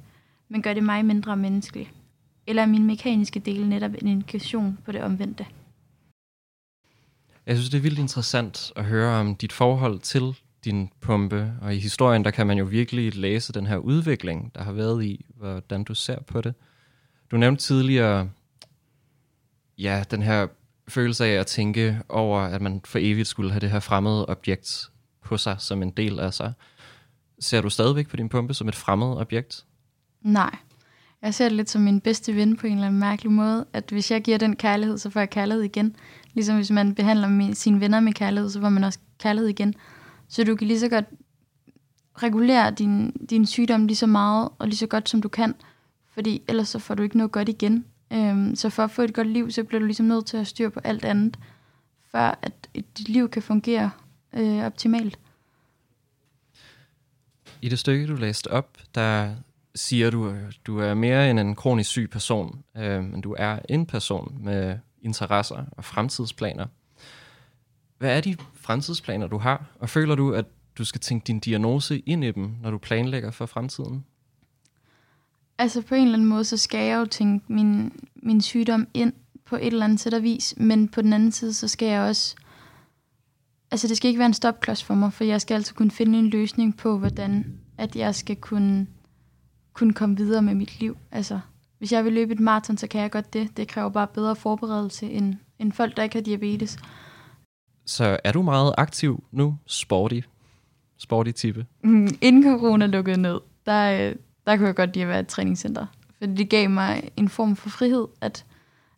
men 0.48 0.62
gør 0.62 0.74
det 0.74 0.82
mig 0.82 1.04
mindre 1.04 1.36
menneskelig. 1.36 1.92
Eller 2.46 2.62
er 2.62 2.66
min 2.66 2.86
mekaniske 2.86 3.40
del 3.40 3.68
netop 3.68 3.90
en 3.94 4.06
indikation 4.06 4.78
på 4.84 4.92
det 4.92 5.02
omvendte? 5.02 5.46
Jeg 7.46 7.56
synes, 7.56 7.70
det 7.70 7.78
er 7.78 7.82
vildt 7.82 7.98
interessant 7.98 8.72
at 8.76 8.84
høre 8.84 9.20
om 9.20 9.36
dit 9.36 9.52
forhold 9.52 10.00
til 10.00 10.36
din 10.64 10.90
pumpe, 11.00 11.52
og 11.60 11.74
i 11.74 11.78
historien, 11.78 12.24
der 12.24 12.30
kan 12.30 12.46
man 12.46 12.58
jo 12.58 12.64
virkelig 12.64 13.14
læse 13.14 13.52
den 13.52 13.66
her 13.66 13.76
udvikling, 13.76 14.54
der 14.54 14.62
har 14.62 14.72
været 14.72 15.04
i, 15.04 15.26
hvordan 15.34 15.84
du 15.84 15.94
ser 15.94 16.20
på 16.20 16.40
det. 16.40 16.54
Du 17.30 17.36
nævnte 17.36 17.62
tidligere, 17.62 18.30
ja, 19.78 20.04
den 20.10 20.22
her 20.22 20.46
følelse 20.88 21.24
af 21.24 21.40
at 21.40 21.46
tænke 21.46 22.00
over, 22.08 22.40
at 22.40 22.62
man 22.62 22.80
for 22.84 22.98
evigt 23.02 23.28
skulle 23.28 23.50
have 23.50 23.60
det 23.60 23.70
her 23.70 23.80
fremmede 23.80 24.26
objekt 24.26 24.90
på 25.22 25.36
sig 25.36 25.56
som 25.58 25.82
en 25.82 25.90
del 25.90 26.18
af 26.18 26.34
sig. 26.34 26.52
Ser 27.38 27.60
du 27.60 27.70
stadigvæk 27.70 28.08
på 28.08 28.16
din 28.16 28.28
pumpe 28.28 28.54
som 28.54 28.68
et 28.68 28.74
fremmed 28.74 29.06
objekt? 29.06 29.64
Nej. 30.22 30.56
Jeg 31.22 31.34
ser 31.34 31.44
det 31.44 31.56
lidt 31.56 31.70
som 31.70 31.82
min 31.82 32.00
bedste 32.00 32.36
ven 32.36 32.56
på 32.56 32.66
en 32.66 32.72
eller 32.72 32.86
anden 32.86 33.00
mærkelig 33.00 33.32
måde, 33.32 33.66
at 33.72 33.84
hvis 33.90 34.10
jeg 34.10 34.22
giver 34.22 34.38
den 34.38 34.56
kærlighed, 34.56 34.98
så 34.98 35.10
får 35.10 35.20
jeg 35.20 35.30
kærlighed 35.30 35.62
igen. 35.64 35.96
Ligesom 36.34 36.56
hvis 36.56 36.70
man 36.70 36.94
behandler 36.94 37.54
sine 37.54 37.80
venner 37.80 38.00
med 38.00 38.12
kærlighed, 38.12 38.50
så 38.50 38.60
får 38.60 38.68
man 38.68 38.84
også 38.84 38.98
kærlighed 39.18 39.48
igen. 39.48 39.74
Så 40.28 40.44
du 40.44 40.56
kan 40.56 40.66
lige 40.66 40.80
så 40.80 40.88
godt 40.88 41.04
regulere 42.22 42.70
din, 42.70 43.10
din 43.30 43.46
sygdom 43.46 43.86
lige 43.86 43.96
så 43.96 44.06
meget 44.06 44.48
og 44.58 44.66
lige 44.66 44.76
så 44.76 44.86
godt, 44.86 45.08
som 45.08 45.22
du 45.22 45.28
kan, 45.28 45.54
fordi 46.14 46.42
ellers 46.48 46.68
så 46.68 46.78
får 46.78 46.94
du 46.94 47.02
ikke 47.02 47.16
noget 47.16 47.32
godt 47.32 47.48
igen. 47.48 47.84
Øhm, 48.12 48.54
så 48.56 48.70
for 48.70 48.84
at 48.84 48.90
få 48.90 49.02
et 49.02 49.14
godt 49.14 49.28
liv, 49.28 49.50
så 49.50 49.64
bliver 49.64 49.80
du 49.80 49.86
ligesom 49.86 50.06
nødt 50.06 50.26
til 50.26 50.36
at 50.36 50.46
styre 50.46 50.70
på 50.70 50.80
alt 50.84 51.04
andet, 51.04 51.38
før 52.12 52.38
at 52.42 52.68
dit 52.74 53.08
liv 53.08 53.28
kan 53.28 53.42
fungere 53.42 53.90
øh, 54.32 54.64
optimalt. 54.64 55.18
I 57.62 57.68
det 57.68 57.78
stykke, 57.78 58.06
du 58.06 58.14
læste 58.14 58.50
op, 58.50 58.78
der 58.94 59.34
siger 59.74 60.10
du, 60.10 60.28
at 60.28 60.58
du 60.66 60.78
er 60.78 60.94
mere 60.94 61.30
end 61.30 61.40
en 61.40 61.54
kronisk 61.54 61.90
syg 61.90 62.10
person, 62.10 62.62
øh, 62.76 63.04
men 63.04 63.20
du 63.20 63.34
er 63.38 63.58
en 63.68 63.86
person 63.86 64.38
med 64.40 64.78
interesser 65.02 65.64
og 65.72 65.84
fremtidsplaner. 65.84 66.66
Hvad 67.98 68.16
er 68.16 68.20
de 68.20 68.36
fremtidsplaner, 68.54 69.26
du 69.26 69.38
har? 69.38 69.64
Og 69.78 69.88
føler 69.88 70.14
du, 70.14 70.32
at 70.32 70.44
du 70.78 70.84
skal 70.84 71.00
tænke 71.00 71.26
din 71.26 71.40
diagnose 71.40 71.98
ind 71.98 72.24
i 72.24 72.30
dem, 72.30 72.54
når 72.62 72.70
du 72.70 72.78
planlægger 72.78 73.30
for 73.30 73.46
fremtiden? 73.46 74.04
Altså 75.58 75.82
på 75.82 75.94
en 75.94 76.02
eller 76.02 76.14
anden 76.14 76.28
måde, 76.28 76.44
så 76.44 76.56
skal 76.56 76.86
jeg 76.86 76.96
jo 77.00 77.04
tænke 77.04 77.52
min, 77.52 77.92
min 78.16 78.40
sygdom 78.40 78.88
ind 78.94 79.12
på 79.44 79.56
et 79.56 79.66
eller 79.66 79.84
andet 79.84 80.00
sæt 80.00 80.22
vis, 80.22 80.54
men 80.56 80.88
på 80.88 81.02
den 81.02 81.12
anden 81.12 81.32
side, 81.32 81.54
så 81.54 81.68
skal 81.68 81.88
jeg 81.88 82.00
også... 82.00 82.36
Altså 83.70 83.88
det 83.88 83.96
skal 83.96 84.08
ikke 84.08 84.18
være 84.18 84.26
en 84.26 84.34
stopklods 84.34 84.84
for 84.84 84.94
mig, 84.94 85.12
for 85.12 85.24
jeg 85.24 85.40
skal 85.40 85.54
altså 85.54 85.74
kunne 85.74 85.90
finde 85.90 86.18
en 86.18 86.30
løsning 86.30 86.76
på, 86.76 86.98
hvordan 86.98 87.58
at 87.78 87.96
jeg 87.96 88.14
skal 88.14 88.36
kunne, 88.36 88.86
kunne 89.72 89.92
komme 89.92 90.16
videre 90.16 90.42
med 90.42 90.54
mit 90.54 90.80
liv. 90.80 90.96
Altså 91.12 91.40
hvis 91.78 91.92
jeg 91.92 92.04
vil 92.04 92.12
løbe 92.12 92.32
et 92.32 92.40
maraton, 92.40 92.76
så 92.76 92.86
kan 92.86 93.00
jeg 93.00 93.10
godt 93.10 93.32
det. 93.32 93.56
Det 93.56 93.68
kræver 93.68 93.88
bare 93.88 94.06
bedre 94.06 94.36
forberedelse 94.36 95.10
end, 95.10 95.34
end 95.58 95.72
folk, 95.72 95.96
der 95.96 96.02
ikke 96.02 96.16
har 96.16 96.22
diabetes. 96.22 96.78
Så 97.86 98.16
er 98.24 98.32
du 98.32 98.42
meget 98.42 98.74
aktiv 98.78 99.24
nu? 99.32 99.56
Sporty? 99.66 100.20
Sporty 100.98 101.30
type? 101.30 101.66
Mm, 101.84 102.08
inden 102.22 102.42
corona 102.42 102.86
lukkede 102.86 103.16
ned, 103.16 103.40
der, 103.66 104.08
øh, 104.08 104.14
der 104.46 104.56
kunne 104.56 104.66
jeg 104.66 104.74
godt 104.74 104.94
lide 104.94 105.02
at 105.02 105.08
være 105.08 105.20
et 105.20 105.26
træningscenter. 105.26 105.86
For 106.18 106.26
det 106.26 106.48
gav 106.48 106.70
mig 106.70 107.10
en 107.16 107.28
form 107.28 107.56
for 107.56 107.68
frihed, 107.68 108.06
at, 108.20 108.44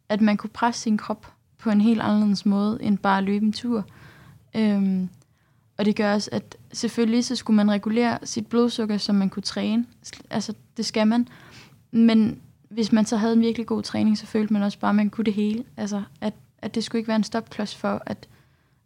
at 0.09 0.21
man 0.21 0.37
kunne 0.37 0.51
presse 0.51 0.83
sin 0.83 0.99
krop 0.99 1.33
på 1.59 1.71
en 1.71 1.81
helt 1.81 2.01
anderledes 2.01 2.47
måde, 2.47 2.79
end 2.83 2.99
bare 2.99 3.19
at 3.19 3.25
løbe 3.25 3.47
en 3.47 3.53
tur. 3.53 3.85
Øhm, 4.57 5.09
og 5.79 5.85
det 5.85 5.97
gør 5.97 6.15
også, 6.15 6.31
at 6.33 6.57
selvfølgelig 6.73 7.25
så 7.25 7.37
skulle 7.37 7.57
man 7.57 7.71
regulere 7.71 8.19
sit 8.25 8.47
blodsukker, 8.47 8.99
så 8.99 9.13
man 9.13 9.31
kunne 9.31 9.43
træne. 9.43 9.87
Altså, 10.31 10.55
det 10.77 10.87
skal 10.87 11.07
man. 11.07 11.29
Men 11.91 12.41
hvis 12.69 12.93
man 12.93 13.07
så 13.07 13.17
havde 13.17 13.33
en 13.33 13.41
virkelig 13.41 13.67
god 13.67 13.83
træning, 13.83 14.19
så 14.19 14.27
følte 14.27 14.53
man 14.53 14.63
også 14.63 14.79
bare, 14.79 14.89
at 14.89 14.95
man 14.95 15.11
kunne 15.11 15.25
det 15.25 15.35
hele. 15.35 15.65
Altså, 15.77 16.03
at, 16.21 16.35
at 16.59 16.75
det 16.75 16.85
skulle 16.85 17.01
ikke 17.01 17.09
være 17.09 17.17
en 17.17 17.25
stopklods 17.25 17.77
for, 17.77 18.03
at, 18.07 18.29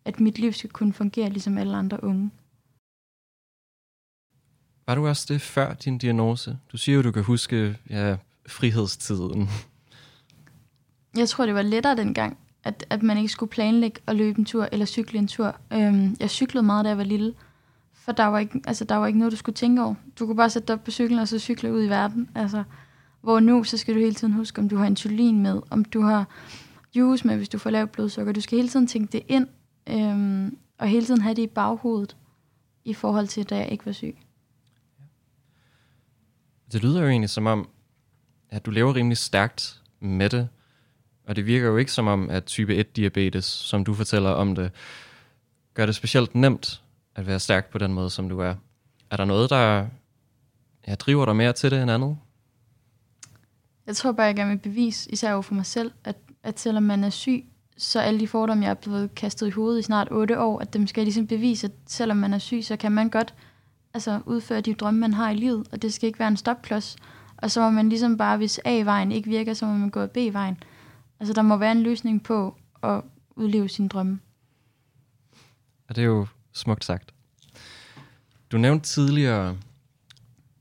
at 0.04 0.20
mit 0.20 0.38
liv 0.38 0.52
skulle 0.52 0.72
kunne 0.72 0.92
fungere 0.92 1.28
ligesom 1.28 1.58
alle 1.58 1.76
andre 1.76 2.04
unge. 2.04 2.30
Var 4.92 4.96
du 4.96 5.08
også 5.08 5.26
det 5.28 5.40
før 5.40 5.74
din 5.74 5.98
diagnose? 5.98 6.58
Du 6.72 6.76
siger 6.76 6.96
jo, 6.96 7.02
du 7.02 7.10
kan 7.10 7.22
huske 7.22 7.78
ja, 7.90 8.16
frihedstiden. 8.48 9.48
Jeg 11.16 11.28
tror, 11.28 11.46
det 11.46 11.54
var 11.54 11.62
lettere 11.62 11.96
dengang, 11.96 12.38
at, 12.64 12.86
at 12.90 13.02
man 13.02 13.16
ikke 13.16 13.28
skulle 13.28 13.50
planlægge 13.50 14.00
at 14.06 14.16
løbe 14.16 14.38
en 14.38 14.44
tur 14.44 14.68
eller 14.72 14.86
cykle 14.86 15.18
en 15.18 15.28
tur. 15.28 15.56
Øhm, 15.72 16.16
jeg 16.20 16.30
cyklede 16.30 16.66
meget, 16.66 16.84
da 16.84 16.88
jeg 16.88 16.98
var 16.98 17.04
lille, 17.04 17.34
for 17.94 18.12
der 18.12 18.24
var, 18.24 18.38
ikke, 18.38 18.60
altså, 18.66 18.84
der 18.84 18.94
var 18.94 19.06
ikke 19.06 19.18
noget, 19.18 19.32
du 19.32 19.36
skulle 19.36 19.56
tænke 19.56 19.82
over. 19.82 19.94
Du 20.18 20.26
kunne 20.26 20.36
bare 20.36 20.50
sætte 20.50 20.66
dig 20.66 20.74
op 20.74 20.84
på 20.84 20.90
cyklen 20.90 21.18
og 21.18 21.28
så 21.28 21.38
cykle 21.38 21.72
ud 21.72 21.84
i 21.84 21.88
verden. 21.88 22.28
Altså, 22.34 22.64
hvor 23.20 23.40
nu, 23.40 23.64
så 23.64 23.76
skal 23.76 23.94
du 23.94 24.00
hele 24.00 24.14
tiden 24.14 24.32
huske, 24.32 24.60
om 24.60 24.68
du 24.68 24.76
har 24.76 24.86
insulin 24.86 25.42
med, 25.42 25.60
om 25.70 25.84
du 25.84 26.02
har 26.02 26.28
juice 26.94 27.26
med, 27.26 27.36
hvis 27.36 27.48
du 27.48 27.58
får 27.58 27.70
lavt 27.70 27.92
blodsukker. 27.92 28.32
Du 28.32 28.40
skal 28.40 28.58
hele 28.58 28.68
tiden 28.68 28.86
tænke 28.86 29.12
det 29.12 29.22
ind, 29.28 29.46
øhm, 29.86 30.56
og 30.78 30.88
hele 30.88 31.06
tiden 31.06 31.20
have 31.20 31.34
det 31.34 31.42
i 31.42 31.46
baghovedet, 31.46 32.16
i 32.84 32.94
forhold 32.94 33.26
til, 33.26 33.44
da 33.44 33.56
jeg 33.56 33.68
ikke 33.72 33.86
var 33.86 33.92
syg. 33.92 34.16
Det 36.72 36.82
lyder 36.82 37.00
jo 37.00 37.08
egentlig 37.08 37.30
som 37.30 37.46
om, 37.46 37.68
at 38.50 38.66
du 38.66 38.70
lever 38.70 38.94
rimelig 38.94 39.18
stærkt 39.18 39.82
med 40.00 40.30
det, 40.30 40.48
og 41.26 41.36
det 41.36 41.46
virker 41.46 41.66
jo 41.66 41.76
ikke 41.76 41.92
som 41.92 42.06
om, 42.06 42.30
at 42.30 42.44
type 42.44 42.80
1-diabetes, 42.80 43.44
som 43.44 43.84
du 43.84 43.94
fortæller 43.94 44.30
om 44.30 44.54
det, 44.54 44.70
gør 45.74 45.86
det 45.86 45.94
specielt 45.94 46.34
nemt 46.34 46.82
at 47.14 47.26
være 47.26 47.40
stærk 47.40 47.70
på 47.70 47.78
den 47.78 47.92
måde, 47.92 48.10
som 48.10 48.28
du 48.28 48.40
er. 48.40 48.54
Er 49.10 49.16
der 49.16 49.24
noget, 49.24 49.50
der 49.50 49.86
ja, 50.88 50.94
driver 50.94 51.24
dig 51.24 51.36
mere 51.36 51.52
til 51.52 51.70
det 51.70 51.82
end 51.82 51.90
andet? 51.90 52.18
Jeg 53.86 53.96
tror 53.96 54.12
bare, 54.12 54.26
jeg 54.26 54.36
gerne 54.36 54.50
vil 54.50 54.58
bevise, 54.58 55.10
især 55.10 55.32
over 55.32 55.42
for 55.42 55.54
mig 55.54 55.66
selv, 55.66 55.92
at, 56.04 56.16
at 56.42 56.60
selvom 56.60 56.82
man 56.82 57.04
er 57.04 57.10
syg, 57.10 57.44
så 57.76 58.00
alle 58.00 58.20
de 58.20 58.28
fordomme, 58.28 58.64
jeg 58.64 58.70
er 58.70 58.74
blevet 58.74 59.14
kastet 59.14 59.46
i 59.46 59.50
hovedet 59.50 59.78
i 59.78 59.82
snart 59.82 60.08
8 60.10 60.40
år, 60.40 60.58
at 60.58 60.72
dem 60.72 60.86
skal 60.86 61.00
jeg 61.00 61.06
ligesom 61.06 61.26
bevise, 61.26 61.66
at 61.66 61.72
selvom 61.86 62.16
man 62.16 62.34
er 62.34 62.38
syg, 62.38 62.60
så 62.64 62.76
kan 62.76 62.92
man 62.92 63.10
godt 63.10 63.34
altså, 63.94 64.20
udføre 64.26 64.60
de 64.60 64.74
drømme, 64.74 65.00
man 65.00 65.14
har 65.14 65.30
i 65.30 65.34
livet, 65.34 65.68
og 65.72 65.82
det 65.82 65.94
skal 65.94 66.06
ikke 66.06 66.18
være 66.18 66.28
en 66.28 66.36
stopklods. 66.36 66.96
Og 67.36 67.50
så 67.50 67.60
må 67.60 67.70
man 67.70 67.88
ligesom 67.88 68.16
bare, 68.16 68.36
hvis 68.36 68.60
A-vejen 68.64 69.12
ikke 69.12 69.28
virker, 69.28 69.54
så 69.54 69.66
må 69.66 69.72
man 69.72 69.90
gå 69.90 70.06
B-vejen. 70.06 70.62
Altså, 71.20 71.32
der 71.32 71.42
må 71.42 71.56
være 71.56 71.72
en 71.72 71.82
løsning 71.82 72.22
på 72.22 72.56
at 72.82 73.02
udleve 73.30 73.68
sine 73.68 73.88
drømme. 73.88 74.20
Og 75.88 75.96
det 75.96 76.02
er 76.02 76.06
jo 76.06 76.26
smukt 76.52 76.84
sagt. 76.84 77.14
Du 78.52 78.58
nævnte 78.58 78.86
tidligere, 78.86 79.56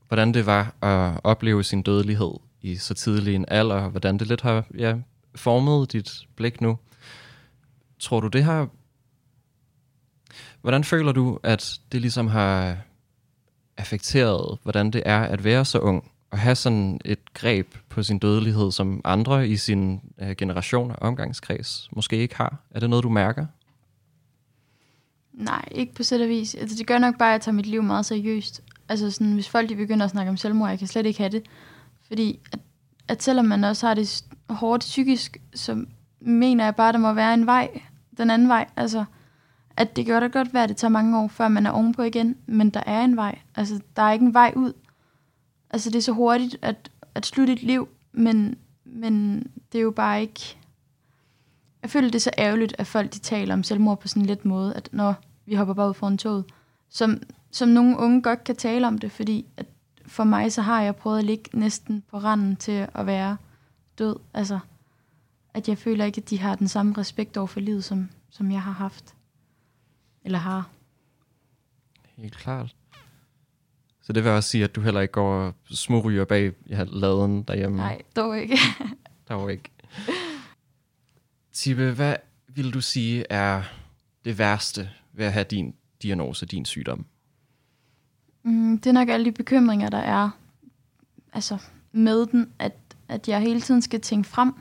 hvordan 0.08 0.34
det 0.34 0.46
var 0.46 0.74
at 0.82 1.20
opleve 1.24 1.64
sin 1.64 1.82
dødelighed 1.82 2.32
i 2.60 2.76
så 2.76 2.94
tidlig 2.94 3.34
en 3.34 3.44
alder, 3.48 3.74
og 3.74 3.90
hvordan 3.90 4.18
det 4.18 4.26
lidt 4.26 4.40
har 4.40 4.64
ja, 4.78 4.96
formet 5.34 5.92
dit 5.92 6.10
blik 6.36 6.60
nu. 6.60 6.78
Tror 7.98 8.20
du, 8.20 8.28
det 8.28 8.44
har... 8.44 8.68
Hvordan 10.60 10.84
føler 10.84 11.12
du, 11.12 11.38
at 11.42 11.80
det 11.92 12.00
ligesom 12.00 12.26
har 12.26 12.76
affekteret, 13.82 14.58
hvordan 14.62 14.90
det 14.90 15.02
er 15.06 15.20
at 15.20 15.44
være 15.44 15.64
så 15.64 15.78
ung, 15.78 16.10
og 16.30 16.38
have 16.38 16.54
sådan 16.54 17.00
et 17.04 17.34
greb 17.34 17.74
på 17.88 18.02
sin 18.02 18.18
dødelighed, 18.18 18.72
som 18.72 19.00
andre 19.04 19.48
i 19.48 19.56
sin 19.56 20.00
øh, 20.18 20.36
generation 20.36 20.90
og 20.90 20.96
omgangskreds 21.00 21.88
måske 21.92 22.16
ikke 22.16 22.36
har? 22.36 22.56
Er 22.70 22.80
det 22.80 22.90
noget, 22.90 23.02
du 23.02 23.08
mærker? 23.08 23.46
Nej, 25.32 25.64
ikke 25.70 25.94
på 25.94 26.02
sæt 26.02 26.20
og 26.20 26.28
vis. 26.28 26.54
Altså, 26.54 26.76
det 26.76 26.86
gør 26.86 26.98
nok 26.98 27.18
bare, 27.18 27.28
at 27.28 27.32
jeg 27.32 27.40
tager 27.40 27.54
mit 27.54 27.66
liv 27.66 27.82
meget 27.82 28.06
seriøst. 28.06 28.62
Altså, 28.88 29.10
sådan, 29.10 29.32
hvis 29.32 29.48
folk 29.48 29.68
de 29.68 29.76
begynder 29.76 30.04
at 30.04 30.10
snakke 30.10 30.30
om 30.30 30.36
selvmord, 30.36 30.70
jeg 30.70 30.78
kan 30.78 30.88
slet 30.88 31.06
ikke 31.06 31.18
have 31.18 31.30
det. 31.30 31.42
Fordi 32.06 32.40
at, 32.52 32.58
at 33.08 33.22
selvom 33.22 33.44
man 33.44 33.64
også 33.64 33.86
har 33.86 33.94
det 33.94 34.24
hårdt 34.48 34.80
psykisk, 34.80 35.36
så 35.54 35.84
mener 36.20 36.64
jeg 36.64 36.76
bare, 36.76 36.88
at 36.88 36.94
der 36.94 37.00
må 37.00 37.12
være 37.12 37.34
en 37.34 37.46
vej, 37.46 37.80
den 38.18 38.30
anden 38.30 38.48
vej. 38.48 38.66
Altså, 38.76 39.04
at 39.76 39.96
det 39.96 40.06
gør 40.06 40.20
da 40.20 40.26
godt 40.26 40.54
være, 40.54 40.62
at 40.62 40.68
det 40.68 40.76
tager 40.76 40.90
mange 40.90 41.18
år, 41.18 41.28
før 41.28 41.48
man 41.48 41.66
er 41.66 41.70
ovenpå 41.70 42.02
igen, 42.02 42.36
men 42.46 42.70
der 42.70 42.82
er 42.86 43.04
en 43.04 43.16
vej. 43.16 43.38
Altså, 43.54 43.80
der 43.96 44.02
er 44.02 44.12
ikke 44.12 44.24
en 44.24 44.34
vej 44.34 44.52
ud. 44.56 44.72
Altså, 45.70 45.90
det 45.90 45.96
er 45.96 46.02
så 46.02 46.12
hurtigt 46.12 46.56
at, 46.62 46.90
at 47.14 47.26
slutte 47.26 47.52
et 47.52 47.62
liv, 47.62 47.88
men, 48.12 48.56
men 48.84 49.46
det 49.72 49.78
er 49.78 49.82
jo 49.82 49.90
bare 49.90 50.20
ikke... 50.20 50.56
Jeg 51.82 51.90
føler, 51.90 52.08
det 52.08 52.14
er 52.14 52.20
så 52.20 52.30
ærgerligt, 52.38 52.74
at 52.78 52.86
folk 52.86 53.14
de 53.14 53.18
taler 53.18 53.54
om 53.54 53.62
selvmord 53.62 54.00
på 54.00 54.08
sådan 54.08 54.22
en 54.22 54.26
let 54.26 54.44
måde, 54.44 54.74
at 54.74 54.88
når 54.92 55.14
vi 55.46 55.54
hopper 55.54 55.74
bare 55.74 55.88
ud 55.88 55.94
foran 55.94 56.18
toget, 56.18 56.44
som, 56.88 57.22
som 57.50 57.68
nogle 57.68 57.98
unge 57.98 58.22
godt 58.22 58.44
kan 58.44 58.56
tale 58.56 58.86
om 58.86 58.98
det, 58.98 59.12
fordi 59.12 59.46
at 59.56 59.66
for 60.06 60.24
mig, 60.24 60.52
så 60.52 60.62
har 60.62 60.82
jeg 60.82 60.96
prøvet 60.96 61.18
at 61.18 61.24
ligge 61.24 61.50
næsten 61.52 62.02
på 62.10 62.18
randen 62.18 62.56
til 62.56 62.88
at 62.94 63.06
være 63.06 63.36
død. 63.98 64.16
Altså, 64.34 64.58
at 65.54 65.68
jeg 65.68 65.78
føler 65.78 66.04
ikke, 66.04 66.20
at 66.20 66.30
de 66.30 66.38
har 66.38 66.54
den 66.54 66.68
samme 66.68 66.94
respekt 66.98 67.36
over 67.36 67.46
for 67.46 67.60
livet, 67.60 67.84
som, 67.84 68.08
som 68.30 68.50
jeg 68.50 68.62
har 68.62 68.72
haft. 68.72 69.14
Eller 70.24 70.38
har. 70.38 70.70
Helt 72.16 72.36
klart. 72.36 72.76
Så 74.02 74.12
det 74.12 74.24
vil 74.24 74.32
også 74.32 74.48
sige, 74.48 74.64
at 74.64 74.74
du 74.74 74.80
heller 74.80 75.00
ikke 75.00 75.12
går 75.12 75.34
og 75.34 75.54
smugryger 75.70 76.24
bag 76.24 76.52
ja, 76.68 76.84
laden 76.88 77.42
derhjemme? 77.42 77.76
Nej, 77.76 78.02
dog 78.16 78.38
ikke. 78.40 78.58
dog 79.28 79.52
ikke. 79.52 79.70
Tibbe, 81.52 81.90
hvad 81.90 82.16
vil 82.48 82.74
du 82.74 82.80
sige 82.80 83.24
er 83.30 83.62
det 84.24 84.38
værste 84.38 84.90
ved 85.12 85.26
at 85.26 85.32
have 85.32 85.44
din 85.44 85.74
diagnose, 86.02 86.46
din 86.46 86.64
sygdom? 86.64 87.06
Mm, 88.42 88.78
det 88.78 88.86
er 88.86 88.92
nok 88.92 89.08
alle 89.08 89.24
de 89.24 89.32
bekymringer, 89.32 89.90
der 89.90 89.98
er 89.98 90.30
altså, 91.32 91.58
med 91.92 92.26
den, 92.26 92.52
at, 92.58 92.72
at 93.08 93.28
jeg 93.28 93.40
hele 93.40 93.60
tiden 93.60 93.82
skal 93.82 94.00
tænke 94.00 94.28
frem, 94.28 94.54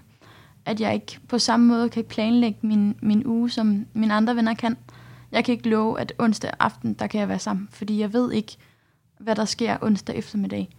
at 0.65 0.82
jeg 0.82 0.93
ikke 0.93 1.19
på 1.28 1.39
samme 1.39 1.67
måde 1.67 1.89
kan 1.89 2.04
planlægge 2.04 2.60
min, 2.62 2.97
min 3.02 3.26
uge, 3.26 3.50
som 3.50 3.86
mine 3.93 4.13
andre 4.13 4.36
venner 4.36 4.54
kan. 4.54 4.78
Jeg 5.32 5.46
kan 5.46 5.54
ikke 5.54 5.70
love, 5.70 6.00
at 6.00 6.13
onsdag 6.20 6.52
aften, 6.60 6.94
der 6.94 7.08
kan 7.08 7.20
jeg 7.20 7.30
være 7.30 7.39
sammen, 7.39 7.70
fordi 7.72 8.00
jeg 8.00 8.13
ved 8.13 8.32
ikke, 8.32 8.58
hvad 9.20 9.36
der 9.36 9.46
sker 9.46 9.78
onsdag 9.82 10.15
eftermiddag. 10.15 10.70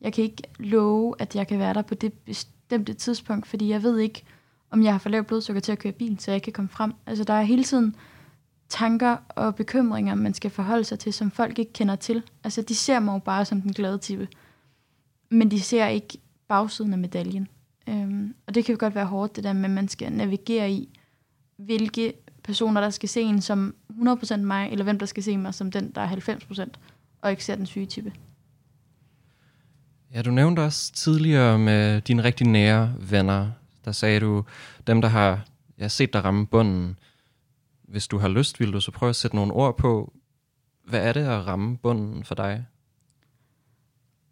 Jeg 0.00 0.12
kan 0.12 0.24
ikke 0.24 0.42
love, 0.58 1.14
at 1.18 1.36
jeg 1.36 1.46
kan 1.46 1.58
være 1.58 1.74
der 1.74 1.82
på 1.82 1.94
det 1.94 2.12
bestemte 2.12 2.94
tidspunkt, 2.94 3.46
fordi 3.46 3.68
jeg 3.68 3.82
ved 3.82 3.98
ikke, 3.98 4.24
om 4.70 4.84
jeg 4.84 4.92
har 4.92 4.98
for 4.98 5.08
lavt 5.08 5.26
blodsukker 5.26 5.60
til 5.60 5.72
at 5.72 5.78
køre 5.78 5.92
bil, 5.92 6.20
så 6.20 6.30
jeg 6.30 6.42
kan 6.42 6.52
komme 6.52 6.68
frem. 6.68 6.92
Altså, 7.06 7.24
der 7.24 7.34
er 7.34 7.42
hele 7.42 7.64
tiden 7.64 7.96
tanker 8.68 9.16
og 9.28 9.54
bekymringer, 9.54 10.14
man 10.14 10.34
skal 10.34 10.50
forholde 10.50 10.84
sig 10.84 10.98
til, 10.98 11.12
som 11.12 11.30
folk 11.30 11.58
ikke 11.58 11.72
kender 11.72 11.96
til. 11.96 12.22
Altså, 12.44 12.62
de 12.62 12.74
ser 12.74 13.00
mig 13.00 13.14
jo 13.14 13.18
bare 13.18 13.44
som 13.44 13.62
den 13.62 13.72
glade 13.72 13.98
type. 13.98 14.28
Men 15.30 15.50
de 15.50 15.60
ser 15.60 15.86
ikke 15.86 16.18
bagsiden 16.48 16.92
af 16.92 16.98
medaljen. 16.98 17.48
Øhm, 17.88 18.34
og 18.46 18.54
det 18.54 18.64
kan 18.64 18.72
jo 18.72 18.76
godt 18.80 18.94
være 18.94 19.06
hårdt, 19.06 19.36
det 19.36 19.44
der 19.44 19.52
med, 19.52 19.64
at 19.64 19.70
man 19.70 19.88
skal 19.88 20.12
navigere 20.12 20.70
i, 20.70 20.98
hvilke 21.56 22.12
personer, 22.44 22.80
der 22.80 22.90
skal 22.90 23.08
se 23.08 23.20
en 23.20 23.40
som 23.40 23.74
100% 23.90 24.36
mig, 24.36 24.70
eller 24.70 24.84
hvem 24.84 24.98
der 24.98 25.06
skal 25.06 25.22
se 25.22 25.36
mig 25.36 25.54
som 25.54 25.70
den, 25.70 25.90
der 25.90 26.00
er 26.00 26.08
90%, 26.08 26.68
og 27.22 27.30
ikke 27.30 27.44
ser 27.44 27.54
den 27.54 27.66
syge 27.66 27.86
type. 27.86 28.12
Ja, 30.14 30.22
du 30.22 30.30
nævnte 30.30 30.60
også 30.60 30.92
tidligere 30.92 31.58
med 31.58 32.00
dine 32.00 32.24
rigtig 32.24 32.46
nære 32.46 32.94
venner, 32.98 33.50
der 33.84 33.92
sagde 33.92 34.20
du, 34.20 34.44
dem 34.86 35.00
der 35.00 35.08
har 35.08 35.44
ja, 35.78 35.88
set 35.88 36.12
dig 36.12 36.24
ramme 36.24 36.46
bunden, 36.46 36.98
hvis 37.82 38.08
du 38.08 38.18
har 38.18 38.28
lyst, 38.28 38.60
vil 38.60 38.72
du 38.72 38.80
så 38.80 38.90
prøve 38.90 39.10
at 39.10 39.16
sætte 39.16 39.36
nogle 39.36 39.52
ord 39.52 39.76
på, 39.76 40.12
hvad 40.84 41.00
er 41.00 41.12
det 41.12 41.20
at 41.20 41.46
ramme 41.46 41.78
bunden 41.78 42.24
for 42.24 42.34
dig? 42.34 42.66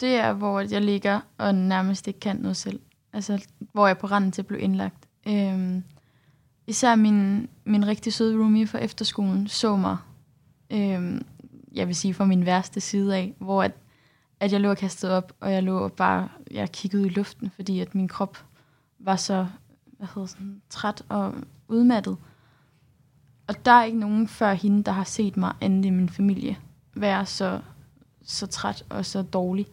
Det 0.00 0.14
er, 0.14 0.32
hvor 0.32 0.60
jeg 0.60 0.82
ligger 0.82 1.20
og 1.38 1.54
nærmest 1.54 2.08
ikke 2.08 2.20
kan 2.20 2.36
noget 2.36 2.56
selv. 2.56 2.80
Altså, 3.12 3.46
hvor 3.72 3.86
jeg 3.86 3.94
er 3.94 3.98
på 3.98 4.06
randen 4.06 4.32
til 4.32 4.42
at 4.42 4.46
blive 4.46 4.60
indlagt. 4.60 5.08
Øhm, 5.28 5.84
især 6.70 6.94
min, 6.94 7.48
min 7.64 7.86
rigtig 7.86 8.12
søde 8.12 8.38
roomie 8.38 8.66
fra 8.66 8.78
efterskolen 8.78 9.48
så 9.48 9.76
mig, 9.76 9.96
øhm, 10.70 11.26
jeg 11.72 11.86
vil 11.86 11.96
sige 11.96 12.14
fra 12.14 12.24
min 12.24 12.46
værste 12.46 12.80
side 12.80 13.16
af, 13.16 13.34
hvor 13.38 13.62
at, 13.62 13.72
at 14.40 14.52
jeg 14.52 14.60
lå 14.60 14.74
kastet 14.74 15.10
op, 15.10 15.32
og 15.40 15.52
jeg 15.52 15.62
lå 15.62 15.88
bare, 15.88 16.28
jeg 16.50 16.72
kiggede 16.72 17.06
i 17.06 17.10
luften, 17.10 17.50
fordi 17.50 17.80
at 17.80 17.94
min 17.94 18.08
krop 18.08 18.44
var 18.98 19.16
så 19.16 19.46
hvad 20.00 20.08
hedder 20.14 20.26
sådan, 20.26 20.62
træt 20.70 21.02
og 21.08 21.34
udmattet. 21.68 22.16
Og 23.46 23.64
der 23.64 23.72
er 23.72 23.84
ikke 23.84 23.98
nogen 23.98 24.28
før 24.28 24.52
hende, 24.52 24.84
der 24.84 24.92
har 24.92 25.04
set 25.04 25.36
mig, 25.36 25.52
andet 25.60 25.84
i 25.84 25.90
min 25.90 26.08
familie, 26.08 26.58
være 26.94 27.26
så, 27.26 27.60
så 28.22 28.46
træt 28.46 28.84
og 28.88 29.06
så 29.06 29.22
dårlig. 29.22 29.66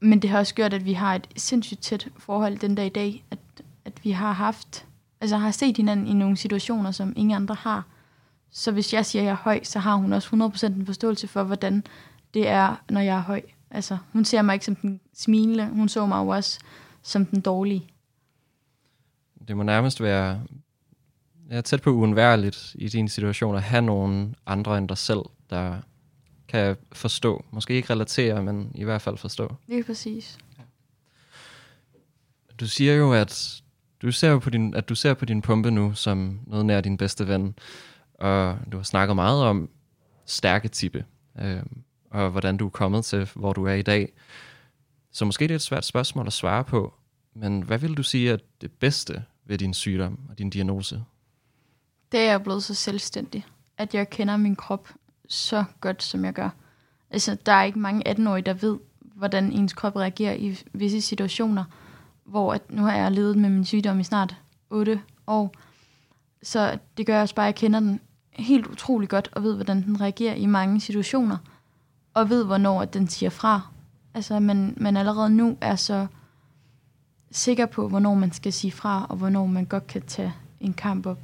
Men 0.00 0.22
det 0.22 0.30
har 0.30 0.38
også 0.38 0.54
gjort, 0.54 0.72
at 0.72 0.84
vi 0.84 0.92
har 0.92 1.14
et 1.14 1.28
sindssygt 1.36 1.80
tæt 1.80 2.08
forhold 2.16 2.58
den 2.58 2.74
dag 2.74 2.86
i 2.86 2.88
dag, 2.88 3.24
at, 3.30 3.38
at 3.84 4.04
vi 4.04 4.10
har 4.10 4.32
haft, 4.32 4.86
altså 5.24 5.36
har 5.36 5.50
set 5.50 5.76
hinanden 5.76 6.06
i 6.06 6.12
nogle 6.12 6.36
situationer, 6.36 6.90
som 6.90 7.12
ingen 7.16 7.36
andre 7.36 7.54
har. 7.54 7.86
Så 8.50 8.72
hvis 8.72 8.92
jeg 8.92 9.06
siger, 9.06 9.22
at 9.22 9.26
jeg 9.26 9.32
er 9.32 9.36
høj, 9.36 9.60
så 9.62 9.78
har 9.78 9.94
hun 9.94 10.12
også 10.12 10.52
100% 10.56 10.66
en 10.66 10.86
forståelse 10.86 11.28
for, 11.28 11.42
hvordan 11.42 11.84
det 12.34 12.48
er, 12.48 12.82
når 12.90 13.00
jeg 13.00 13.16
er 13.16 13.20
høj. 13.20 13.42
Altså, 13.70 13.98
hun 14.12 14.24
ser 14.24 14.42
mig 14.42 14.54
ikke 14.54 14.64
som 14.64 14.76
den 14.76 15.00
smilende, 15.14 15.66
hun 15.66 15.88
så 15.88 16.06
mig 16.06 16.24
jo 16.24 16.28
også 16.28 16.58
som 17.02 17.26
den 17.26 17.40
dårlige. 17.40 17.86
Det 19.48 19.56
må 19.56 19.62
nærmest 19.62 20.00
være 20.00 20.40
ja, 21.50 21.60
tæt 21.60 21.82
på 21.82 21.90
uundværligt 21.90 22.76
i 22.78 22.88
din 22.88 23.08
situation 23.08 23.56
at 23.56 23.62
have 23.62 23.82
nogen 23.82 24.34
andre 24.46 24.78
end 24.78 24.88
dig 24.88 24.98
selv, 24.98 25.22
der 25.50 25.76
kan 26.48 26.76
forstå. 26.92 27.44
Måske 27.50 27.74
ikke 27.74 27.92
relatere, 27.92 28.42
men 28.42 28.72
i 28.74 28.84
hvert 28.84 29.02
fald 29.02 29.16
forstå. 29.16 29.54
Det 29.66 29.78
er 29.78 29.84
præcis. 29.84 30.38
Du 32.60 32.66
siger 32.66 32.94
jo, 32.94 33.12
at 33.12 33.63
du 34.04 34.12
ser 34.12 34.30
jo 34.30 34.38
på 34.38 34.50
din, 34.50 34.74
at 34.74 34.88
du 34.88 34.94
ser 34.94 35.14
på 35.14 35.24
din 35.24 35.42
pumpe 35.42 35.70
nu 35.70 35.94
som 35.94 36.40
noget 36.46 36.66
nær 36.66 36.80
din 36.80 36.96
bedste 36.96 37.28
ven, 37.28 37.54
og 38.14 38.58
du 38.72 38.76
har 38.76 38.84
snakket 38.84 39.16
meget 39.16 39.44
om 39.44 39.68
stærke 40.26 40.68
type, 40.68 41.04
øh, 41.40 41.62
og 42.10 42.30
hvordan 42.30 42.56
du 42.56 42.66
er 42.66 42.70
kommet 42.70 43.04
til, 43.04 43.30
hvor 43.34 43.52
du 43.52 43.64
er 43.64 43.72
i 43.72 43.82
dag. 43.82 44.12
Så 45.12 45.24
måske 45.24 45.44
det 45.44 45.50
er 45.50 45.54
et 45.54 45.62
svært 45.62 45.84
spørgsmål 45.84 46.26
at 46.26 46.32
svare 46.32 46.64
på, 46.64 46.94
men 47.34 47.62
hvad 47.62 47.78
vil 47.78 47.94
du 47.94 48.02
sige 48.02 48.32
er 48.32 48.36
det 48.60 48.72
bedste 48.72 49.22
ved 49.44 49.58
din 49.58 49.74
sygdom 49.74 50.18
og 50.30 50.38
din 50.38 50.50
diagnose? 50.50 51.04
Det 52.12 52.20
er 52.20 52.30
jeg 52.30 52.42
blevet 52.42 52.64
så 52.64 52.74
selvstændig, 52.74 53.46
at 53.78 53.94
jeg 53.94 54.10
kender 54.10 54.36
min 54.36 54.56
krop 54.56 54.88
så 55.28 55.64
godt, 55.80 56.02
som 56.02 56.24
jeg 56.24 56.32
gør. 56.32 56.50
Altså, 57.10 57.36
der 57.46 57.52
er 57.52 57.64
ikke 57.64 57.78
mange 57.78 58.08
18-årige, 58.08 58.42
der 58.42 58.54
ved, 58.54 58.78
hvordan 59.00 59.52
ens 59.52 59.72
krop 59.72 59.96
reagerer 59.96 60.34
i 60.34 60.58
visse 60.72 61.00
situationer, 61.00 61.64
hvor 62.24 62.54
at 62.54 62.70
nu 62.70 62.82
har 62.82 62.96
jeg 62.96 63.12
levet 63.12 63.36
med 63.36 63.50
min 63.50 63.64
sygdom 63.64 64.00
i 64.00 64.04
snart 64.04 64.36
8 64.70 65.00
år. 65.26 65.54
Så 66.42 66.78
det 66.96 67.06
gør 67.06 67.20
også 67.20 67.34
bare, 67.34 67.46
at 67.46 67.52
jeg 67.52 67.54
kender 67.54 67.80
den 67.80 68.00
helt 68.30 68.66
utrolig 68.66 69.08
godt, 69.08 69.28
og 69.32 69.42
ved, 69.42 69.54
hvordan 69.54 69.82
den 69.82 70.00
reagerer 70.00 70.34
i 70.34 70.46
mange 70.46 70.80
situationer, 70.80 71.36
og 72.14 72.30
ved, 72.30 72.44
hvornår 72.44 72.84
den 72.84 73.08
siger 73.08 73.30
fra. 73.30 73.60
Altså, 74.14 74.40
man, 74.40 74.74
man 74.76 74.96
allerede 74.96 75.30
nu 75.30 75.56
er 75.60 75.76
så 75.76 76.06
sikker 77.30 77.66
på, 77.66 77.88
hvornår 77.88 78.14
man 78.14 78.32
skal 78.32 78.52
sige 78.52 78.72
fra, 78.72 79.06
og 79.08 79.16
hvornår 79.16 79.46
man 79.46 79.64
godt 79.64 79.86
kan 79.86 80.02
tage 80.02 80.34
en 80.60 80.72
kamp 80.72 81.06
op. 81.06 81.18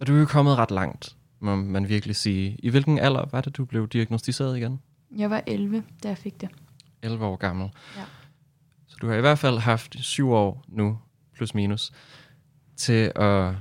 Og 0.00 0.06
du 0.06 0.14
er 0.14 0.18
jo 0.18 0.26
kommet 0.26 0.56
ret 0.56 0.70
langt, 0.70 1.16
må 1.40 1.56
man 1.56 1.88
virkelig 1.88 2.16
sige. 2.16 2.56
I 2.62 2.70
hvilken 2.70 2.98
alder 2.98 3.24
var 3.32 3.40
det, 3.40 3.56
du 3.56 3.64
blev 3.64 3.88
diagnostiseret 3.88 4.56
igen? 4.56 4.80
Jeg 5.16 5.30
var 5.30 5.42
11, 5.46 5.82
da 6.02 6.08
jeg 6.08 6.18
fik 6.18 6.40
det. 6.40 6.48
11 7.02 7.24
år 7.24 7.36
gammel. 7.36 7.70
Ja. 7.96 8.02
Så 8.98 9.06
du 9.06 9.08
har 9.08 9.16
i 9.16 9.20
hvert 9.20 9.38
fald 9.38 9.58
haft 9.58 9.96
syv 10.00 10.30
år 10.30 10.64
nu, 10.68 10.98
plus 11.34 11.54
minus, 11.54 11.92
til 12.76 13.12
at, 13.16 13.54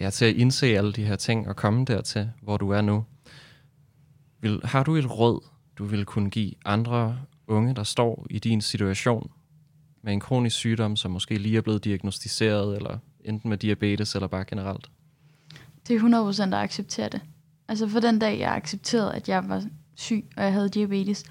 ja, 0.00 0.10
til 0.10 0.24
at 0.24 0.34
indse 0.34 0.66
alle 0.66 0.92
de 0.92 1.04
her 1.04 1.16
ting 1.16 1.48
og 1.48 1.56
komme 1.56 1.84
dertil, 1.84 2.30
hvor 2.42 2.56
du 2.56 2.70
er 2.70 2.80
nu. 2.80 3.04
Vil, 4.40 4.60
har 4.64 4.82
du 4.82 4.96
et 4.96 5.18
råd, 5.18 5.44
du 5.78 5.84
vil 5.84 6.04
kunne 6.04 6.30
give 6.30 6.52
andre 6.64 7.18
unge, 7.46 7.74
der 7.74 7.82
står 7.82 8.26
i 8.30 8.38
din 8.38 8.60
situation 8.60 9.30
med 10.02 10.12
en 10.12 10.20
kronisk 10.20 10.56
sygdom, 10.56 10.96
som 10.96 11.10
måske 11.10 11.38
lige 11.38 11.56
er 11.56 11.60
blevet 11.60 11.84
diagnostiseret, 11.84 12.76
eller 12.76 12.98
enten 13.24 13.50
med 13.50 13.58
diabetes 13.58 14.14
eller 14.14 14.28
bare 14.28 14.44
generelt? 14.44 14.90
Det 15.88 15.96
er 15.96 16.30
100% 16.32 16.42
at 16.42 16.54
acceptere 16.54 17.08
det. 17.08 17.20
Altså 17.68 17.88
for 17.88 18.00
den 18.00 18.18
dag, 18.18 18.38
jeg 18.38 18.54
accepterede, 18.54 19.14
at 19.14 19.28
jeg 19.28 19.48
var 19.48 19.64
syg, 19.94 20.24
og 20.36 20.44
jeg 20.44 20.52
havde 20.52 20.68
diabetes, 20.68 21.24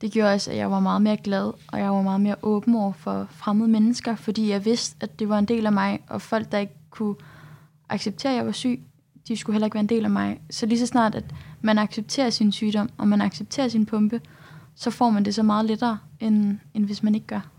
det 0.00 0.12
gjorde 0.12 0.34
også, 0.34 0.50
at 0.50 0.56
jeg 0.56 0.70
var 0.70 0.80
meget 0.80 1.02
mere 1.02 1.16
glad, 1.16 1.52
og 1.72 1.78
jeg 1.78 1.90
var 1.90 2.02
meget 2.02 2.20
mere 2.20 2.36
åben 2.42 2.74
over 2.74 2.92
for 2.92 3.26
fremmede 3.30 3.68
mennesker, 3.68 4.16
fordi 4.16 4.50
jeg 4.50 4.64
vidste, 4.64 4.96
at 5.00 5.18
det 5.18 5.28
var 5.28 5.38
en 5.38 5.44
del 5.44 5.66
af 5.66 5.72
mig, 5.72 6.00
og 6.08 6.22
folk, 6.22 6.52
der 6.52 6.58
ikke 6.58 6.74
kunne 6.90 7.14
acceptere, 7.88 8.32
at 8.32 8.36
jeg 8.36 8.46
var 8.46 8.52
syg, 8.52 8.80
de 9.28 9.36
skulle 9.36 9.54
heller 9.54 9.66
ikke 9.66 9.74
være 9.74 9.80
en 9.80 9.88
del 9.88 10.04
af 10.04 10.10
mig. 10.10 10.40
Så 10.50 10.66
lige 10.66 10.78
så 10.78 10.86
snart, 10.86 11.14
at 11.14 11.34
man 11.60 11.78
accepterer 11.78 12.30
sin 12.30 12.52
sygdom, 12.52 12.90
og 12.98 13.08
man 13.08 13.20
accepterer 13.20 13.68
sin 13.68 13.86
pumpe, 13.86 14.20
så 14.74 14.90
får 14.90 15.10
man 15.10 15.24
det 15.24 15.34
så 15.34 15.42
meget 15.42 15.64
lettere, 15.64 15.98
end, 16.20 16.58
end 16.74 16.84
hvis 16.84 17.02
man 17.02 17.14
ikke 17.14 17.26
gør. 17.26 17.50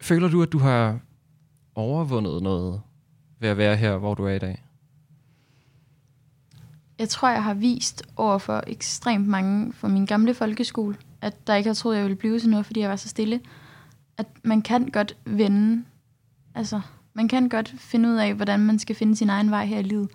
Føler 0.00 0.28
du, 0.28 0.42
at 0.42 0.52
du 0.52 0.58
har 0.58 0.98
overvundet 1.74 2.42
noget 2.42 2.80
ved 3.38 3.48
at 3.48 3.56
være 3.56 3.76
her, 3.76 3.96
hvor 3.96 4.14
du 4.14 4.24
er 4.24 4.32
i 4.32 4.38
dag? 4.38 4.64
Jeg 7.00 7.08
tror, 7.08 7.28
jeg 7.28 7.44
har 7.44 7.54
vist 7.54 8.02
over 8.16 8.38
for 8.38 8.62
ekstremt 8.66 9.28
mange 9.28 9.72
fra 9.72 9.88
min 9.88 10.06
gamle 10.06 10.34
folkeskole, 10.34 10.96
at 11.20 11.46
der 11.46 11.54
ikke 11.54 11.68
har 11.68 11.74
troet, 11.74 11.96
jeg 11.96 12.04
ville 12.04 12.16
blive 12.16 12.40
sådan 12.40 12.50
noget, 12.50 12.66
fordi 12.66 12.80
jeg 12.80 12.90
var 12.90 12.96
så 12.96 13.08
stille. 13.08 13.40
At 14.18 14.26
man 14.42 14.62
kan 14.62 14.90
godt 14.90 15.16
vende, 15.24 15.84
altså 16.54 16.80
man 17.12 17.28
kan 17.28 17.48
godt 17.48 17.74
finde 17.78 18.08
ud 18.08 18.14
af, 18.14 18.34
hvordan 18.34 18.60
man 18.60 18.78
skal 18.78 18.96
finde 18.96 19.16
sin 19.16 19.30
egen 19.30 19.50
vej 19.50 19.66
her 19.66 19.78
i 19.78 19.82
livet. 19.82 20.10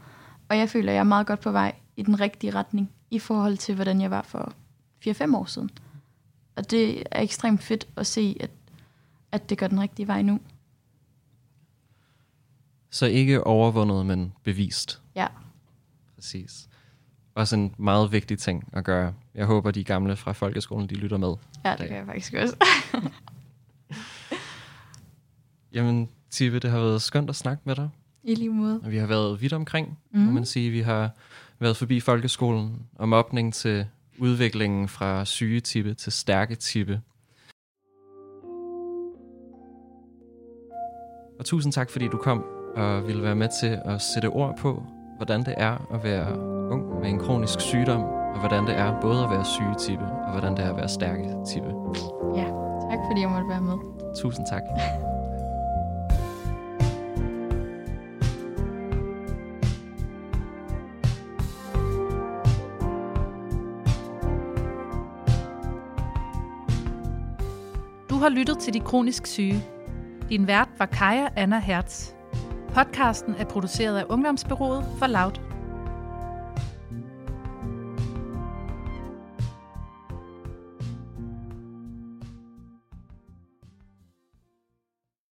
Og 0.50 0.58
jeg 0.58 0.70
føler, 0.70 0.92
at 0.92 0.96
jeg 0.96 1.00
er 1.00 1.04
meget 1.04 1.28
godt 1.28 1.40
på 1.40 1.52
vej 1.52 1.76
i 1.96 2.04
den 2.04 2.20
rigtige 2.20 2.56
retning, 2.56 2.92
i 3.12 3.20
forhold 3.20 3.58
til, 3.58 3.76
hvordan 3.76 4.02
jeg 4.02 4.12
var 4.12 4.22
for 4.22 4.54
4-5 5.08 5.36
år 5.36 5.46
siden. 5.46 5.70
Og 6.56 6.72
det 6.72 7.04
er 7.12 7.22
ekstremt 7.22 7.64
fedt 7.64 7.88
at 7.98 8.08
se, 8.08 8.38
at, 8.40 8.50
at 9.32 9.50
det 9.50 9.58
går 9.58 9.68
den 9.68 9.82
rigtige 9.82 10.08
vej 10.08 10.22
nu. 10.22 10.40
Så 12.90 13.06
ikke 13.06 13.44
overvundet, 13.44 14.06
men 14.06 14.34
bevist. 14.44 15.02
Ja. 15.16 15.28
Præcis. 16.16 16.68
Også 17.36 17.56
en 17.56 17.76
meget 17.78 18.12
vigtig 18.12 18.40
ting 18.40 18.70
at 18.74 18.84
gøre. 18.84 19.14
Jeg 19.36 19.46
håber, 19.46 19.72
de 19.72 19.84
gamle 19.84 20.16
fra 20.16 20.32
folkeskolen, 20.32 20.90
de 20.90 20.96
lytter 20.96 21.18
med. 21.18 21.34
Ja, 21.66 21.76
det 21.80 21.90
gør 21.90 21.96
jeg 21.96 22.06
faktisk 22.06 22.34
også. 22.34 22.56
Jamen, 25.74 26.10
Tippe, 26.30 26.60
det 26.60 26.72
har 26.72 26.80
været 26.80 27.02
skønt 27.02 27.30
at 27.30 27.36
snakke 27.36 27.62
med 27.66 27.76
dig. 27.76 27.90
I 28.24 28.36
lige 28.36 28.50
måde. 28.50 28.82
Vi 28.86 28.98
har 28.98 29.08
været 29.08 29.42
vidt 29.42 29.54
omkring, 29.54 29.88
mm. 29.88 30.20
Mhm. 30.20 30.28
må 30.28 30.32
man 30.32 30.46
sige. 30.46 30.72
Vi 30.72 30.82
har 30.82 31.10
været 31.60 31.78
forbi 31.78 32.00
folkeskolen 32.00 32.80
om 32.96 33.14
opning 33.14 33.54
til 33.54 33.88
udviklingen 34.18 34.88
fra 34.88 35.26
syge 35.26 35.60
tippe 35.60 35.94
til 35.94 36.12
stærke 36.12 36.56
tippe. 36.56 37.02
Og 41.40 41.46
tusind 41.46 41.74
tak, 41.74 41.90
fordi 41.90 42.08
du 42.08 42.18
kom 42.18 42.46
og 42.76 43.08
ville 43.08 43.24
være 43.24 43.36
med 43.36 43.50
til 43.62 43.80
at 43.86 44.02
sætte 44.02 44.30
ord 44.30 44.58
på, 44.58 44.86
hvordan 45.18 45.46
det 45.46 45.54
er 45.58 45.94
at 45.94 46.04
være 46.04 46.55
med 47.06 47.14
en 47.14 47.20
kronisk 47.20 47.60
sygdom, 47.60 48.04
og 48.04 48.40
hvordan 48.40 48.68
det 48.68 48.76
er 48.78 49.02
både 49.02 49.24
at 49.24 49.30
være 49.30 49.46
syge 49.46 49.76
tippe, 49.80 50.06
og 50.06 50.32
hvordan 50.32 50.58
det 50.58 50.66
er 50.66 50.70
at 50.70 50.78
være 50.78 50.90
stærke 50.90 51.36
tippe. 51.48 51.70
Ja, 52.36 52.46
tak 52.90 53.00
fordi 53.08 53.22
jeg 53.22 53.30
måtte 53.30 53.50
være 53.50 53.62
med. 53.62 53.78
Tusind 54.16 54.46
tak. 54.50 54.62
Du 68.10 68.16
har 68.16 68.30
lyttet 68.30 68.58
til 68.58 68.74
De 68.74 68.80
Kronisk 68.80 69.26
Syge. 69.26 69.64
Din 70.30 70.48
vært 70.48 70.70
var 70.80 70.86
Kaja 70.86 71.28
Anna 71.36 71.60
Hertz. 71.60 72.12
Podcasten 72.74 73.36
er 73.40 73.46
produceret 73.46 73.98
af 73.98 74.04
Ungdomsbyrået 74.10 74.86
for 75.00 75.08
Loud. 75.08 75.55